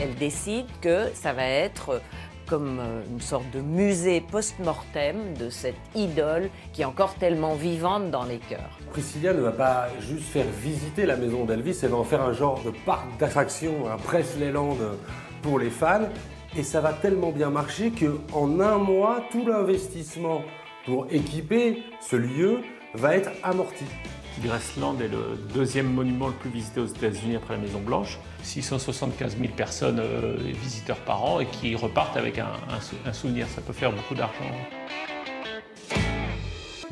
[0.00, 2.00] Elle décide que ça va être
[2.48, 8.10] comme euh, une sorte de musée post-mortem de cette idole qui est encore tellement vivante
[8.10, 8.78] dans les cœurs.
[8.92, 12.32] Priscilla ne va pas juste faire visiter la maison d'Elvis, elle va en faire un
[12.32, 14.76] genre de parc d'attractions, un Presleyland
[15.42, 16.08] pour les fans.
[16.56, 20.42] Et ça va tellement bien marcher qu'en un mois, tout l'investissement
[20.84, 22.58] pour équiper ce lieu
[22.94, 23.84] va être amorti.
[24.42, 28.18] Graceland est le deuxième monument le plus visité aux États-Unis après la Maison Blanche.
[28.42, 32.52] 675 000 personnes euh, visiteurs par an et qui repartent avec un,
[33.06, 33.46] un souvenir.
[33.48, 34.44] Ça peut faire beaucoup d'argent.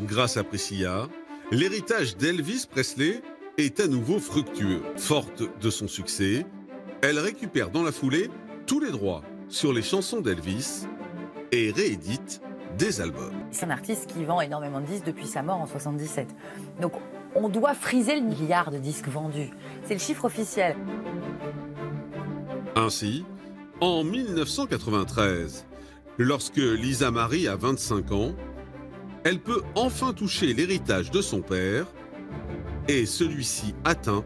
[0.01, 1.09] Grâce à Priscilla,
[1.51, 3.23] l'héritage d'Elvis Presley
[3.59, 4.82] est à nouveau fructueux.
[4.97, 6.47] Forte de son succès,
[7.02, 8.31] elle récupère dans la foulée
[8.66, 10.86] tous les droits sur les chansons d'Elvis
[11.51, 12.40] et réédite
[12.78, 13.34] des albums.
[13.50, 16.28] C'est un artiste qui vend énormément de disques depuis sa mort en 77.
[16.80, 16.92] Donc
[17.34, 19.50] on doit friser le milliard de disques vendus.
[19.84, 20.76] C'est le chiffre officiel.
[22.76, 23.24] Ainsi,
[23.80, 25.66] en 1993,
[26.18, 28.32] lorsque Lisa Marie a 25 ans,
[29.24, 31.86] elle peut enfin toucher l'héritage de son père
[32.88, 34.24] et celui-ci atteint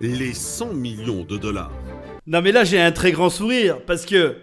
[0.00, 1.72] les 100 millions de dollars.
[2.26, 4.36] Non mais là j'ai un très grand sourire parce que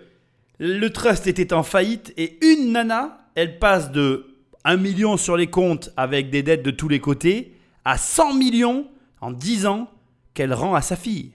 [0.59, 5.47] le trust était en faillite et une nana, elle passe de 1 million sur les
[5.47, 7.55] comptes avec des dettes de tous les côtés
[7.85, 8.87] à 100 millions
[9.21, 9.89] en 10 ans
[10.33, 11.33] qu'elle rend à sa fille.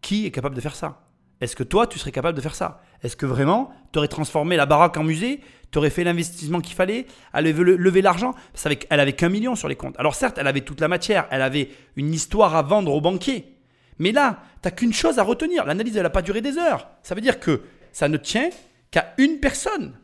[0.00, 1.02] Qui est capable de faire ça?
[1.40, 2.80] Est-ce que toi, tu serais capable de faire ça?
[3.02, 5.40] Est-ce que vraiment, tu aurais transformé la baraque en musée?
[5.70, 7.06] Tu aurais fait l'investissement qu'il fallait?
[7.34, 8.34] Elle avait levé l'argent?
[8.64, 9.98] Elle avait qu'un million sur les comptes.
[9.98, 11.26] Alors certes, elle avait toute la matière.
[11.30, 13.54] Elle avait une histoire à vendre aux banquiers.
[13.98, 15.66] Mais là, tu n'as qu'une chose à retenir.
[15.66, 16.88] L'analyse, elle n'a pas duré des heures.
[17.02, 17.62] Ça veut dire que
[17.92, 18.50] ça ne tient
[18.90, 19.98] qu'à une personne.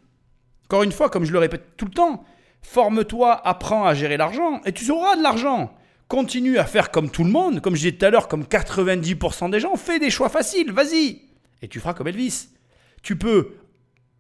[0.65, 2.25] Encore une fois, comme je le répète tout le temps,
[2.63, 5.75] forme-toi, apprends à gérer l'argent et tu auras de l'argent.
[6.09, 9.51] Continue à faire comme tout le monde, comme je disais tout à l'heure, comme 90%
[9.51, 11.23] des gens, fais des choix faciles, vas-y.
[11.61, 12.49] Et tu feras comme Elvis.
[13.03, 13.57] Tu peux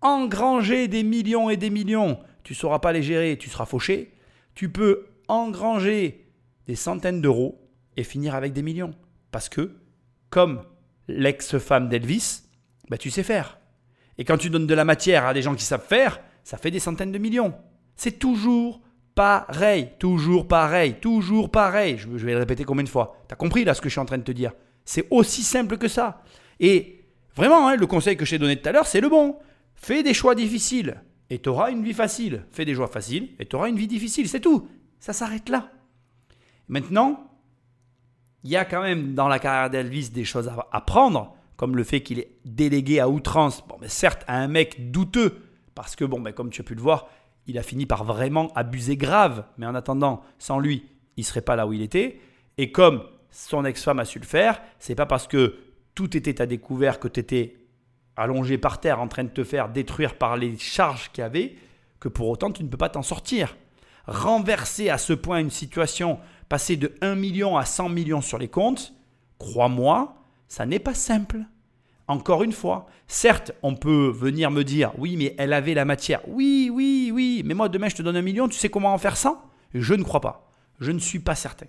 [0.00, 4.14] engranger des millions et des millions, tu ne sauras pas les gérer, tu seras fauché.
[4.54, 6.32] Tu peux engranger
[6.66, 7.60] des centaines d'euros
[7.96, 8.94] et finir avec des millions.
[9.30, 9.76] Parce que,
[10.30, 10.62] comme
[11.08, 12.42] l'ex-femme d'Elvis,
[12.88, 13.57] bah, tu sais faire.
[14.18, 16.70] Et quand tu donnes de la matière à des gens qui savent faire, ça fait
[16.70, 17.54] des centaines de millions.
[17.96, 18.80] C'est toujours
[19.14, 21.98] pareil, toujours pareil, toujours pareil.
[21.98, 23.16] Je vais le répéter combien de fois?
[23.28, 24.52] Tu as compris là ce que je suis en train de te dire?
[24.84, 26.22] C'est aussi simple que ça.
[26.60, 27.04] Et
[27.36, 29.38] vraiment, hein, le conseil que je t'ai donné tout à l'heure, c'est le bon.
[29.74, 32.44] Fais des choix difficiles et tu auras une vie facile.
[32.50, 34.28] Fais des choix faciles et tu auras une vie difficile.
[34.28, 34.68] C'est tout.
[34.98, 35.70] Ça s'arrête là.
[36.68, 37.30] Maintenant,
[38.44, 41.82] il y a quand même dans la carrière d'Elvis des choses à apprendre comme le
[41.82, 45.42] fait qu'il est délégué à outrance, bon, mais certes à un mec douteux,
[45.74, 47.08] parce que, bon, mais comme tu as pu le voir,
[47.46, 50.86] il a fini par vraiment abuser grave, mais en attendant, sans lui,
[51.16, 52.20] il serait pas là où il était.
[52.58, 53.02] Et comme
[53.32, 55.56] son ex-femme a su le faire, c'est pas parce que
[55.96, 57.56] tout était à découvert que tu étais
[58.14, 61.56] allongé par terre en train de te faire détruire par les charges qu'il y avait,
[61.98, 63.56] que pour autant tu ne peux pas t'en sortir.
[64.06, 68.48] Renverser à ce point une situation, passer de 1 million à 100 millions sur les
[68.48, 68.94] comptes,
[69.38, 70.17] crois-moi,
[70.48, 71.40] ça n'est pas simple.
[72.08, 76.20] Encore une fois, certes, on peut venir me dire, oui, mais elle avait la matière.
[76.26, 78.98] Oui, oui, oui, mais moi, demain, je te donne un million, tu sais comment en
[78.98, 79.44] faire ça
[79.74, 80.50] Je ne crois pas.
[80.80, 81.66] Je ne suis pas certain.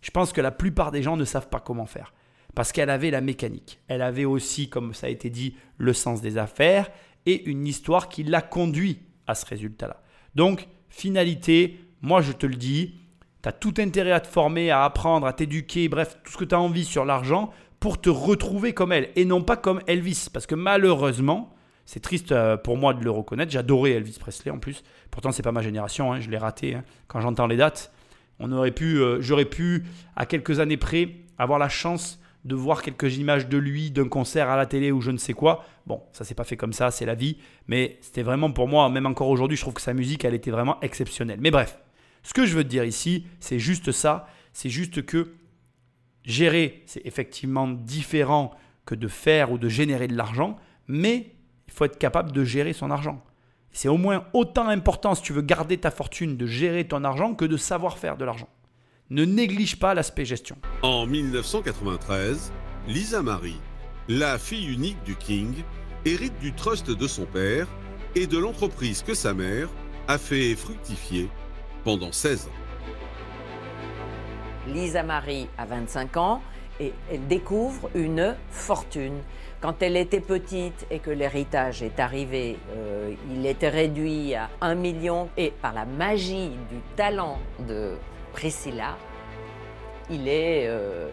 [0.00, 2.14] Je pense que la plupart des gens ne savent pas comment faire.
[2.54, 3.80] Parce qu'elle avait la mécanique.
[3.88, 6.90] Elle avait aussi, comme ça a été dit, le sens des affaires
[7.26, 10.02] et une histoire qui l'a conduit à ce résultat-là.
[10.34, 12.94] Donc, finalité, moi je te le dis,
[13.42, 16.44] tu as tout intérêt à te former, à apprendre, à t'éduquer, bref, tout ce que
[16.44, 17.50] tu as envie sur l'argent
[17.80, 20.28] pour te retrouver comme elle et non pas comme Elvis.
[20.32, 21.54] Parce que malheureusement,
[21.86, 23.50] c'est triste euh, pour moi de le reconnaître.
[23.50, 24.84] J'adorais Elvis Presley en plus.
[25.10, 26.12] Pourtant, c'est pas ma génération.
[26.12, 26.74] Hein, je l'ai raté.
[26.74, 26.84] Hein.
[27.08, 27.92] Quand j'entends les dates,
[28.38, 29.84] on aurait pu, euh, j'aurais pu,
[30.14, 31.08] à quelques années près,
[31.38, 35.00] avoir la chance de voir quelques images de lui, d'un concert à la télé ou
[35.00, 35.64] je ne sais quoi.
[35.86, 37.38] Bon, ça s'est pas fait comme ça, c'est la vie.
[37.66, 40.50] Mais c'était vraiment pour moi, même encore aujourd'hui, je trouve que sa musique, elle était
[40.50, 41.38] vraiment exceptionnelle.
[41.40, 41.78] Mais bref,
[42.22, 44.26] ce que je veux te dire ici, c'est juste ça.
[44.52, 45.32] C'est juste que
[46.24, 48.52] gérer, c'est effectivement différent
[48.84, 50.56] que de faire ou de générer de l'argent.
[50.86, 51.32] Mais
[51.68, 53.22] il faut être capable de gérer son argent.
[53.72, 57.34] C'est au moins autant important si tu veux garder ta fortune de gérer ton argent
[57.34, 58.48] que de savoir faire de l'argent.
[59.10, 60.56] Ne néglige pas l'aspect gestion.
[60.82, 62.52] En 1993,
[62.88, 63.60] Lisa Marie,
[64.08, 65.54] la fille unique du King,
[66.04, 67.66] hérite du trust de son père
[68.14, 69.68] et de l'entreprise que sa mère
[70.08, 71.28] a fait fructifier
[71.84, 72.59] pendant 16 ans.
[74.70, 76.40] Lisa Marie a 25 ans
[76.78, 79.18] et elle découvre une fortune.
[79.60, 84.74] Quand elle était petite et que l'héritage est arrivé, euh, il était réduit à 1
[84.76, 87.38] million et par la magie du talent
[87.68, 87.96] de
[88.32, 88.96] Priscilla,
[90.08, 91.08] il euh,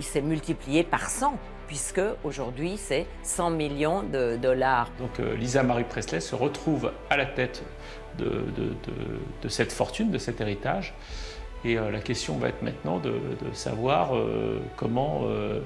[0.00, 4.90] s'est multiplié par 100 puisque aujourd'hui c'est 100 millions de dollars.
[4.98, 7.62] Donc euh, Lisa Marie Presley se retrouve à la tête
[8.18, 10.94] de cette fortune, de cet héritage.
[11.66, 13.12] Et euh, la question va être maintenant de,
[13.52, 15.60] savoir euh, comment euh,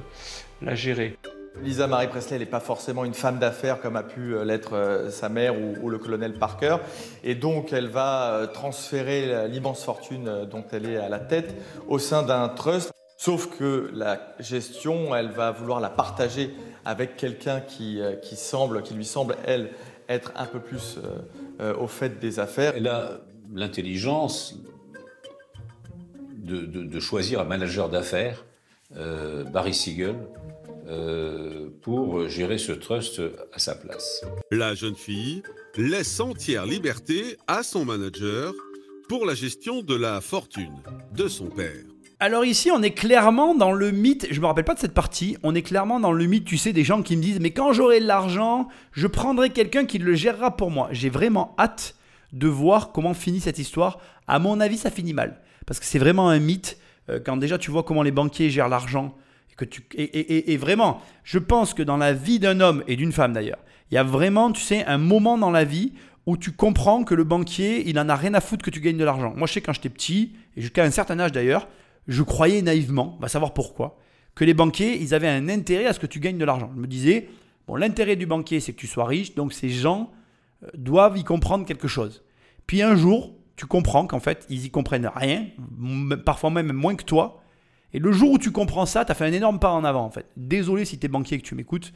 [0.62, 1.18] la gérer.
[1.62, 5.54] Lisa Marie Presley n'est pas forcément une femme d'affaires comme a pu l'être sa mère
[5.60, 6.76] ou, le colonel Parker.
[7.22, 11.54] Et donc elle va transférer l'immense fortune dont elle est à la tête
[11.88, 12.92] au sein d'un trust.
[13.16, 16.54] Sauf que la gestion, elle va vouloir la partager
[16.84, 19.70] avec quelqu'un qui, qui, semble, qui lui semble, elle,
[20.08, 21.00] être un peu plus
[21.58, 22.74] au fait des affaires.
[22.76, 23.18] Elle a
[23.52, 24.54] l'intelligence,
[26.40, 28.44] de, choisir un manager d'affaires,
[28.96, 30.16] euh, Barry Siegel,
[30.88, 33.22] euh, pour gérer ce trust
[33.52, 34.24] à sa place.
[34.50, 35.42] La jeune fille
[35.76, 38.52] laisse entière liberté à son manager
[39.08, 40.82] pour la gestion de la fortune
[41.14, 41.84] de son père.
[42.22, 45.38] Alors ici, on est clairement dans le mythe, je me rappelle pas de cette partie,
[45.42, 47.72] on est clairement dans le mythe, tu sais, des gens qui me disent, mais quand
[47.72, 50.88] j'aurai de l'argent, je prendrai quelqu'un qui le gérera pour moi.
[50.92, 51.94] J'ai vraiment hâte
[52.32, 54.00] de voir comment finit cette histoire.
[54.26, 55.40] À mon avis, ça finit mal
[55.70, 56.78] parce que c'est vraiment un mythe.
[57.08, 59.14] Euh, quand déjà tu vois comment les banquiers gèrent l'argent,
[59.52, 63.12] et, que tu, et, vraiment, je pense que dans la vie d'un homme et d'une
[63.12, 65.92] femme d'ailleurs, il y a vraiment, tu sais, un moment dans la vie
[66.26, 68.96] où tu comprends que le banquier, il en a rien à foutre que tu gagnes
[68.96, 69.32] de l'argent.
[69.36, 71.68] Moi, je sais quand j'étais petit, et jusqu'à un certain âge d'ailleurs,
[72.08, 73.96] je croyais naïvement, va savoir pourquoi,
[74.34, 76.72] que les banquiers, ils avaient un intérêt à ce que tu gagnes de l'argent.
[76.74, 77.28] Je me disais,
[77.68, 80.10] bon, l'intérêt du banquier, c'est que tu sois riche, donc ces gens
[80.64, 82.24] euh, doivent y comprendre quelque chose.
[82.66, 85.44] Puis un jour, tu comprends qu'en fait, ils y comprennent rien,
[86.24, 87.42] parfois même moins que toi.
[87.92, 90.02] Et le jour où tu comprends ça, tu as fait un énorme pas en avant
[90.02, 90.24] en fait.
[90.38, 91.92] Désolé si tu es banquier et que tu m'écoutes,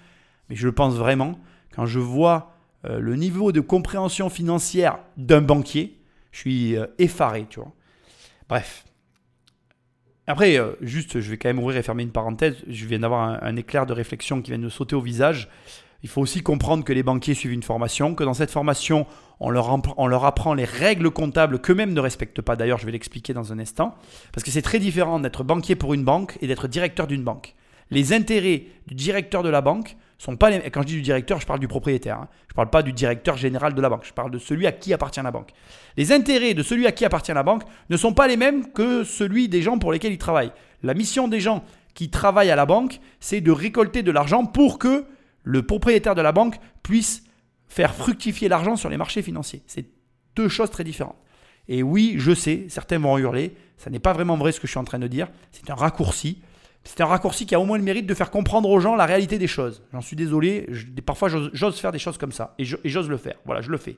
[0.51, 1.39] mais je le pense vraiment.
[1.75, 2.53] Quand je vois
[2.85, 5.99] euh, le niveau de compréhension financière d'un banquier,
[6.33, 7.73] je suis euh, effaré, tu vois.
[8.47, 8.85] Bref.
[10.27, 12.57] Après, euh, juste, je vais quand même ouvrir et fermer une parenthèse.
[12.69, 15.49] Je viens d'avoir un, un, éclair de réflexion qui vient de sauter au visage.
[16.05, 19.07] Il faut aussi comprendre que les banquiers suivent une formation, que dans cette formation,
[19.41, 22.57] on leur, on leur apprend les règles comptables qu'eux-mêmes ne respectent pas.
[22.57, 23.95] D'ailleurs, je vais l'expliquer dans un instant.
[24.31, 27.55] Parce que c'est très différent d'être banquier pour une banque et d'être directeur d'une banque.
[27.91, 30.71] Les intérêts du directeur de la banque sont pas les...
[30.71, 32.19] Quand je dis du directeur, je parle du propriétaire.
[32.19, 32.29] Hein.
[32.49, 34.05] Je ne parle pas du directeur général de la banque.
[34.05, 35.53] Je parle de celui à qui appartient la banque.
[35.97, 39.05] Les intérêts de celui à qui appartient la banque ne sont pas les mêmes que
[39.05, 40.53] celui des gens pour lesquels il travaille.
[40.83, 41.65] La mission des gens
[41.95, 45.07] qui travaillent à la banque, c'est de récolter de l'argent pour que
[45.45, 47.23] le propriétaire de la banque puisse
[47.69, 49.63] faire fructifier l'argent sur les marchés financiers.
[49.67, 49.87] C'est
[50.35, 51.17] deux choses très différentes.
[51.69, 54.73] Et oui, je sais, certains vont hurler, ça n'est pas vraiment vrai ce que je
[54.73, 56.43] suis en train de dire, c'est un raccourci.
[56.87, 59.07] C'est un raccourci qui a au moins le mérite de faire comprendre aux gens la
[59.07, 59.83] réalité des choses.
[59.93, 60.69] J'en suis désolé,
[61.07, 63.37] parfois j'ose faire des choses comme ça, et j'ose le faire.
[63.47, 63.97] Voilà, je le fais.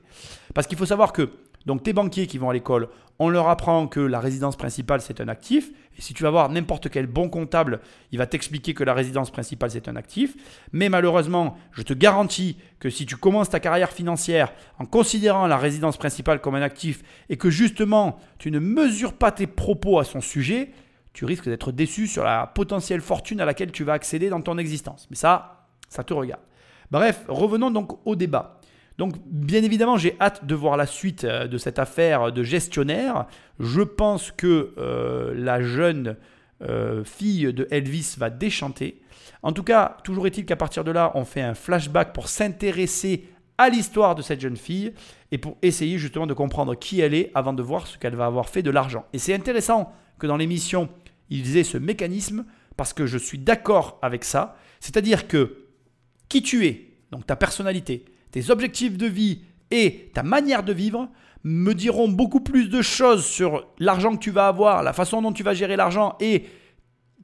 [0.53, 1.29] Parce qu'il faut savoir que
[1.67, 2.87] donc tes banquiers qui vont à l'école,
[3.19, 5.69] on leur apprend que la résidence principale c'est un actif.
[5.97, 7.81] Et si tu vas voir n'importe quel bon comptable,
[8.13, 10.35] il va t'expliquer que la résidence principale c'est un actif.
[10.71, 15.57] Mais malheureusement, je te garantis que si tu commences ta carrière financière en considérant la
[15.57, 20.05] résidence principale comme un actif et que justement tu ne mesures pas tes propos à
[20.05, 20.71] son sujet,
[21.11, 24.57] tu risques d'être déçu sur la potentielle fortune à laquelle tu vas accéder dans ton
[24.57, 25.05] existence.
[25.09, 26.43] Mais ça, ça te regarde.
[26.91, 28.56] Bref, revenons donc au débat.
[28.97, 33.27] Donc bien évidemment, j'ai hâte de voir la suite euh, de cette affaire de gestionnaire.
[33.59, 36.17] Je pense que euh, la jeune
[36.63, 39.01] euh, fille de Elvis va déchanter.
[39.43, 43.29] En tout cas, toujours est-il qu'à partir de là, on fait un flashback pour s'intéresser
[43.59, 44.93] à l'histoire de cette jeune fille
[45.31, 48.25] et pour essayer justement de comprendre qui elle est avant de voir ce qu'elle va
[48.25, 49.05] avoir fait de l'argent.
[49.13, 50.89] Et c'est intéressant que dans l'émission,
[51.29, 52.45] ils aient ce mécanisme
[52.77, 54.55] parce que je suis d'accord avec ça.
[54.79, 55.65] C'est-à-dire que
[56.29, 59.41] qui tu es, donc ta personnalité, tes objectifs de vie
[59.71, 61.09] et ta manière de vivre
[61.43, 65.31] me diront beaucoup plus de choses sur l'argent que tu vas avoir, la façon dont
[65.31, 66.45] tu vas gérer l'argent et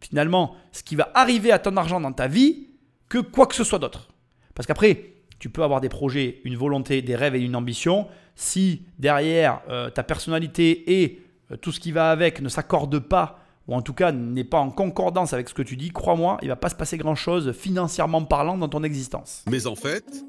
[0.01, 2.67] finalement ce qui va arriver à ton argent dans ta vie
[3.09, 4.09] que quoi que ce soit d'autre.
[4.55, 8.07] Parce qu'après, tu peux avoir des projets, une volonté, des rêves et une ambition.
[8.35, 11.21] Si derrière euh, ta personnalité et
[11.51, 14.59] euh, tout ce qui va avec ne s'accorde pas, ou en tout cas n'est pas
[14.59, 18.23] en concordance avec ce que tu dis, crois-moi, il va pas se passer grand-chose financièrement
[18.23, 19.43] parlant dans ton existence.
[19.49, 20.23] Mais en fait,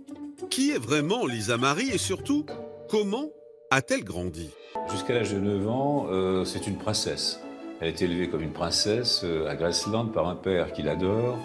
[0.50, 2.44] qui est vraiment Lisa Marie et surtout,
[2.88, 3.30] comment
[3.70, 4.50] a-t-elle grandi?
[4.90, 7.40] Jusqu'à l'âge de 9 ans, euh, c'est une princesse.
[7.80, 11.38] Elle est élevée comme une princesse euh, à Graceland par un père qui l'adore,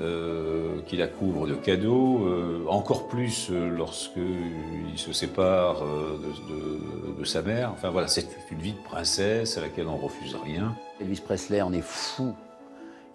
[0.00, 2.28] euh, qui la couvre de cadeaux,
[2.68, 7.72] encore plus lorsqu'il se sépare de, de, sa mère.
[7.72, 10.76] Enfin voilà, c'est une vie de princesse à laquelle on ne refuse rien.
[11.00, 12.34] Elvis Presley en est fou.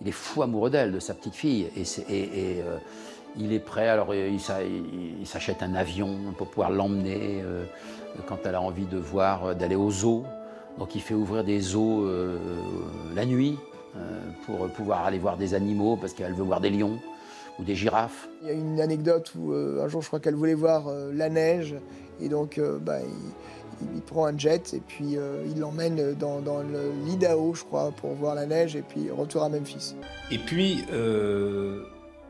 [0.02, 1.70] Il est fou amoureux d'elle, de sa petite fille.
[1.78, 2.64] Et, et, et
[3.38, 4.40] il est prêt, alors il,
[5.26, 7.66] s'achète un avion pour pouvoir l'emmener euh,
[8.28, 10.24] quand elle a envie de voir, euh, d'aller aux zoos.
[10.78, 12.38] Donc il fait ouvrir des zoos euh,
[13.16, 13.58] la nuit
[14.48, 16.98] pour pouvoir aller voir des animaux parce qu'elle veut voir des lions
[17.60, 18.28] ou des girafes.
[18.42, 21.76] Il y a une anecdote où un jour je crois qu'elle voulait voir la neige
[22.20, 22.98] et donc bah,
[23.94, 25.16] il, prend un jet et puis
[25.46, 26.64] il l'emmène dans, dans
[27.06, 29.94] l'Idaho je crois pour voir la neige et puis retour à Memphis.
[30.32, 30.84] Et puis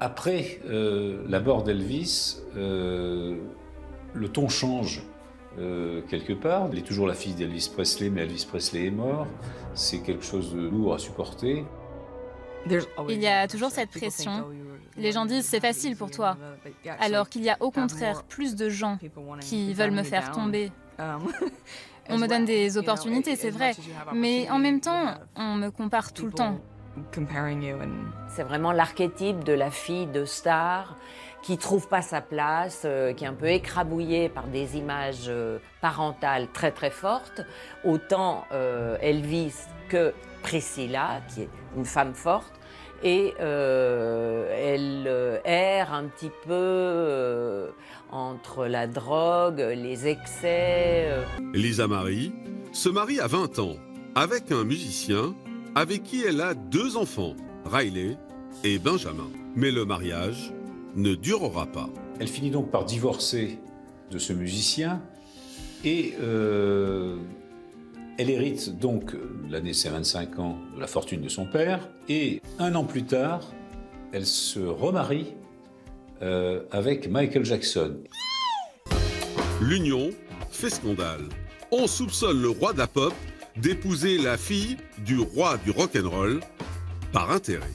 [0.03, 3.38] après euh, la mort d'Elvis, euh,
[4.13, 5.01] le ton change
[5.57, 6.67] euh, quelque part.
[6.71, 9.27] Elle est toujours la fille d'Elvis Presley, mais Elvis Presley est mort.
[9.75, 11.65] C'est quelque chose de lourd à supporter.
[13.09, 14.45] Il y a toujours cette pression.
[14.97, 16.38] Les gens disent c'est facile pour toi,
[16.99, 18.99] alors qu'il y a au contraire plus de gens
[19.39, 20.71] qui veulent me faire tomber.
[22.09, 23.71] On me donne des opportunités, c'est vrai,
[24.13, 26.59] mais en même temps, on me compare tout le temps.
[28.28, 30.95] C'est vraiment l'archétype de la fille de star
[31.44, 35.60] qui trouve pas sa place, euh, qui est un peu écrabouillée par des images euh,
[35.82, 37.41] parentales très très fortes.
[37.84, 39.53] Autant euh, Elvis
[39.90, 42.53] que Priscilla, qui est une femme forte.
[43.06, 47.70] Et elle erre un petit peu
[48.10, 51.10] entre la drogue, les excès.
[51.53, 52.34] Lisa Marie
[52.72, 53.76] se marie à 20 ans
[54.15, 55.36] avec un musicien
[55.76, 57.36] avec qui elle a deux enfants,
[57.66, 58.18] Riley
[58.64, 59.30] et Benjamin.
[59.56, 60.54] Mais le mariage
[60.95, 61.90] ne durera pas.
[62.20, 63.60] Elle finit donc par divorcer
[64.12, 65.02] de ce musicien
[65.84, 67.18] et euh,
[68.18, 69.16] elle hérite donc
[69.50, 73.52] l'année ses 25 ans de la fortune de son père et un an plus tard,
[74.12, 75.34] elle se remarie
[76.22, 77.98] euh, avec Michael Jackson.
[79.60, 80.12] L'union
[80.52, 81.24] fait scandale.
[81.72, 83.14] On soupçonne le roi de la pop
[83.57, 86.39] d'épouser la fille du roi du rock'n'roll
[87.11, 87.71] par intérêt.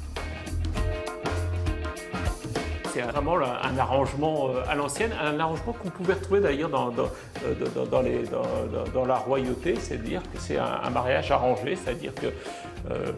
[2.92, 7.06] C'est vraiment un arrangement euh, à l'ancienne, un arrangement qu'on pouvait retrouver d'ailleurs dans, dans,
[8.92, 12.26] dans, la royauté, c'est-à-dire que c'est un, mariage arrangé, c'est-à-dire que
[12.90, 13.12] euh,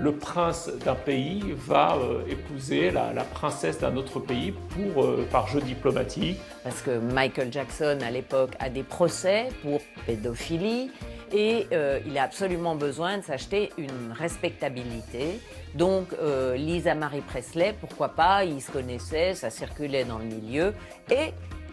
[0.00, 5.60] le prince d'un pays va euh, épouser la, princesse d'un autre pays pour, par jeu
[5.60, 6.40] diplomatique.
[6.64, 10.90] Parce que Michael Jackson, à l'époque, a des procès pour pédophilie
[11.32, 15.40] et euh, il a absolument besoin de s'acheter une respectabilité.
[15.74, 20.74] Donc euh, Lisa Marie Presley, pourquoi pas, ils se connaissaient, ça circulait dans le milieu.
[21.10, 21.32] Et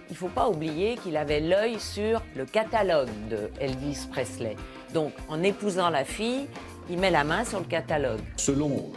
[0.10, 4.56] il ne faut pas oublier qu'il avait l'œil sur le catalogue de Elvis Presley.
[4.94, 6.48] Donc en épousant la fille,
[6.90, 8.22] il met la main sur le catalogue.
[8.38, 8.92] Selon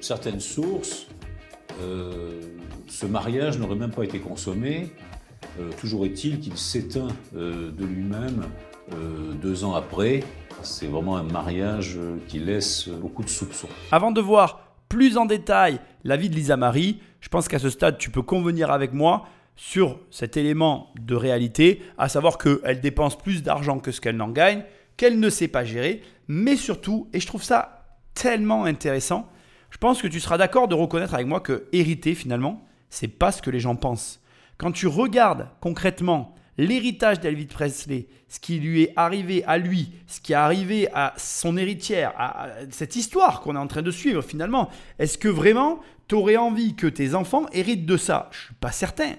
[0.00, 1.06] certaines sources,
[1.80, 2.40] euh,
[2.88, 4.90] ce mariage n'aurait même pas été consommé.
[5.78, 8.44] toujours est-il qu'il s'éteint de lui-même
[8.90, 10.22] deux ans après,
[10.62, 11.98] c'est vraiment un mariage
[12.28, 13.68] qui laisse beaucoup de soupçons.
[13.90, 17.70] Avant de voir plus en détail la vie de Lisa Marie, je pense qu'à ce
[17.70, 23.16] stade, tu peux convenir avec moi sur cet élément de réalité, à savoir qu'elle dépense
[23.16, 24.64] plus d'argent que ce qu'elle n'en gagne,
[24.96, 27.84] qu'elle ne sait pas gérer, mais surtout, et je trouve ça
[28.14, 29.28] tellement intéressant,
[29.70, 33.32] je pense que tu seras d'accord de reconnaître avec moi que hériter finalement, c'est pas
[33.32, 34.20] ce que les gens pensent.
[34.56, 40.20] Quand tu regardes concrètement l'héritage d'Elvis Presley, ce qui lui est arrivé à lui, ce
[40.20, 44.22] qui est arrivé à son héritière, à cette histoire qu'on est en train de suivre
[44.22, 48.28] finalement, est-ce que vraiment tu aurais envie que tes enfants héritent de ça?
[48.32, 49.12] Je suis pas certain.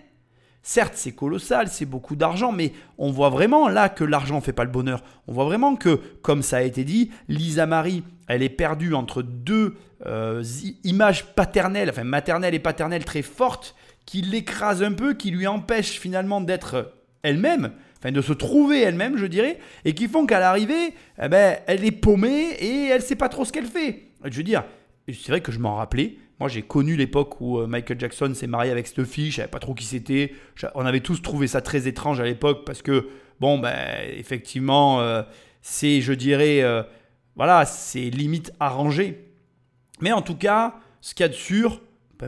[0.67, 4.51] Certes, c'est colossal, c'est beaucoup d'argent, mais on voit vraiment là que l'argent ne fait
[4.51, 5.03] pas le bonheur.
[5.27, 9.21] On voit vraiment que, comme ça a été dit, Lisa Marie, elle est perdue entre
[9.21, 10.43] deux euh,
[10.83, 13.75] images paternelles, enfin maternelles et paternelles très fortes,
[14.07, 16.91] qui l'écrasent un peu, qui lui empêchent finalement d'être
[17.25, 21.57] elle-même, enfin de se trouver elle-même, je dirais, et qui font qu'à l'arrivée, eh ben,
[21.67, 24.03] elle est paumée et elle sait pas trop ce qu'elle fait.
[24.23, 24.63] Je veux dire,
[25.07, 26.17] c'est vrai que je m'en rappelais.
[26.39, 29.31] Moi, j'ai connu l'époque où euh, Michael Jackson s'est marié avec cette fille.
[29.31, 30.33] Je savais pas trop qui c'était.
[30.73, 33.07] On avait tous trouvé ça très étrange à l'époque parce que,
[33.39, 33.73] bon, ben,
[34.17, 35.23] effectivement, euh,
[35.61, 36.83] c'est, je dirais, euh,
[37.35, 39.31] voilà, c'est limite arrangé.
[40.01, 41.81] Mais en tout cas, ce qu'il y a de sûr,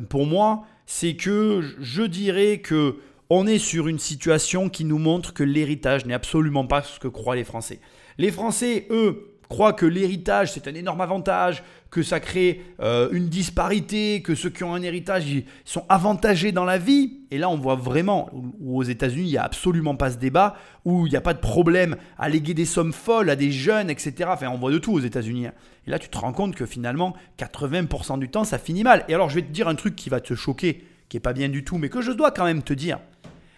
[0.10, 2.95] pour moi, c'est que je dirais que
[3.30, 7.08] on est sur une situation qui nous montre que l'héritage n'est absolument pas ce que
[7.08, 7.80] croient les Français.
[8.18, 13.28] Les Français, eux, croient que l'héritage, c'est un énorme avantage, que ça crée euh, une
[13.28, 17.22] disparité, que ceux qui ont un héritage ils sont avantagés dans la vie.
[17.32, 18.30] Et là, on voit vraiment,
[18.66, 20.56] aux États-Unis, il n'y a absolument pas ce débat,
[20.86, 23.90] où il n'y a pas de problème à léguer des sommes folles à des jeunes,
[23.90, 24.14] etc.
[24.28, 25.48] Enfin, on voit de tout aux États-Unis.
[25.48, 25.54] Hein.
[25.86, 29.06] Et là, tu te rends compte que finalement, 80% du temps, ça finit mal.
[29.08, 31.34] Et alors, je vais te dire un truc qui va te choquer, qui est pas
[31.34, 32.99] bien du tout, mais que je dois quand même te dire.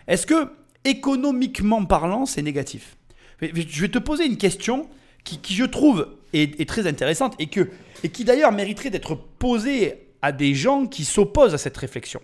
[0.10, 0.50] Est-ce que,
[0.86, 2.98] économiquement parlant, c'est négatif?
[3.42, 4.90] Je vais te poser une question
[5.24, 10.88] qui, je trouve, est, très intéressante et, qui d'ailleurs mériterait d'être posée à des gens
[10.88, 12.22] qui s'opposent à cette réflexion.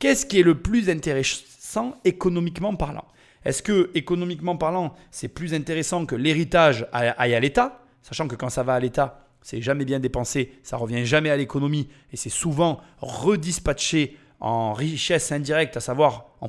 [0.00, 3.04] Qu'est-ce qui est le plus intéressant économiquement parlant?
[3.44, 7.84] Est-ce que, économiquement parlant, c'est plus intéressant que l'héritage aille à l'État?
[8.02, 11.36] Sachant que quand ça va à l'État, c'est jamais bien dépensé, ça revient jamais à
[11.36, 16.48] l'économie et c'est souvent redispatché en richesse indirecte, à savoir en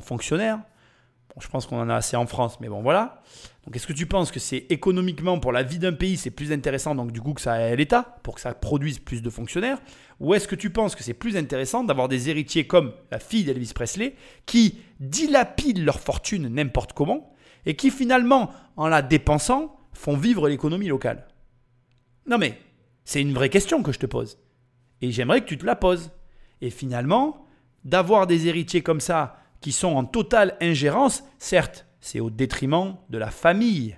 [1.40, 3.22] je pense qu'on en a assez en France, mais bon voilà.
[3.66, 6.52] Donc est-ce que tu penses que c'est économiquement pour la vie d'un pays, c'est plus
[6.52, 9.80] intéressant donc du coup que ça ait l'État pour que ça produise plus de fonctionnaires?
[10.20, 13.44] Ou est-ce que tu penses que c'est plus intéressant d'avoir des héritiers comme la fille
[13.44, 17.34] d'Elvis Presley qui dilapident leur fortune n'importe comment
[17.66, 21.28] et qui finalement, en la dépensant, font vivre l'économie locale?
[22.26, 22.60] Non mais,
[23.04, 24.38] c'est une vraie question que je te pose.
[25.02, 26.12] Et j'aimerais que tu te la poses.
[26.62, 27.46] Et finalement,
[27.84, 33.18] d'avoir des héritiers comme ça qui sont en totale ingérence, certes, c'est au détriment de
[33.18, 33.98] la famille.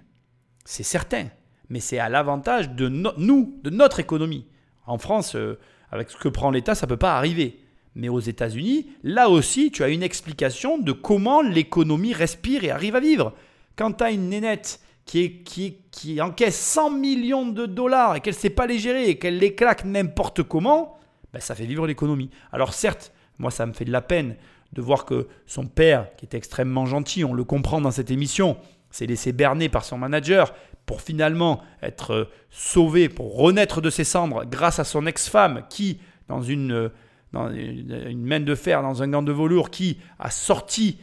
[0.65, 1.27] C'est certain.
[1.69, 4.45] Mais c'est à l'avantage de nous, de notre économie.
[4.85, 5.57] En France, euh,
[5.89, 7.59] avec ce que prend l'État, ça ne peut pas arriver.
[7.95, 12.95] Mais aux États-Unis, là aussi, tu as une explication de comment l'économie respire et arrive
[12.95, 13.33] à vivre.
[13.75, 18.49] Quand tu as une nénette qui, encaisse 100 millions de dollars et qu'elle ne sait
[18.49, 20.97] pas les gérer et qu'elle les claque n'importe comment,
[21.33, 22.29] ben ça fait vivre l'économie.
[22.51, 24.35] Alors certes, moi ça me fait de la peine
[24.73, 28.57] de voir que son père, qui est extrêmement gentil, on le comprend dans cette émission,
[28.89, 30.53] s'est laissé berner par son manager
[30.85, 35.99] pour finalement être euh, sauvé, pour renaître de ses cendres grâce à son ex-femme qui,
[36.27, 36.89] dans une, euh,
[37.33, 40.99] une main de fer, dans un gant de velours, qui a sorti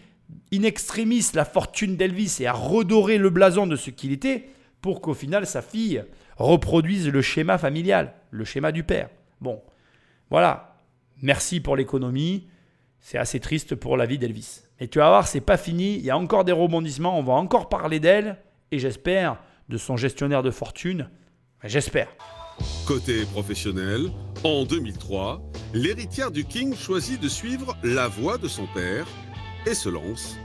[0.53, 4.49] in extremis la fortune d'Elvis et a redoré le blason de ce qu'il était
[4.81, 6.05] pour qu'au final sa fille
[6.37, 9.11] reproduise le schéma familial, le schéma du père.
[9.41, 9.61] Bon,
[10.31, 10.79] voilà.
[11.23, 12.47] Merci pour l'économie.
[13.01, 14.63] C'est assez triste pour la vie d'Elvis.
[14.79, 15.97] Et tu vas voir, c'est pas fini.
[15.97, 17.19] Il y a encore des rebondissements.
[17.19, 18.37] On va encore parler d'elle.
[18.71, 21.09] Et j'espère de son gestionnaire de fortune.
[21.65, 22.09] J'espère.
[22.87, 24.11] Côté professionnel,
[24.45, 29.07] en 2003, l'héritière du King choisit de suivre la voie de son père
[29.67, 30.37] et se lance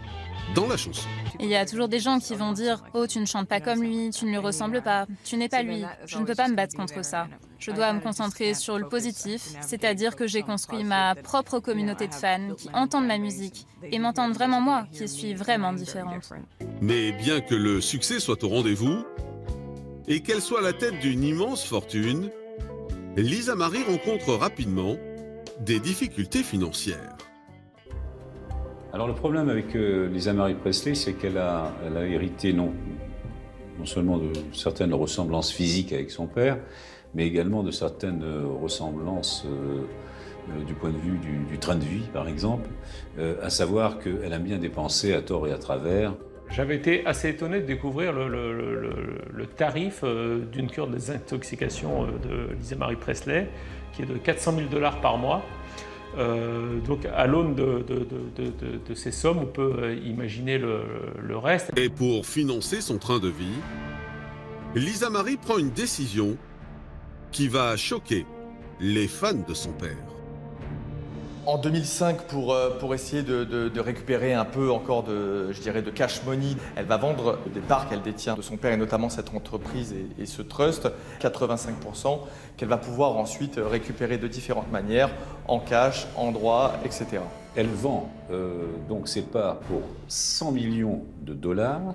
[0.54, 1.08] dans la chanson.
[1.40, 3.82] Il y a toujours des gens qui vont dire Oh, tu ne chantes pas comme
[3.82, 5.84] lui, tu ne lui ressembles pas, tu n'es pas lui.
[6.06, 7.28] Je ne peux pas me battre contre ça.
[7.60, 12.14] Je dois me concentrer sur le positif, c'est-à-dire que j'ai construit ma propre communauté de
[12.14, 16.30] fans qui entendent ma musique et m'entendent vraiment moi, qui suis vraiment différente.
[16.82, 19.04] Mais bien que le succès soit au rendez-vous
[20.08, 22.30] et qu'elle soit à la tête d'une immense fortune,
[23.18, 24.98] Lisa Marie rencontre rapidement
[25.62, 27.15] des difficultés financières.
[28.96, 31.74] Alors le problème avec euh, Lisa Marie Presley, c'est qu'elle a,
[32.08, 32.72] hérité non,
[33.78, 36.60] non seulement de certaines ressemblances physiques avec son père,
[37.14, 41.20] mais également de certaines euh, ressemblances euh, du point de vue
[41.50, 42.70] du, train de vie, par exemple,
[43.42, 46.14] à savoir qu'elle aime bien dépenser à tort et à travers.
[46.52, 50.06] J'avais été assez étonné de découvrir le, tarif
[50.52, 53.50] d'une cure de désintoxication de Lisa Marie Presley,
[53.92, 55.42] qui est de 400 000 dollars par mois.
[56.18, 57.84] Euh, donc à l'aune de,
[58.94, 61.72] ces sommes, on peut euh, imaginer le, reste.
[61.78, 63.60] Et pour financer son train de vie,
[64.76, 66.38] Lisa Marie prend une décision
[67.32, 68.26] qui va choquer
[68.80, 70.15] les fans de son père.
[71.48, 75.92] En 2005, pour, euh, pour essayer de, récupérer un peu encore de, je dirais, de
[75.92, 79.32] cash money, elle va vendre des parts qu'elle détient de son père et notamment cette
[79.36, 80.90] entreprise et, ce trust,
[81.22, 82.22] 85%,
[82.58, 85.12] qu'elle va pouvoir ensuite récupérer de différentes manières,
[85.48, 87.22] en cash, en droit, etc.
[87.56, 91.94] Elle vend euh, donc ses parts pour 100 millions de dollars,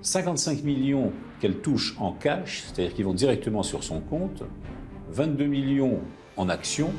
[0.00, 4.42] 55 millions qu'elle touche en cash, c'est-à-dire qu'ils vont directement sur son compte,
[5.10, 6.00] 22 millions
[6.38, 6.92] en actions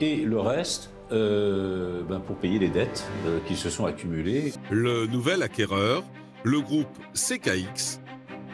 [0.00, 4.52] et le reste euh, ben, pour payer les dettes euh, qui se sont accumulées.
[4.70, 6.04] Le nouvel acquéreur,
[6.44, 8.00] le groupe CKX,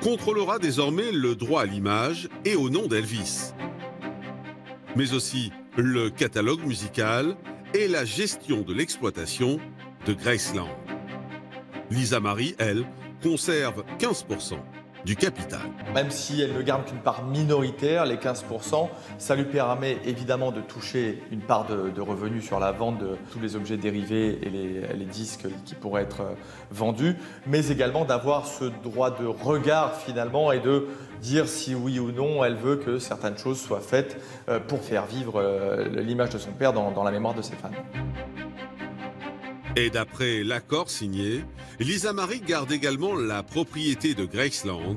[0.00, 3.52] contrôlera désormais le droit à l'image et au nom d'Elvis,
[4.96, 7.36] mais aussi le catalogue musical
[7.74, 9.58] et la gestion de l'exploitation
[10.06, 10.68] de Graceland.
[11.90, 12.84] Lisa Marie, elle,
[13.22, 14.54] conserve 15%.
[15.04, 15.16] Du.
[15.94, 20.60] Même si elle ne garde qu'une part minoritaire, les 15%, ça lui permet évidemment de
[20.60, 25.04] toucher une part de, revenus sur la vente de tous les objets dérivés et les,
[25.04, 26.34] disques qui pourraient être euh,
[26.70, 27.16] vendus,
[27.46, 30.88] mais également d'avoir ce droit de regard finalement et de
[31.20, 35.06] dire si oui ou non elle veut que certaines choses soient faites euh, pour faire
[35.06, 37.70] vivre euh, l'image de son père dans, dans la mémoire de ses fans.
[39.76, 41.44] Et d'après l'accord signé,
[41.80, 44.96] Lisa Marie garde également la propriété de Graceland,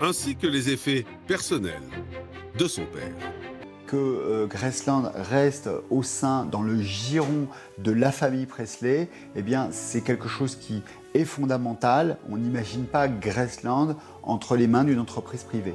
[0.00, 1.82] ainsi que les effets personnels
[2.56, 3.12] de son père.
[3.86, 7.46] Que euh, Graceland reste au sein, dans le giron
[7.76, 12.16] de la famille Presley, eh bien, c'est quelque chose qui est fondamental.
[12.30, 15.74] On n'imagine pas Graceland entre les mains d'une entreprise privée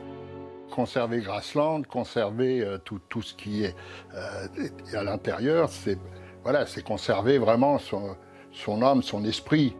[0.70, 3.76] conserver Graceland, conserver euh, tout, tout, ce qui est
[4.14, 4.48] euh,
[4.94, 5.98] à l'intérieur, c'est
[6.52, 8.16] voilà, c'est conserver vraiment son,
[8.52, 9.76] son âme, son esprit.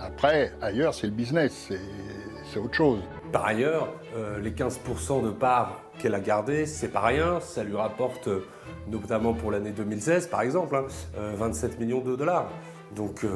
[0.00, 1.72] Après, ailleurs, c'est le business,
[2.52, 3.00] c'est autre chose.
[3.32, 7.40] Par ailleurs, euh, les 15% de parts qu'elle a gardées, c'est pas rien.
[7.40, 8.46] Ça lui rapporte, euh,
[8.86, 10.80] notamment pour l'année 2016 par exemple,
[11.16, 12.48] 27 hein, euh, millions de dollars.
[12.94, 13.26] Donc,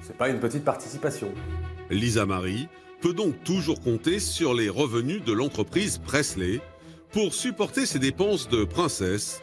[0.00, 1.28] c'est pas une petite participation.
[1.90, 2.66] Lisa Marie
[3.00, 6.60] peut donc toujours compter sur les revenus de l'entreprise Presley
[7.12, 9.40] pour supporter ses dépenses de princesse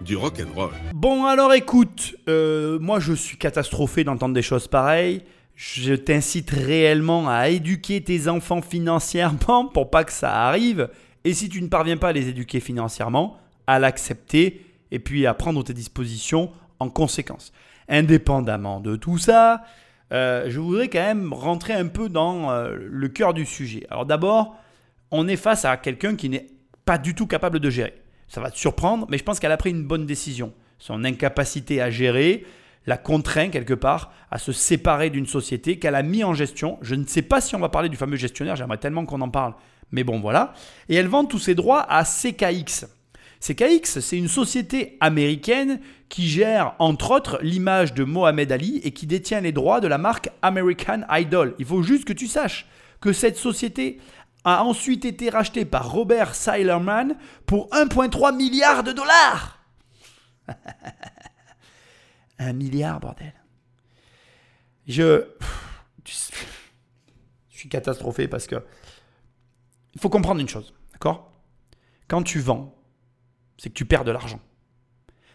[0.00, 0.70] du rock and roll.
[0.94, 5.22] Bon alors écoute, euh, moi je suis catastrophé d'entendre des choses pareilles.
[5.54, 10.88] Je t'incite réellement à éduquer tes enfants financièrement pour pas que ça arrive.
[11.24, 13.36] Et si tu ne parviens pas à les éduquer financièrement,
[13.66, 17.52] à l'accepter et puis à prendre tes dispositions en conséquence.
[17.88, 19.64] Indépendamment de tout ça,
[20.12, 23.86] euh, je voudrais quand même rentrer un peu dans euh, le cœur du sujet.
[23.90, 24.56] Alors d'abord,
[25.10, 26.46] on est face à quelqu'un qui n'est
[26.86, 27.94] pas du tout capable de gérer
[28.30, 30.52] ça va te surprendre, mais je pense qu'elle a pris une bonne décision.
[30.78, 32.46] Son incapacité à gérer
[32.86, 36.78] la contraint quelque part à se séparer d'une société qu'elle a mis en gestion.
[36.80, 39.28] Je ne sais pas si on va parler du fameux gestionnaire, j'aimerais tellement qu'on en
[39.28, 39.54] parle,
[39.90, 40.54] mais bon voilà.
[40.88, 42.86] Et elle vend tous ses droits à CKX.
[43.40, 49.08] CKX, c'est une société américaine qui gère entre autres l'image de Mohamed Ali et qui
[49.08, 51.56] détient les droits de la marque American Idol.
[51.58, 52.66] Il faut juste que tu saches
[53.00, 53.98] que cette société
[54.44, 59.64] a ensuite été racheté par Robert Seilerman pour 1,3 milliard de dollars.
[62.38, 63.34] Un milliard, bordel.
[64.88, 65.26] Je,
[66.04, 68.64] je suis catastrophé parce que
[69.94, 71.32] il faut comprendre une chose, d'accord?
[72.08, 72.74] Quand tu vends,
[73.58, 74.40] c'est que tu perds de l'argent.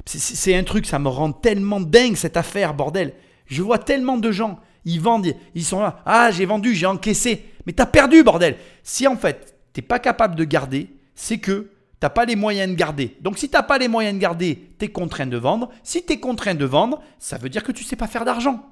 [0.06, 3.14] C'est un truc, ça me rend tellement dingue cette affaire, bordel.
[3.48, 6.02] Je vois tellement de gens, ils vendent, ils sont là.
[6.06, 7.46] Ah, j'ai vendu, j'ai encaissé.
[7.66, 8.58] Mais t'as perdu, bordel.
[8.84, 12.78] Si en fait, t'es pas capable de garder, c'est que t'as pas les moyens de
[12.78, 13.18] garder.
[13.22, 15.70] Donc si t'as pas les moyens de garder, t'es contraint de vendre.
[15.84, 18.64] Si t'es contraint de vendre, ça veut dire que tu sais pas faire d'argent.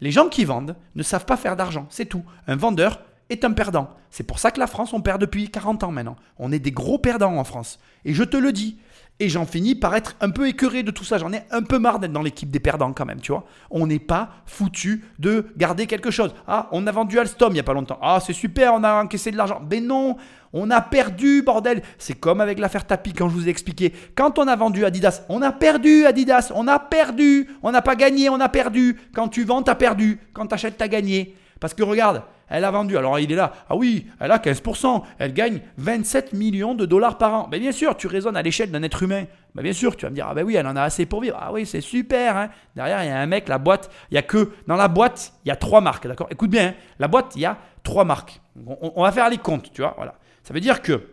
[0.00, 2.24] Les gens qui vendent ne savent pas faire d'argent, c'est tout.
[2.46, 3.90] Un vendeur est un perdant.
[4.10, 6.16] C'est pour ça que la France, on perd depuis 40 ans maintenant.
[6.38, 7.78] On est des gros perdants en France.
[8.04, 8.78] Et je te le dis,
[9.22, 11.16] et j'en finis par être un peu écœuré de tout ça.
[11.16, 13.44] J'en ai un peu marre d'être dans l'équipe des perdants quand même, tu vois.
[13.70, 16.34] On n'est pas foutu de garder quelque chose.
[16.48, 18.00] Ah, on a vendu Alstom il n'y a pas longtemps.
[18.02, 19.62] Ah, c'est super, on a encaissé de l'argent.
[19.70, 20.16] Mais non,
[20.52, 21.82] on a perdu, bordel.
[21.98, 23.92] C'est comme avec l'affaire Tapi quand je vous ai expliqué.
[24.16, 26.50] Quand on a vendu Adidas, on a perdu Adidas.
[26.56, 27.48] On a perdu.
[27.62, 28.98] On n'a pas gagné, on a perdu.
[29.14, 30.18] Quand tu vends, tu as perdu.
[30.32, 31.36] Quand tu achètes, tu as gagné.
[31.60, 32.96] Parce que regarde, elle a vendu.
[32.96, 33.52] Alors il est là.
[33.68, 35.02] Ah oui, elle a 15%.
[35.18, 37.48] Elle gagne 27 millions de dollars par an.
[37.50, 39.24] Mais bien sûr, tu raisonnes à l'échelle d'un être humain.
[39.54, 41.22] Mais bien sûr, tu vas me dire, ah ben oui, elle en a assez pour
[41.22, 41.38] vivre.
[41.40, 42.36] Ah oui, c'est super.
[42.36, 42.50] Hein.
[42.76, 45.32] Derrière, il y a un mec, la boîte, il y a que, dans la boîte,
[45.44, 46.06] il y a trois marques.
[46.06, 46.28] D'accord?
[46.30, 46.74] Écoute bien, hein.
[46.98, 48.40] la boîte, il y a trois marques.
[48.66, 49.94] On, on, va faire les comptes, tu vois.
[49.96, 50.14] Voilà.
[50.42, 51.08] Ça veut dire que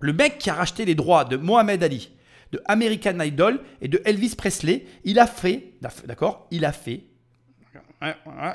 [0.00, 2.10] le mec qui a racheté les droits de Mohamed Ali,
[2.52, 5.74] de American Idol et de Elvis Presley, il a fait,
[6.06, 6.46] d'accord?
[6.50, 7.04] Il a fait,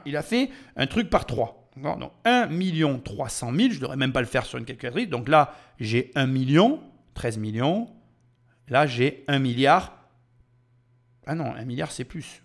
[0.06, 1.63] il a fait un truc par trois.
[1.78, 5.10] Donc 1 million 300 000, je ne devrais même pas le faire sur une calculatrice.
[5.10, 6.82] Donc là, j'ai 1 million,
[7.16, 7.90] 13 millions.
[8.68, 9.98] Là, j'ai 1 milliard.
[11.26, 12.44] Ah non, 1 milliard, c'est plus.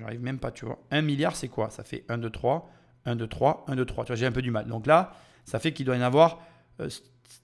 [0.00, 0.78] J'arrive même pas, tu vois.
[0.90, 1.70] 1 milliard, c'est quoi?
[1.70, 2.70] Ça fait 1, 2, 3,
[3.06, 4.04] 1, 2, 3, 1, 2, 3.
[4.04, 4.66] Tu vois, j'ai un peu du mal.
[4.66, 5.14] Donc là,
[5.44, 6.42] ça fait qu'il doit y en avoir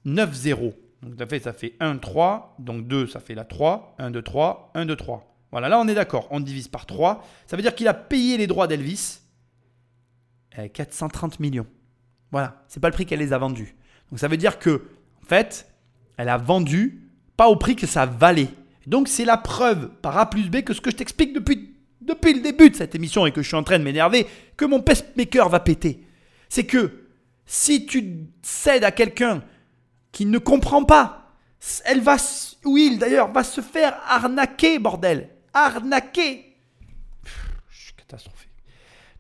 [0.04, 0.74] 9 euh, zéros.
[1.02, 2.56] Donc ça fait, ça fait 1, 3.
[2.58, 3.94] Donc 2, ça fait la 3.
[3.98, 5.24] 1, 2, 3, 1, 2, 3.
[5.50, 6.26] Voilà, là on est d'accord.
[6.30, 7.24] On divise par 3.
[7.46, 9.20] Ça veut dire qu'il a payé les droits d'Elvis
[10.66, 11.66] 430 millions.
[12.30, 13.76] Voilà, c'est pas le prix qu'elle les a vendus.
[14.10, 14.82] Donc ça veut dire que,
[15.22, 15.72] en fait,
[16.16, 18.48] elle a vendu pas au prix que ça valait.
[18.86, 22.34] Donc c'est la preuve par A plus B que ce que je t'explique depuis, depuis
[22.34, 24.26] le début de cette émission et que je suis en train de m'énerver,
[24.56, 26.04] que mon pacemaker va péter.
[26.48, 27.04] C'est que
[27.46, 29.42] si tu cèdes à quelqu'un
[30.12, 31.34] qui ne comprend pas,
[31.84, 32.16] elle va,
[32.64, 35.28] ou il d'ailleurs, va se faire arnaquer, bordel.
[35.52, 36.56] Arnaquer.
[37.70, 38.47] je suis catastrophé.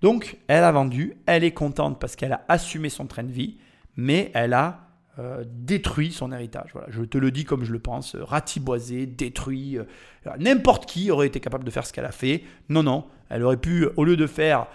[0.02, 3.58] Donc, elle a vendu, elle est contente parce qu'elle a assumé son train de vie,
[3.96, 4.88] mais elle a
[5.18, 6.70] euh, détruit son héritage.
[6.72, 9.76] Voilà, je te le dis comme je le pense, euh, ratiboisé, détruit.
[9.76, 9.82] Euh,
[10.38, 12.44] n'importe qui aurait été capable de faire ce qu'elle a fait.
[12.68, 14.66] Non, non, elle aurait pu, au lieu de faire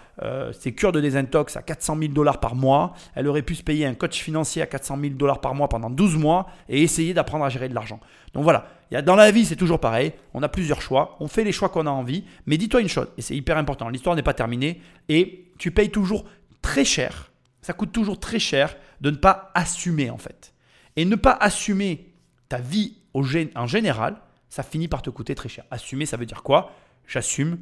[0.52, 3.84] ses cures de désintox à 400 000 dollars par mois, elle aurait pu se payer
[3.84, 7.44] un coach financier à 400 000 dollars par mois pendant 12 mois et essayer d'apprendre
[7.44, 7.98] à gérer de l'argent.
[8.32, 8.66] Donc voilà,
[9.02, 11.86] dans la vie c'est toujours pareil, on a plusieurs choix, on fait les choix qu'on
[11.86, 15.50] a envie, mais dis-toi une chose, et c'est hyper important, l'histoire n'est pas terminée, et
[15.58, 16.24] tu payes toujours
[16.62, 20.52] très cher, ça coûte toujours très cher de ne pas assumer en fait.
[20.96, 22.12] Et ne pas assumer
[22.48, 24.16] ta vie en général,
[24.48, 25.64] ça finit par te coûter très cher.
[25.70, 26.72] Assumer, ça veut dire quoi?
[27.06, 27.58] J'assume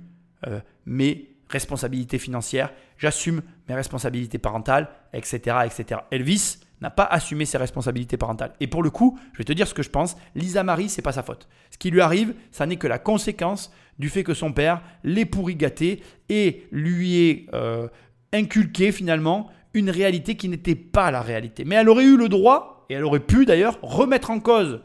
[0.47, 6.01] euh, mes responsabilités financières, j'assume mes responsabilités parentales, etc., etc.
[6.11, 8.53] Elvis n'a pas assumé ses responsabilités parentales.
[8.61, 10.17] Et pour le coup, je vais te dire ce que je pense.
[10.35, 11.49] Lisa Marie, c'est pas sa faute.
[11.71, 15.25] Ce qui lui arrive, ça n'est que la conséquence du fait que son père l'ait
[15.25, 17.89] pourri gâté et lui ait euh,
[18.33, 21.65] inculqué finalement une réalité qui n'était pas la réalité.
[21.65, 24.83] Mais elle aurait eu le droit, et elle aurait pu d'ailleurs, remettre en cause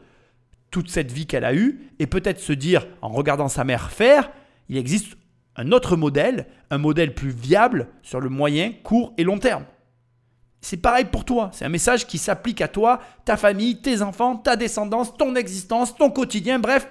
[0.69, 4.29] toute cette vie qu'elle a eue, et peut-être se dire, en regardant sa mère faire,
[4.69, 5.17] il existe
[5.55, 9.65] un autre modèle, un modèle plus viable sur le moyen, court et long terme.
[10.69, 14.35] C'est pareil pour toi, c'est un message qui s'applique à toi, ta famille, tes enfants,
[14.35, 16.89] ta descendance, ton existence, ton quotidien, bref,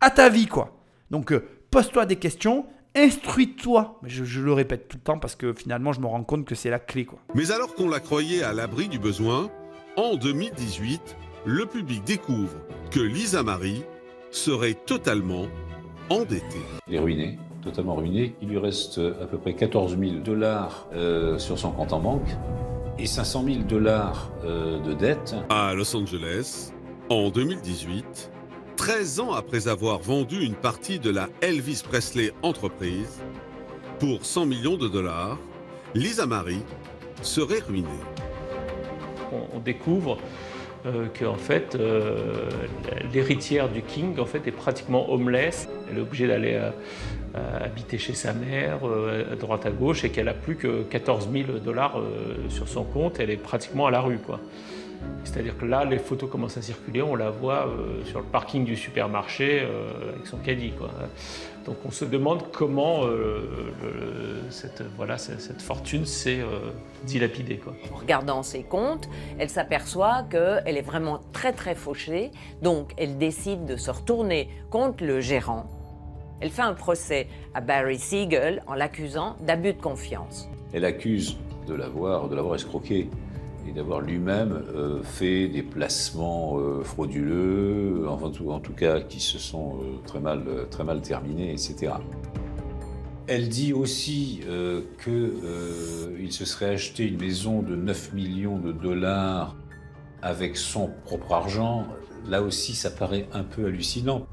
[0.00, 0.80] à ta vie quoi.
[1.10, 2.64] Donc euh, pose-toi des questions,
[2.96, 4.00] instruis-toi.
[4.04, 6.54] Je, je, le répète tout le temps parce que finalement, je me rends compte que
[6.54, 7.04] c'est la clé.
[7.04, 7.18] Quoi.
[7.34, 9.50] Mais alors qu'on la croyait à l'abri du besoin,
[9.98, 11.14] en 2018,
[11.44, 12.56] le public découvre
[12.90, 13.82] que Lisa Marie
[14.30, 15.44] serait totalement
[16.08, 16.64] endettée.
[16.88, 18.34] Elle est ruinée, totalement ruinée.
[18.40, 22.30] Il lui reste à peu près 14 000 dollars euh, sur son compte en banque
[23.00, 25.34] et 500 000 dollars euh, de dette.
[25.48, 26.72] À Los Angeles,
[27.08, 28.30] en 2018,
[28.76, 33.20] 13 ans après avoir vendu une partie de la Elvis Presley entreprise,
[33.98, 35.38] pour 100 millions de dollars,
[35.94, 36.62] Lisa Marie
[37.22, 37.88] serait ruinée.
[39.54, 40.18] On, découvre
[40.86, 42.48] euh, qu'en fait, euh,
[43.12, 45.68] l'héritière du King en fait, est pratiquement homeless.
[45.90, 46.70] Elle est obligée d'aller euh,
[47.34, 48.80] habiter chez sa mère,
[49.30, 52.00] à droite à gauche, et qu'elle a plus que 14 000 dollars
[52.48, 53.20] sur son compte.
[53.20, 54.18] Elle est pratiquement à la rue.
[54.18, 54.40] Quoi.
[55.24, 58.64] C'est-à-dire que là, les photos commencent à circuler, on la voit euh, sur le parking
[58.64, 60.72] du supermarché euh, avec son caddie.
[61.66, 66.40] Donc on se demande comment euh, cette, voilà, cette, fortune s'est
[67.04, 67.60] dilapidée.
[67.92, 69.08] En regardant ses comptes,
[69.38, 72.30] elle s'aperçoit qu'elle est vraiment très très fauchée,
[72.62, 75.79] donc elle décide de se retourner contre le gérant.
[76.40, 80.48] Elle fait un procès à Barry Siegel en l'accusant d'abus de confiance.
[80.72, 81.36] Elle accuse
[81.66, 83.08] de l'avoir, escroqué
[83.68, 89.38] et d'avoir lui-même euh, fait des placements euh, frauduleux, tout, en tout cas qui se
[89.38, 91.92] sont euh, très, mal, très mal terminés, etc.
[93.26, 94.40] Elle dit aussi
[95.04, 99.54] qu'il se serait acheté une maison de 9 millions de dollars
[100.20, 101.86] avec son propre argent.
[102.28, 104.26] Là aussi, ça paraît un peu hallucinant.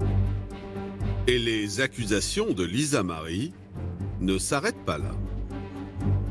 [1.29, 3.51] Et les accusations de Lisa Marie
[4.21, 5.11] ne s'arrêtent pas là.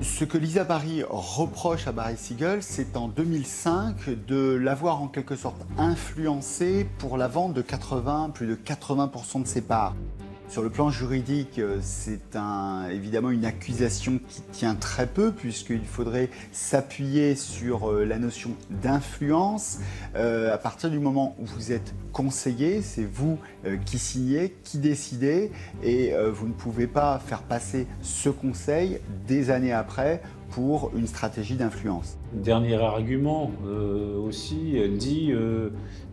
[0.01, 5.37] Ce que Lisa Barry reproche à Barry Siegel, c'est en 2005 de l'avoir en quelque
[5.37, 9.95] sorte influencé pour la vente de 80, plus de 80% de ses parts.
[10.49, 12.39] Sur le plan juridique, euh, c'est
[12.93, 19.81] évidemment une accusation qui tient très peu puisqu'il faudrait s'appuyer sur euh, la notion d'influence.
[20.15, 23.39] Euh, à partir du moment où vous êtes conseillé, c'est vous
[23.85, 25.51] qui signez, qui décidez
[25.83, 31.57] et vous ne pouvez pas faire passer ce conseil des années après pour une stratégie
[31.57, 32.17] d'influence.
[32.33, 33.51] Dernier argument
[34.25, 35.35] aussi, dit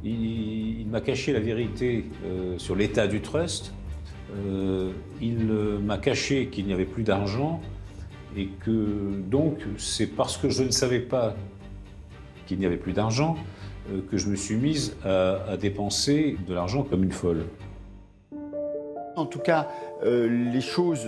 [0.03, 2.09] il m'a caché la vérité
[2.57, 3.71] sur l'état du trust
[5.21, 5.45] il
[5.83, 7.61] m'a caché qu'il n'y avait plus d'argent
[8.35, 11.35] et que donc c'est parce que je ne savais pas
[12.45, 13.37] qu'il n'y avait plus d'argent
[13.91, 17.45] euh, que je me suis mise à dépenser de l'argent comme une folle.
[19.15, 19.67] En tout cas,
[20.03, 21.07] euh, les choses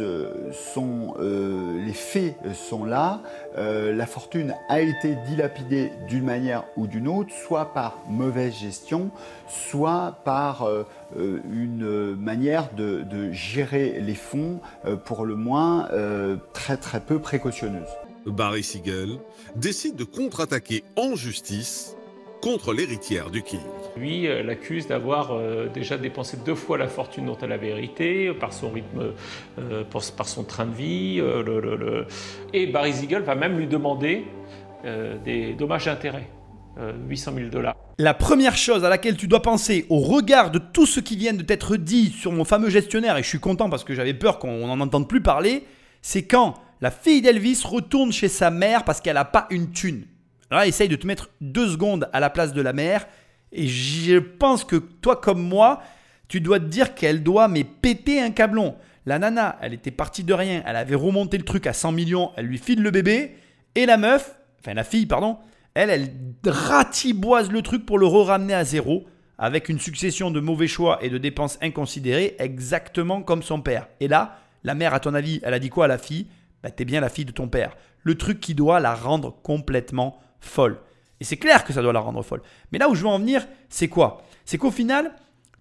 [0.51, 3.21] sont, euh, les faits sont là.
[3.57, 9.09] Euh, la fortune a été dilapidée d'une manière ou d'une autre, soit par mauvaise gestion,
[9.47, 10.67] soit par
[11.17, 14.59] une manière de, de, gérer les fonds,
[15.05, 15.87] pour le moins
[16.53, 17.89] très très peu précautionneuse.
[18.25, 19.19] Barry Siegel
[19.55, 21.95] décide de contre-attaquer en justice
[22.41, 23.59] contre l'héritière du King.
[23.97, 28.33] Lui euh, l'accuse d'avoir euh, déjà dépensé deux fois la fortune dont elle avait hérité,
[28.33, 29.13] par son rythme,
[29.59, 31.21] euh, par son train de vie.
[32.53, 34.25] Et Barry Siegel va même lui demander
[35.23, 36.29] des dommages d'intérêt,
[37.09, 37.75] 800 000 dollars.
[37.97, 41.33] La première chose à laquelle tu dois penser au regard de tout ce qui vient
[41.33, 44.37] de t'être dit sur mon fameux gestionnaire, et je suis content parce que j'avais peur
[44.37, 45.63] qu'on n'en entende plus parler,
[46.03, 50.05] c'est quand la fille d'Elvis retourne chez sa mère parce qu'elle n'a pas une thune.
[50.51, 53.07] Là, essaye de te mettre deux secondes à la place de la mère.
[53.51, 55.81] Et je pense que toi comme moi,
[56.27, 58.75] tu dois te dire qu'elle doit mais péter un câblon.
[59.05, 62.31] La nana, elle était partie de rien, elle avait remonté le truc à 100 millions,
[62.37, 63.35] elle lui file le bébé.
[63.75, 65.37] Et la meuf, enfin la fille, pardon,
[65.75, 66.09] elle, elle
[66.45, 69.05] ratiboise le truc pour le re-ramener à zéro
[69.37, 73.87] avec une succession de mauvais choix et de dépenses inconsidérées, exactement comme son père.
[73.99, 76.27] Et là, la mère, à ton avis, elle a dit quoi à la fille?
[76.65, 77.77] Bah, T'es bien la fille de ton père.
[78.01, 80.79] Le truc qui doit la rendre complètement folle.
[81.19, 82.41] Et c'est clair que ça doit la rendre folle.
[82.71, 84.23] Mais là où je veux en venir, c'est quoi?
[84.45, 85.13] C'est qu'au final,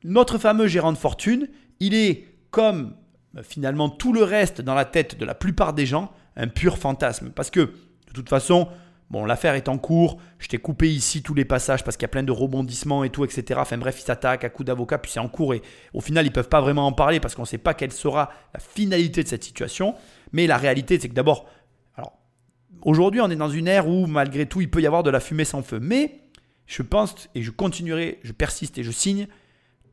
[0.02, 1.48] notre fameux gérant de fortune,
[1.78, 2.97] il est comme
[3.36, 6.78] euh, finalement tout le reste dans la tête de la plupart des gens, un pur
[6.78, 7.31] fantasme.
[7.31, 8.68] Parce que, de toute façon,
[9.10, 10.18] Bon, l'affaire est en cours.
[10.39, 13.10] Je t'ai coupé ici tous les passages parce qu'il y a plein de rebondissements et
[13.10, 13.60] tout, etc.
[13.62, 15.55] Enfin bref, ils s'attaquent à coup d'avocat, puis c'est en cours.
[15.55, 15.62] Et
[15.93, 17.93] au final, ils ne peuvent pas vraiment en parler parce qu'on ne sait pas quelle
[17.93, 19.94] sera la finalité de cette situation.
[20.35, 21.47] Mais la réalité, c'est que d'abord,
[21.94, 22.19] alors,
[22.82, 25.20] aujourd'hui, on est dans une ère où malgré tout, il peut y avoir de la
[25.20, 25.78] fumée sans feu.
[25.81, 26.23] Mais
[26.66, 29.28] je pense, et je continuerai, je persiste et je signe,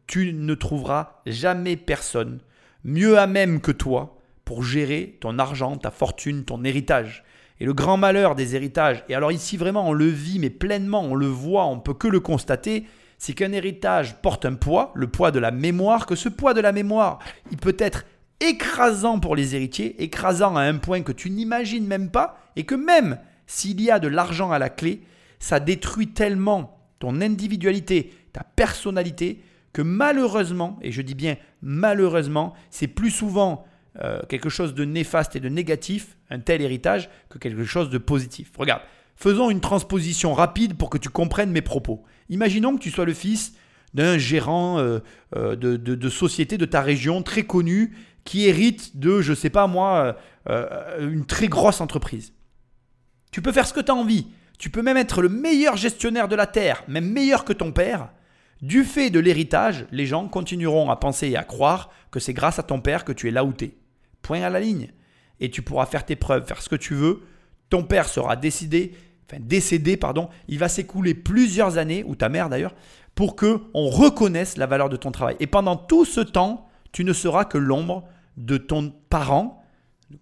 [0.07, 2.39] tu ne trouveras jamais personne
[2.84, 7.23] mieux à même que toi pour gérer ton argent, ta fortune, ton héritage.
[7.59, 11.03] Et le grand malheur des héritages, et alors ici vraiment on le vit, mais pleinement,
[11.03, 12.88] on le voit, on peut que le constater,
[13.19, 16.61] c'est qu'un héritage porte un poids, le poids de la mémoire, que ce poids de
[16.61, 17.19] la mémoire,
[17.51, 18.05] il peut être
[18.41, 22.76] écrasant pour les héritiers, écrasant à un point que tu n'imagines même pas, et que
[22.76, 25.01] même s'il y a de l'argent à la clé,
[25.39, 29.41] ça détruit tellement ton individualité, ta personnalité,
[29.73, 33.65] que malheureusement, et je dis bien malheureusement, c'est plus souvent
[34.01, 37.97] euh, quelque chose de néfaste et de négatif, un tel héritage, que quelque chose de
[37.97, 38.51] positif.
[38.57, 38.81] Regarde,
[39.15, 42.03] faisons une transposition rapide pour que tu comprennes mes propos.
[42.30, 43.53] Imaginons que tu sois le fils
[43.93, 44.99] d'un gérant euh,
[45.35, 50.15] euh, de, société de ta région très connu qui hérite de, je sais pas moi,
[50.48, 52.34] une très grosse entreprise.
[53.31, 54.27] Tu peux faire ce que tu as envie.
[54.60, 58.10] Tu peux même être le meilleur gestionnaire de la Terre, même meilleur que ton père.
[58.61, 62.60] Du fait de l'héritage, les gens continueront à penser et à croire que c'est grâce
[62.60, 63.76] à ton père que tu es là où tu es.
[64.22, 64.91] Point à la ligne.
[65.39, 67.23] Et tu pourras faire tes preuves, faire ce que tu veux.
[67.72, 68.93] Ton père sera décidé,
[69.26, 70.30] enfin décédé, pardon.
[70.48, 72.76] Il va s'écouler plusieurs années, ou ta mère d'ailleurs,
[73.15, 75.38] pour que on reconnaisse la valeur de ton travail.
[75.39, 78.03] Et pendant tout ce temps, tu ne seras que l'ombre
[78.38, 79.63] de ton parent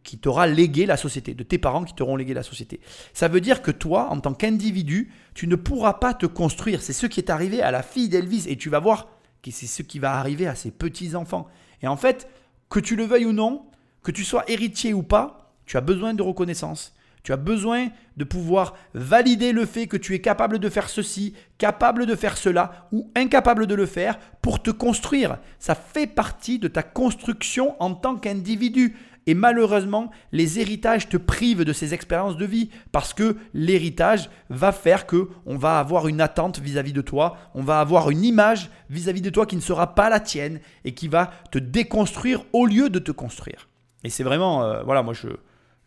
[0.03, 2.79] qui t'aura légué la société, de tes parents qui t'auront légué la société.
[3.13, 6.81] Ça veut dire que toi, en tant qu'individu, tu ne pourras pas te construire.
[6.81, 9.07] C'est ce qui est arrivé à la fille d'Elvis et tu vas voir
[9.41, 11.47] que c'est ce qui va arriver à ses petits-enfants.
[11.81, 12.27] Et en fait,
[12.69, 13.65] que tu le veuilles ou non,
[14.03, 16.93] que tu sois héritier ou pas, tu as besoin de reconnaissance.
[17.23, 17.87] Tu as besoin
[18.17, 22.37] de pouvoir valider le fait que tu es capable de faire ceci, capable de faire
[22.37, 25.37] cela ou incapable de le faire pour te construire.
[25.59, 28.95] Ça fait partie de ta construction en tant qu'individu.
[29.27, 34.71] Et malheureusement, les héritages te privent de ces expériences de vie parce que l'héritage va
[34.71, 38.71] faire que on va avoir une attente vis-à-vis de toi, on va avoir une image
[38.89, 42.43] vis-à-vis -vis de toi qui ne sera pas la tienne et qui va te déconstruire
[42.53, 43.67] au lieu de te construire.
[44.03, 45.27] Et c'est vraiment, euh, voilà, moi je,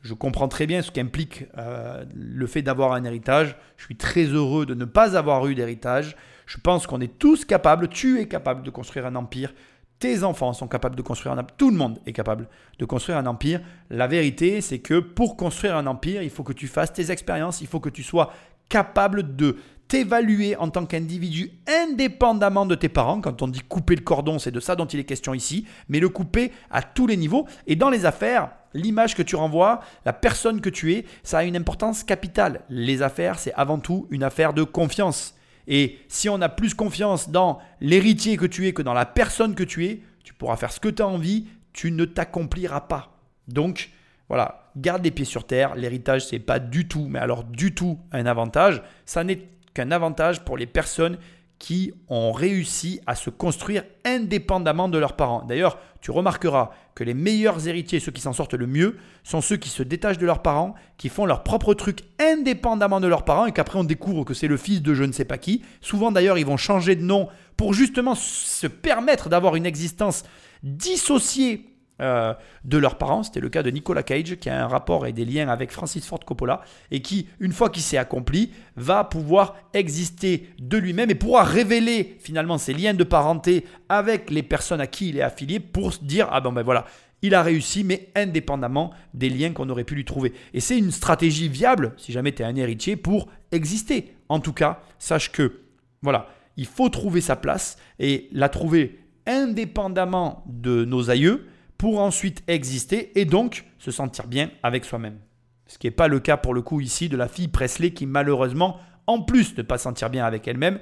[0.03, 3.57] je comprends très bien ce qu'implique euh, le fait d'avoir un héritage.
[3.77, 6.17] Je suis très heureux de ne pas avoir eu d'héritage.
[6.47, 9.55] Je pense qu'on est tous capables, tu es capable de construire un empire.
[10.01, 11.57] Tes enfants sont capables de construire un empire.
[11.57, 12.49] Tout le monde est capable
[12.81, 13.61] de construire un empire.
[13.91, 17.61] La vérité, c'est que pour construire un empire, il faut que tu fasses tes expériences,
[17.61, 18.33] il faut que tu sois
[18.69, 19.57] capable de
[19.87, 23.21] t'évaluer en tant qu'individu indépendamment de tes parents.
[23.21, 26.01] Quand on dit couper le cordon, c'est de ça dont il est question ici, mais
[26.01, 27.47] le couper à tous les niveaux.
[27.69, 31.45] Et dans les affaires, l'image que tu renvoies, la personne que tu es, ça a
[31.45, 32.63] une importance capitale.
[32.69, 35.35] Les affaires, c'est avant tout une affaire de confiance.
[35.67, 39.55] Et si on a plus confiance dans l'héritier que tu es que dans la personne
[39.55, 43.19] que tu es, tu pourras faire ce que tu as envie, tu ne t'accompliras pas.
[43.49, 43.91] Donc,
[44.29, 45.75] voilà, garde les pieds sur terre.
[45.75, 48.83] L'héritage, c'est pas du tout, mais alors du tout un avantage.
[49.07, 51.19] Ça n'est qu'un avantage pour les personnes
[51.59, 55.45] qui ont réussi à se construire indépendamment de leurs parents.
[55.45, 59.57] D'ailleurs, tu remarqueras que les meilleurs héritiers, ceux qui s'en sortent le mieux, sont ceux
[59.57, 63.47] qui se détachent de leurs parents, qui font leur propre truc indépendamment de leurs parents
[63.47, 65.63] et qu'après on découvre que c'est le fils de je ne sais pas qui.
[65.81, 70.25] Souvent d'ailleurs, ils vont changer de nom pour justement se permettre d'avoir une existence
[70.63, 73.23] dissociée euh, de leurs parents.
[73.23, 76.07] C'était le cas de Nicolas Cage, qui a un rapport et des liens avec Francis
[76.07, 81.15] Ford Coppola, et qui, une fois qu'il s'est accompli, va pouvoir exister de lui-même et
[81.15, 85.61] pourra révéler finalement ses liens de parenté avec les personnes à qui il est affilié
[85.61, 86.87] pour se dire, ah ben, ben voilà,
[87.23, 90.33] il a réussi, mais indépendamment des liens qu'on aurait pu lui trouver.
[90.55, 94.15] Et c'est une stratégie viable, si jamais tu es un héritier, pour exister.
[94.29, 95.61] En tout cas, sache que,
[96.03, 101.47] voilà, il faut trouver sa place et la trouver indépendamment de nos aïeux,
[101.83, 105.19] pour ensuite exister et donc se sentir bien avec soi-même.
[105.67, 108.07] Ce qui n'est pas le cas pour le coup ici de la fille Presley qui
[108.07, 108.79] malheureusement,
[109.09, 110.79] en plus de ne pas se sentir bien avec elle-même,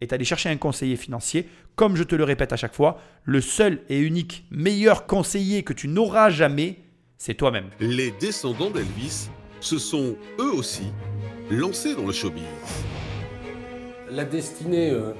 [0.00, 1.48] est allée chercher un conseiller financier.
[1.74, 5.72] Comme je te le répète à chaque fois, le seul et unique meilleur conseiller que
[5.72, 6.78] tu n'auras jamais,
[7.18, 7.70] c'est toi-même.
[7.80, 10.92] Les descendants d'Elvis se sont eux aussi
[11.50, 12.44] lancés dans le showbiz.
[14.12, 15.12] La destinée euh,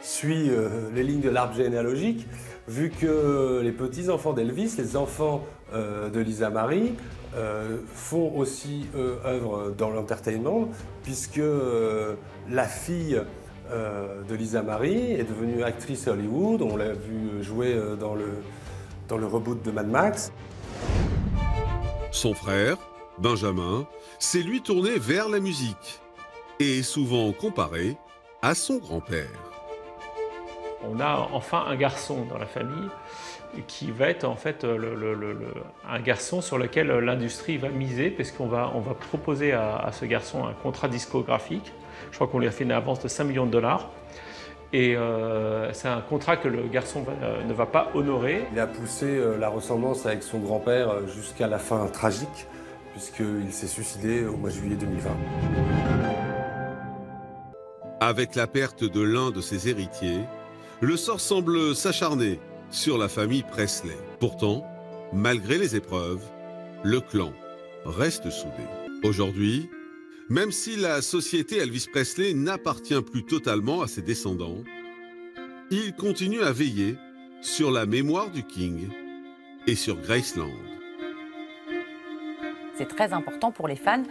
[0.00, 2.26] suit euh, les lignes de l'arbre généalogique,
[2.68, 6.94] vu que les petits-enfants d'Elvis, les enfants euh, de Lisa Marie,
[7.94, 10.68] font aussi œuvre dans l'entertainment,
[11.04, 11.40] puisque
[12.50, 13.22] la fille
[13.70, 18.30] de Lisa Marie est devenue actrice Hollywood, on l'a vu jouer dans le,
[19.08, 20.32] dans le reboot de Mad Max.
[22.10, 22.76] Son frère,
[23.18, 23.86] Benjamin,
[24.18, 26.00] s'est lui tourné vers la musique
[26.58, 27.96] et est souvent comparé
[28.42, 29.49] à son grand-père.
[30.88, 32.88] On a enfin un garçon dans la famille
[33.66, 38.72] qui va être en fait un garçon sur lequel l'industrie va miser parce qu'on va,
[38.74, 41.72] on va proposer à, ce garçon un contrat discographique.
[42.10, 43.90] Je crois qu'on lui a fait une avance de 5 millions de dollars.
[44.72, 48.44] Et euh, c'est un contrat que le garçon euh, ne va pas honorer.
[48.52, 52.46] Il a poussé euh, la ressemblance avec son grand-père jusqu'à la fin tragique,
[52.92, 55.10] puisqu'il s'est suicidé au mois de juillet 2020.
[58.00, 60.20] Avec la perte de l'un de ses héritiers,
[60.80, 62.40] le sort semble s'acharner
[62.70, 63.96] sur la famille Presley.
[64.18, 64.64] Pourtant,
[65.12, 66.22] malgré les épreuves,
[66.82, 67.32] le clan
[67.84, 68.64] reste soudé.
[69.02, 69.68] Aujourd'hui,
[70.28, 74.62] même si la société Elvis Presley n'appartient plus totalement à ses descendants,
[75.70, 76.96] il continue à veiller
[77.42, 78.88] sur la mémoire du King
[79.66, 80.50] et sur Graceland.
[82.76, 84.04] C'est très important pour les fans.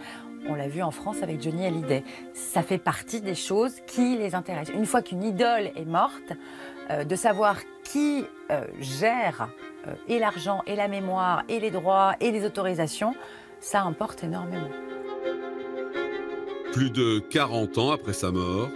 [0.48, 2.02] On l'a vu en France avec Johnny Hallyday.
[2.32, 4.74] Ça fait partie des choses qui les intéressent.
[4.74, 6.32] Une fois qu'une idole est morte,
[6.90, 9.50] euh, de savoir qui euh, gère
[9.86, 13.14] euh, et l'argent, et la mémoire, et les droits, et les autorisations,
[13.60, 14.70] ça importe énormément.
[16.72, 18.68] Plus de 40 ans après sa mort,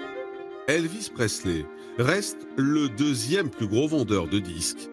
[0.68, 1.64] Elvis Presley
[1.98, 4.90] reste le deuxième plus gros vendeur de disques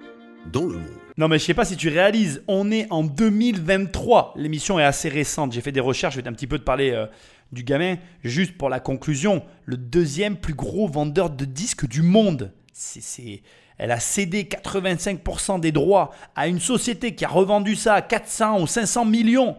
[0.51, 1.00] dans le monde.
[1.17, 4.33] Non mais je sais pas si tu réalises, on est en 2023.
[4.37, 5.51] L'émission est assez récente.
[5.51, 7.05] J'ai fait des recherches, je vais un petit peu te parler euh,
[7.51, 7.95] du gamin.
[8.23, 12.53] Juste pour la conclusion, le deuxième plus gros vendeur de disques du monde.
[12.73, 13.43] C'est,
[13.77, 18.61] elle a cédé 85% des droits à une société qui a revendu ça à 400
[18.61, 19.57] ou 500 millions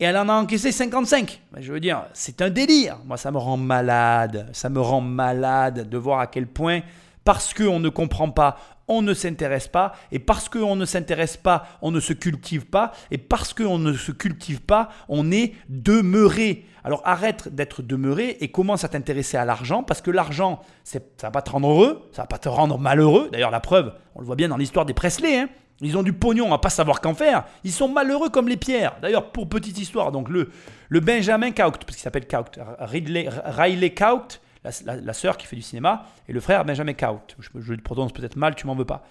[0.00, 1.40] et elle en a encaissé 55.
[1.58, 2.98] Je veux dire, c'est un délire.
[3.04, 4.48] Moi, ça me rend malade.
[4.52, 6.82] Ça me rend malade de voir à quel point,
[7.28, 8.56] parce qu'on ne comprend pas,
[8.88, 9.92] on ne s'intéresse pas.
[10.10, 12.92] Et parce qu'on ne s'intéresse pas, on ne se cultive pas.
[13.10, 16.64] Et parce qu'on ne se cultive pas, on est demeuré.
[16.84, 21.04] Alors arrête d'être demeuré et commence à t'intéresser à l'argent parce que l'argent, ça ne
[21.20, 23.28] va pas te rendre heureux, ça va pas te rendre malheureux.
[23.30, 25.38] D'ailleurs, la preuve, on le voit bien dans l'histoire des Presley.
[25.38, 25.50] Hein.
[25.82, 27.44] Ils ont du pognon à pas savoir qu'en faire.
[27.62, 28.96] Ils sont malheureux comme les pierres.
[29.02, 30.48] D'ailleurs, pour petite histoire, donc le,
[30.88, 35.62] le Benjamin Caucht, parce qu'il s'appelle Caucht, Ridley, Riley Caucht, la, sœur qui fait du
[35.62, 37.36] cinéma, et le frère Benjamin Caucht.
[37.38, 39.06] Je, je le prononce peut-être mal, tu m'en veux pas.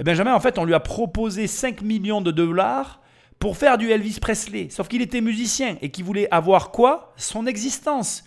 [0.00, 3.00] Et Benjamin, en fait, on lui a proposé 5 millions de dollars
[3.38, 4.68] pour faire du Elvis Presley.
[4.70, 7.12] Sauf qu'il était musicien et qu'il voulait avoir quoi?
[7.16, 8.24] Son existence.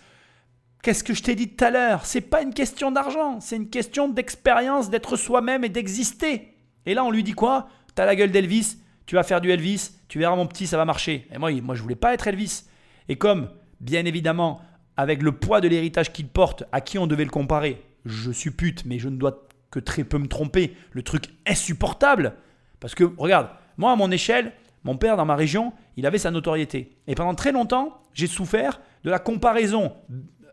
[0.83, 2.05] Qu'est-ce que je t'ai dit tout à l'heure?
[2.05, 6.55] C'est pas une question d'argent, c'est une question d'expérience, d'être soi-même et d'exister.
[6.85, 7.67] Et là, on lui dit quoi?
[7.93, 10.85] T'as la gueule d'Elvis, tu vas faire du Elvis, tu verras mon petit, ça va
[10.85, 11.27] marcher.
[11.31, 12.63] Et moi, moi je voulais pas être Elvis.
[13.09, 13.49] Et comme,
[13.79, 14.61] bien évidemment,
[14.97, 18.85] avec le poids de l'héritage qu'il porte, à qui on devait le comparer, je suppute,
[18.85, 22.33] mais je ne dois que très peu me tromper, le truc insupportable.
[22.79, 24.51] Parce que, regarde, moi à mon échelle,
[24.83, 26.97] mon père dans ma région, il avait sa notoriété.
[27.07, 29.93] Et pendant très longtemps, j'ai souffert de la comparaison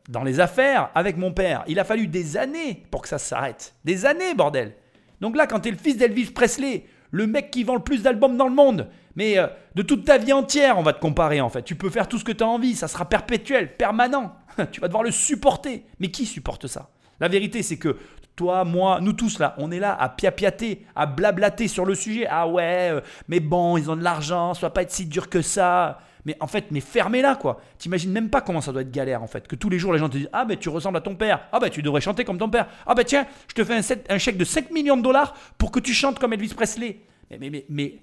[0.09, 1.65] dans les affaires avec mon père.
[1.67, 3.75] Il a fallu des années pour que ça s'arrête.
[3.85, 4.75] Des années, bordel.
[5.21, 8.03] Donc là, quand tu es le fils d'Elvis Presley, le mec qui vend le plus
[8.03, 8.89] d'albums dans le monde.
[9.17, 11.63] Mais euh, de toute ta vie entière, on va te comparer en fait.
[11.63, 14.35] Tu peux faire tout ce que tu as envie, ça sera perpétuel, permanent.
[14.73, 15.85] tu vas devoir le supporter.
[15.99, 16.91] Mais qui supporte ça?
[17.21, 17.97] La vérité, c'est que
[18.37, 22.27] toi, moi, nous tous là, on est là à piapiater, à blablater sur le sujet.
[22.31, 25.29] Ah ouais, euh, mais bon, ils ont de l'argent, ça va pas être si dur
[25.29, 25.99] que ça.
[26.29, 27.59] Mais en fait, mais fermez-la quoi.
[27.79, 29.49] T'imagines même pas comment ça doit être galère en fait.
[29.49, 31.49] Que tous les jours les gens te disent Ah ben tu ressembles à ton père.
[31.53, 32.69] Ah ben tu devrais chanter comme ton père.
[32.87, 33.81] Ah ben tiens, je te fais
[34.11, 37.01] un, chèque de 5 millions de dollars pour que tu chantes comme Elvis Presley.
[37.31, 38.03] Mais, mais, mais,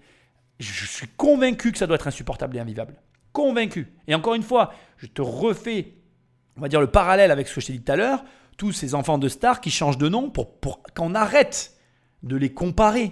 [0.57, 2.95] je suis convaincu que ça doit être insupportable et invivable.
[3.31, 3.93] Convaincu.
[4.07, 5.93] Et encore une fois, je te refais,
[6.57, 8.25] on va dire, le parallèle avec ce que je t'ai dit tout à l'heure.
[8.57, 11.75] Tous ces enfants de stars qui changent de nom pour, pour qu'on arrête
[12.23, 13.11] de les comparer.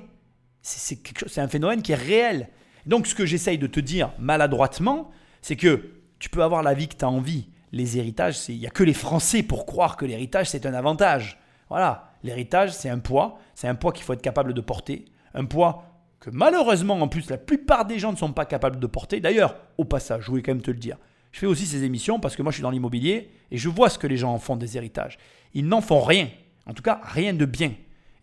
[0.64, 2.49] C'est un phénomène qui est réel.
[2.86, 5.12] Donc ce que j'essaye de te dire maladroitement,
[5.42, 7.48] c'est que tu peux avoir la vie que tu as envie.
[7.72, 11.40] Les héritages, il n'y a que les Français pour croire que l'héritage, c'est un avantage.
[11.70, 13.40] Voilà, l'héritage, c'est un poids.
[13.56, 15.06] C'est un poids qu'il faut être capable de porter.
[15.34, 15.86] Un poids
[16.20, 19.20] que malheureusement, en plus, la plupart des gens ne sont pas capables de porter.
[19.20, 20.98] D'ailleurs, au passage, je voulais quand même te le dire.
[21.32, 23.90] Je fais aussi ces émissions parce que moi, je suis dans l'immobilier et je vois
[23.90, 25.18] ce que les gens en font des héritages.
[25.54, 26.30] Ils n'en font rien.
[26.68, 27.74] En tout cas, rien de bien.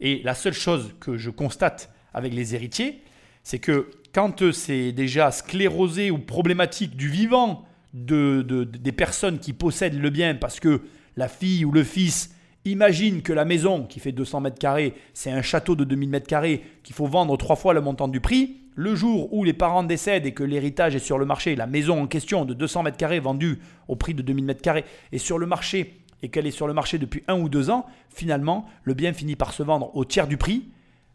[0.01, 3.03] Et la seule chose que je constate avec les héritiers,
[3.43, 7.65] c'est que quand c'est déjà sclérosé ou problématique du vivant
[7.95, 10.83] de, des personnes qui possèdent le bien parce que
[11.17, 12.35] la fille ou le fils
[12.65, 16.27] imagine que la maison qui fait 200 mètres carrés, c'est un château de 2000 mètres
[16.27, 18.57] carrés qu'il faut vendre trois fois le montant du prix.
[18.75, 22.03] Le jour où les parents décèdent et que l'héritage est sur le marché, la maison
[22.03, 23.59] en question de 200 mètres carrés vendue
[23.89, 26.75] au prix de 2000 mètres carrés est sur le marché et qu'elle est sur le
[26.75, 30.27] marché depuis un ou deux ans, finalement, le bien finit par se vendre au tiers
[30.27, 30.69] du prix,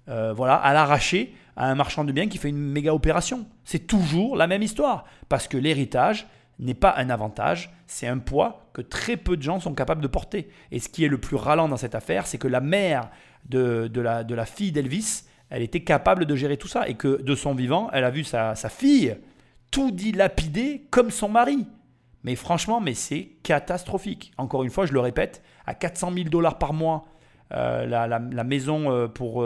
[0.10, 3.46] euh, voilà, à l'arraché, à un marchand de biens qui fait une méga opération.
[3.64, 6.28] C'est toujours la même histoire, parce que l'héritage
[6.60, 10.08] n'est pas un avantage, c'est un poids que très peu de gens sont capables de
[10.08, 10.50] porter.
[10.72, 13.10] Et ce qui est le plus ralent dans cette affaire, c'est que la mère
[13.50, 17.22] de, la, de la fille d'Elvis, elle était capable de gérer tout ça, et que
[17.22, 19.18] de son vivant, elle a vu sa, sa fille
[19.72, 21.68] tout dilapider comme son mari.
[22.24, 24.32] Mais franchement, mais c'est catastrophique.
[24.38, 27.06] Encore une fois, je le répète, à 400 000 dollars par mois,
[27.54, 29.46] euh, la, maison euh, pour,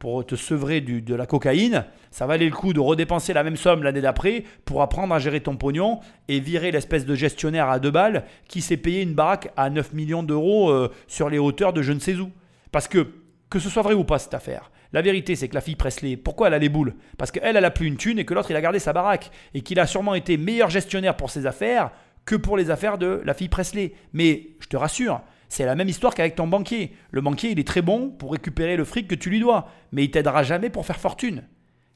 [0.00, 3.56] pour te sevrer du, de la cocaïne, ça valait le coup de redépenser la même
[3.56, 7.78] somme l'année d'après pour apprendre à gérer ton pognon et virer l'espèce de gestionnaire à
[7.78, 11.82] deux balles qui s'est payé une baraque à 9 millions d'euros sur les hauteurs de
[11.82, 12.32] je ne sais où.
[12.72, 13.06] Parce que,
[13.48, 16.16] que ce soit vrai ou pas cette affaire, la vérité, c'est que la fille Presley,
[16.16, 16.94] pourquoi elle a les boules?
[17.16, 19.30] Parce qu'elle, elle a plus une thune et que l'autre, il a gardé sa baraque.
[19.54, 21.90] Et qu'il a sûrement été meilleur gestionnaire pour ses affaires
[22.24, 23.92] que pour les affaires de la fille Presley.
[24.12, 25.20] Mais je te rassure,
[25.50, 26.94] c'est la même histoire qu'avec ton banquier.
[27.10, 30.04] Le banquier, il est très bon pour récupérer le fric que tu lui dois, mais
[30.04, 31.42] il t'aidera jamais pour faire fortune.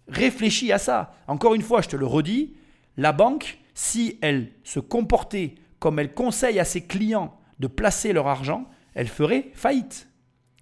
[0.08, 1.14] Réfléchis à ça.
[1.28, 2.54] Encore une fois, je te le redis,
[2.96, 8.26] la banque, si elle se comportait comme elle conseille à ses clients de placer leur
[8.26, 10.08] argent, elle ferait faillite.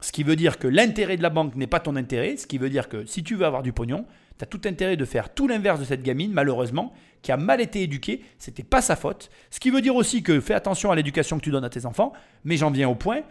[0.02, 2.58] Ce qui veut dire que l'intérêt de la banque n'est pas ton intérêt, ce qui
[2.58, 4.04] veut dire que si tu veux avoir du pognon,
[4.38, 7.60] tu as tout intérêt de faire tout l'inverse de cette gamine, malheureusement, qui a mal
[7.60, 8.24] été éduquée.
[8.38, 9.30] C'était pas sa faute.
[9.50, 11.86] Ce qui veut dire aussi que fais attention à l'éducation que tu donnes à tes
[11.86, 12.12] enfants.
[12.44, 13.22] Mais j'en viens au point.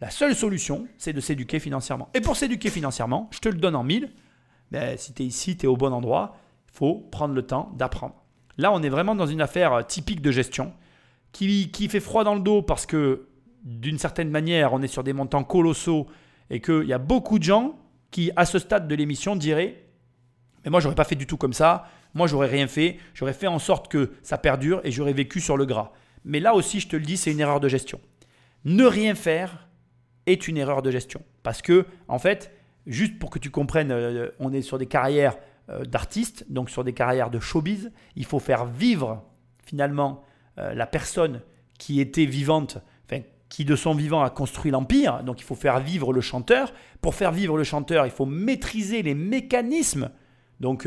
[0.00, 2.08] La seule solution, c'est de s'éduquer financièrement.
[2.14, 4.10] Et pour s'éduquer financièrement, je te le donne en mille.
[4.70, 6.36] Ben, si tu es ici, tu es au bon endroit.
[6.72, 8.14] Il faut prendre le temps d'apprendre.
[8.56, 10.72] Là, on est vraiment dans une affaire typique de gestion
[11.32, 13.28] qui, qui fait froid dans le dos parce que,
[13.64, 16.06] d'une certaine manière, on est sur des montants colossaux
[16.50, 17.78] et qu'il y a beaucoup de gens
[18.10, 19.84] qui, à ce stade de l'émission, diraient
[20.64, 21.86] mais moi, j'aurais pas fait du tout comme ça.
[22.14, 22.98] Moi, j'aurais rien fait.
[23.14, 25.92] J'aurais fait en sorte que ça perdure et j'aurais vécu sur le gras.
[26.24, 28.00] Mais là aussi, je te le dis, c'est une erreur de gestion.
[28.64, 29.68] Ne rien faire
[30.26, 31.22] est une erreur de gestion.
[31.42, 32.52] Parce que, en fait,
[32.86, 35.36] juste pour que tu comprennes, euh, on est sur des carrières
[35.70, 37.90] euh, d'artistes, donc sur des carrières de showbiz.
[38.16, 39.24] Il faut faire vivre,
[39.64, 40.24] finalement,
[40.58, 41.40] euh, la personne
[41.78, 45.22] qui était vivante, enfin, qui de son vivant a construit l'empire.
[45.22, 46.72] Donc, il faut faire vivre le chanteur.
[47.00, 50.10] Pour faire vivre le chanteur, il faut maîtriser les mécanismes
[50.60, 50.86] donc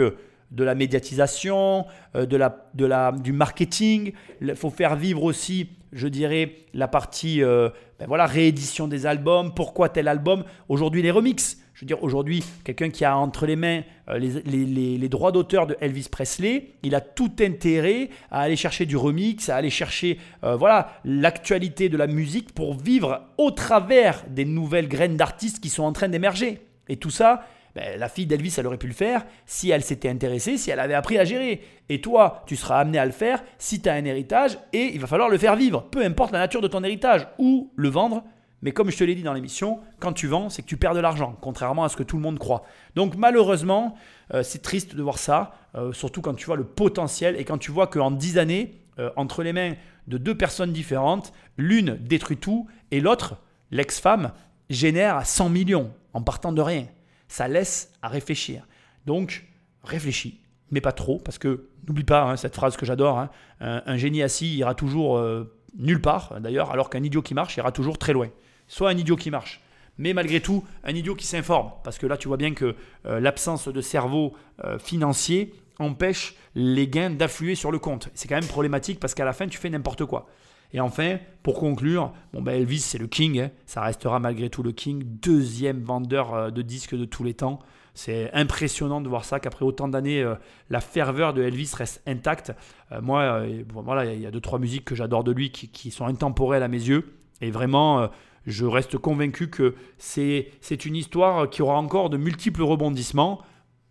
[0.53, 1.85] de la médiatisation,
[2.15, 4.13] euh, de la, de la, du marketing.
[4.41, 7.69] Il faut faire vivre aussi, je dirais, la partie euh,
[7.99, 9.53] ben voilà, réédition des albums.
[9.53, 10.43] Pourquoi tel album?
[10.69, 11.57] Aujourd'hui, les remixes.
[11.73, 13.81] Je veux dire, aujourd'hui, quelqu'un qui a entre les mains
[14.15, 18.85] les, les, les, droits d'auteur de Elvis Presley, il a tout intérêt à aller chercher
[18.85, 24.45] du remix, à aller chercher voilà l'actualité de la musique pour vivre au travers des
[24.45, 26.61] nouvelles graines d'artistes qui sont en train d'émerger.
[26.89, 27.43] Et tout ça,
[27.75, 30.79] ben, la fille d'Elvis, elle aurait pu le faire si elle s'était intéressée, si elle
[30.79, 31.61] avait appris à gérer.
[31.89, 34.99] Et toi, tu seras amené à le faire si tu as un héritage et il
[34.99, 38.23] va falloir le faire vivre, peu importe la nature de ton héritage, ou le vendre.
[38.61, 40.93] Mais comme je te l'ai dit dans l'émission, quand tu vends, c'est que tu perds
[40.93, 42.63] de l'argent, contrairement à ce que tout le monde croit.
[42.95, 43.95] Donc malheureusement,
[44.33, 47.57] euh, c'est triste de voir ça, euh, surtout quand tu vois le potentiel et quand
[47.57, 49.73] tu vois qu'en 10 années, euh, entre les mains
[50.07, 53.37] de deux personnes différentes, l'une détruit tout et l'autre,
[53.71, 54.31] l'ex-femme,
[54.69, 56.85] génère 100 millions en partant de rien
[57.27, 58.67] ça laisse à réfléchir.
[59.05, 59.45] Donc,
[59.83, 60.41] réfléchis,
[60.71, 63.29] mais pas trop, parce que n'oublie pas hein, cette phrase que j'adore, hein,
[63.59, 67.71] un, génie assis ira toujours euh, nulle part, d'ailleurs, alors qu'un idiot qui marche ira
[67.71, 68.29] toujours très loin.
[68.67, 69.61] Soit un idiot qui marche,
[69.97, 72.75] mais malgré tout, un idiot qui s'informe, parce que là, tu vois bien que
[73.05, 74.33] euh, l'absence de cerveau
[74.63, 78.09] euh, financier empêche les gains d'affluer sur le compte.
[78.13, 80.27] C'est quand même problématique, parce qu'à la fin, tu fais n'importe quoi.
[80.73, 83.51] Et enfin, pour conclure, bon ben Elvis c'est le king, hein.
[83.65, 87.59] ça restera malgré tout le king, deuxième vendeur euh, de disques de tous les temps.
[87.93, 90.33] C'est impressionnant de voir ça, qu'après autant d'années, euh,
[90.71, 92.51] la ferveur de Elvis reste intacte.
[92.91, 96.07] Euh, moi, voilà, il y a deux, trois musiques que j'adore de lui qui, sont
[96.07, 97.13] intemporelles à mes yeux.
[97.41, 98.09] Et vraiment,
[98.47, 100.49] je reste convaincu que c'est
[100.85, 103.41] une histoire qui aura encore de multiples rebondissements.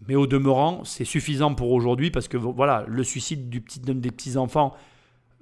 [0.09, 4.11] Mais au demeurant, c'est suffisant pour aujourd'hui parce que voilà, le suicide du petit, des
[4.11, 4.75] petits-enfants,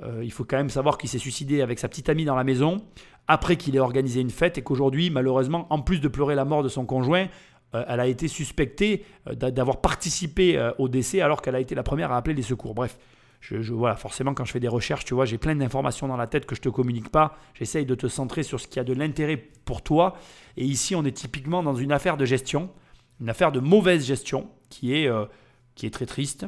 [0.02, 2.44] euh, il faut quand même savoir qu'il s'est suicidé avec sa petite amie dans la
[2.44, 2.78] maison,
[3.28, 6.62] après qu'il ait organisé une fête et qu'aujourd'hui, malheureusement, en plus de pleurer la mort
[6.62, 7.28] de son conjoint,
[7.74, 11.82] euh, elle a été suspectée euh, d'avoir participé au décès alors qu'elle a été la
[11.82, 12.74] première à appeler les secours.
[12.74, 12.98] Bref,
[13.40, 16.16] je, je, voilà, forcément, quand je fais des recherches, tu vois, j'ai plein d'informations dans
[16.16, 17.36] la tête que je ne te communique pas.
[17.54, 20.16] J'essaye de te centrer sur ce qui a de l'intérêt pour toi.
[20.56, 22.70] Et ici, on est typiquement dans une affaire de gestion,
[23.20, 25.10] une affaire de mauvaise gestion qui est,
[25.74, 26.46] qui est très triste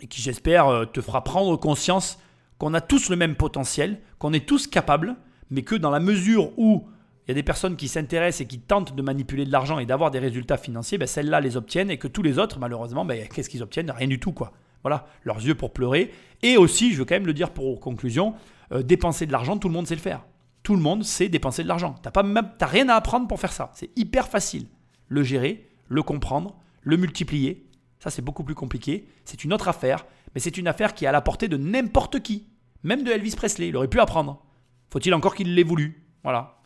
[0.00, 2.18] et qui, j'espère, te fera prendre conscience
[2.62, 5.16] qu'on a tous le même potentiel, qu'on est tous capables,
[5.50, 6.86] mais que dans la mesure où
[7.26, 9.84] il y a des personnes qui s'intéressent et qui tentent de manipuler de l'argent et
[9.84, 13.26] d'avoir des résultats financiers, ben celles-là les obtiennent et que tous les autres, malheureusement, ben,
[13.26, 13.90] qu'est-ce qu'ils obtiennent?
[13.90, 14.52] Rien du tout, quoi.
[14.84, 16.12] Voilà, leurs yeux pour pleurer.
[16.44, 18.34] Et aussi, je veux quand même le dire pour conclusion,
[18.70, 20.24] euh, dépenser de l'argent, tout le monde sait le faire.
[20.62, 21.96] Tout le monde sait dépenser de l'argent.
[22.00, 23.72] Tu n'as rien à apprendre pour faire ça.
[23.74, 24.66] C'est hyper facile.
[25.08, 27.66] Le gérer, le comprendre, le multiplier.
[27.98, 29.08] Ça, c'est beaucoup plus compliqué.
[29.24, 32.20] C'est une autre affaire, mais c'est une affaire qui est à la portée de n'importe
[32.20, 32.46] qui.
[32.84, 33.68] Même de Elvis Presley.
[33.68, 34.42] Il aurait pu apprendre.
[34.90, 36.04] Faut-il encore qu'il l'ait voulu?
[36.22, 36.58] Voilà.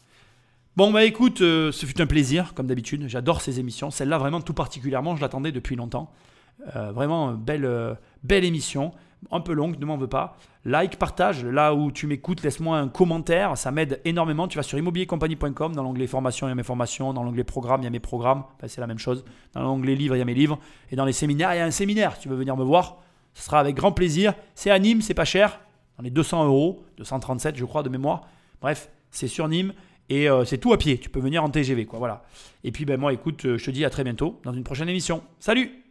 [0.77, 3.09] Bon, bah écoute, euh, ce fut un plaisir, comme d'habitude.
[3.09, 3.91] J'adore ces émissions.
[3.91, 6.13] Celle-là, vraiment tout particulièrement, je l'attendais depuis longtemps.
[6.75, 7.95] Euh, vraiment, belle, euh,
[8.25, 8.93] belle émission.
[9.31, 10.37] Un peu longue, ne m'en veux pas.
[10.67, 11.45] Like, partage.
[11.45, 13.57] Là où tu m'écoutes, laisse-moi un commentaire.
[13.57, 14.49] Ça m'aide énormément.
[14.49, 15.75] Tu vas sur immobiliercompagnie.com.
[15.75, 17.15] Dans l'onglet formation, il y a mes formations.
[17.15, 18.45] Dans l'onglet programme, il y a mes programmes.
[18.67, 19.25] c'est la même chose.
[19.55, 20.59] Dans l'onglet livres, il y a mes livres.
[20.91, 22.19] Et dans les séminaires, il y a un séminaire.
[22.19, 22.99] Tu veux venir me voir,
[23.33, 24.35] ce sera avec grand plaisir.
[24.55, 25.61] C'est à Nîmes, c'est pas cher.
[25.99, 28.29] Dans les 200 euros, 237, je crois, de mémoire.
[28.61, 29.73] Bref, c'est sur Nîmes.
[30.09, 30.99] Et euh, c'est tout à pied.
[30.99, 31.87] Tu peux venir en TGV.
[31.93, 32.25] Voilà.
[32.65, 34.89] Et puis, ben, moi, écoute, euh, je te dis à très bientôt dans une prochaine
[34.89, 35.23] émission.
[35.41, 35.86] Salut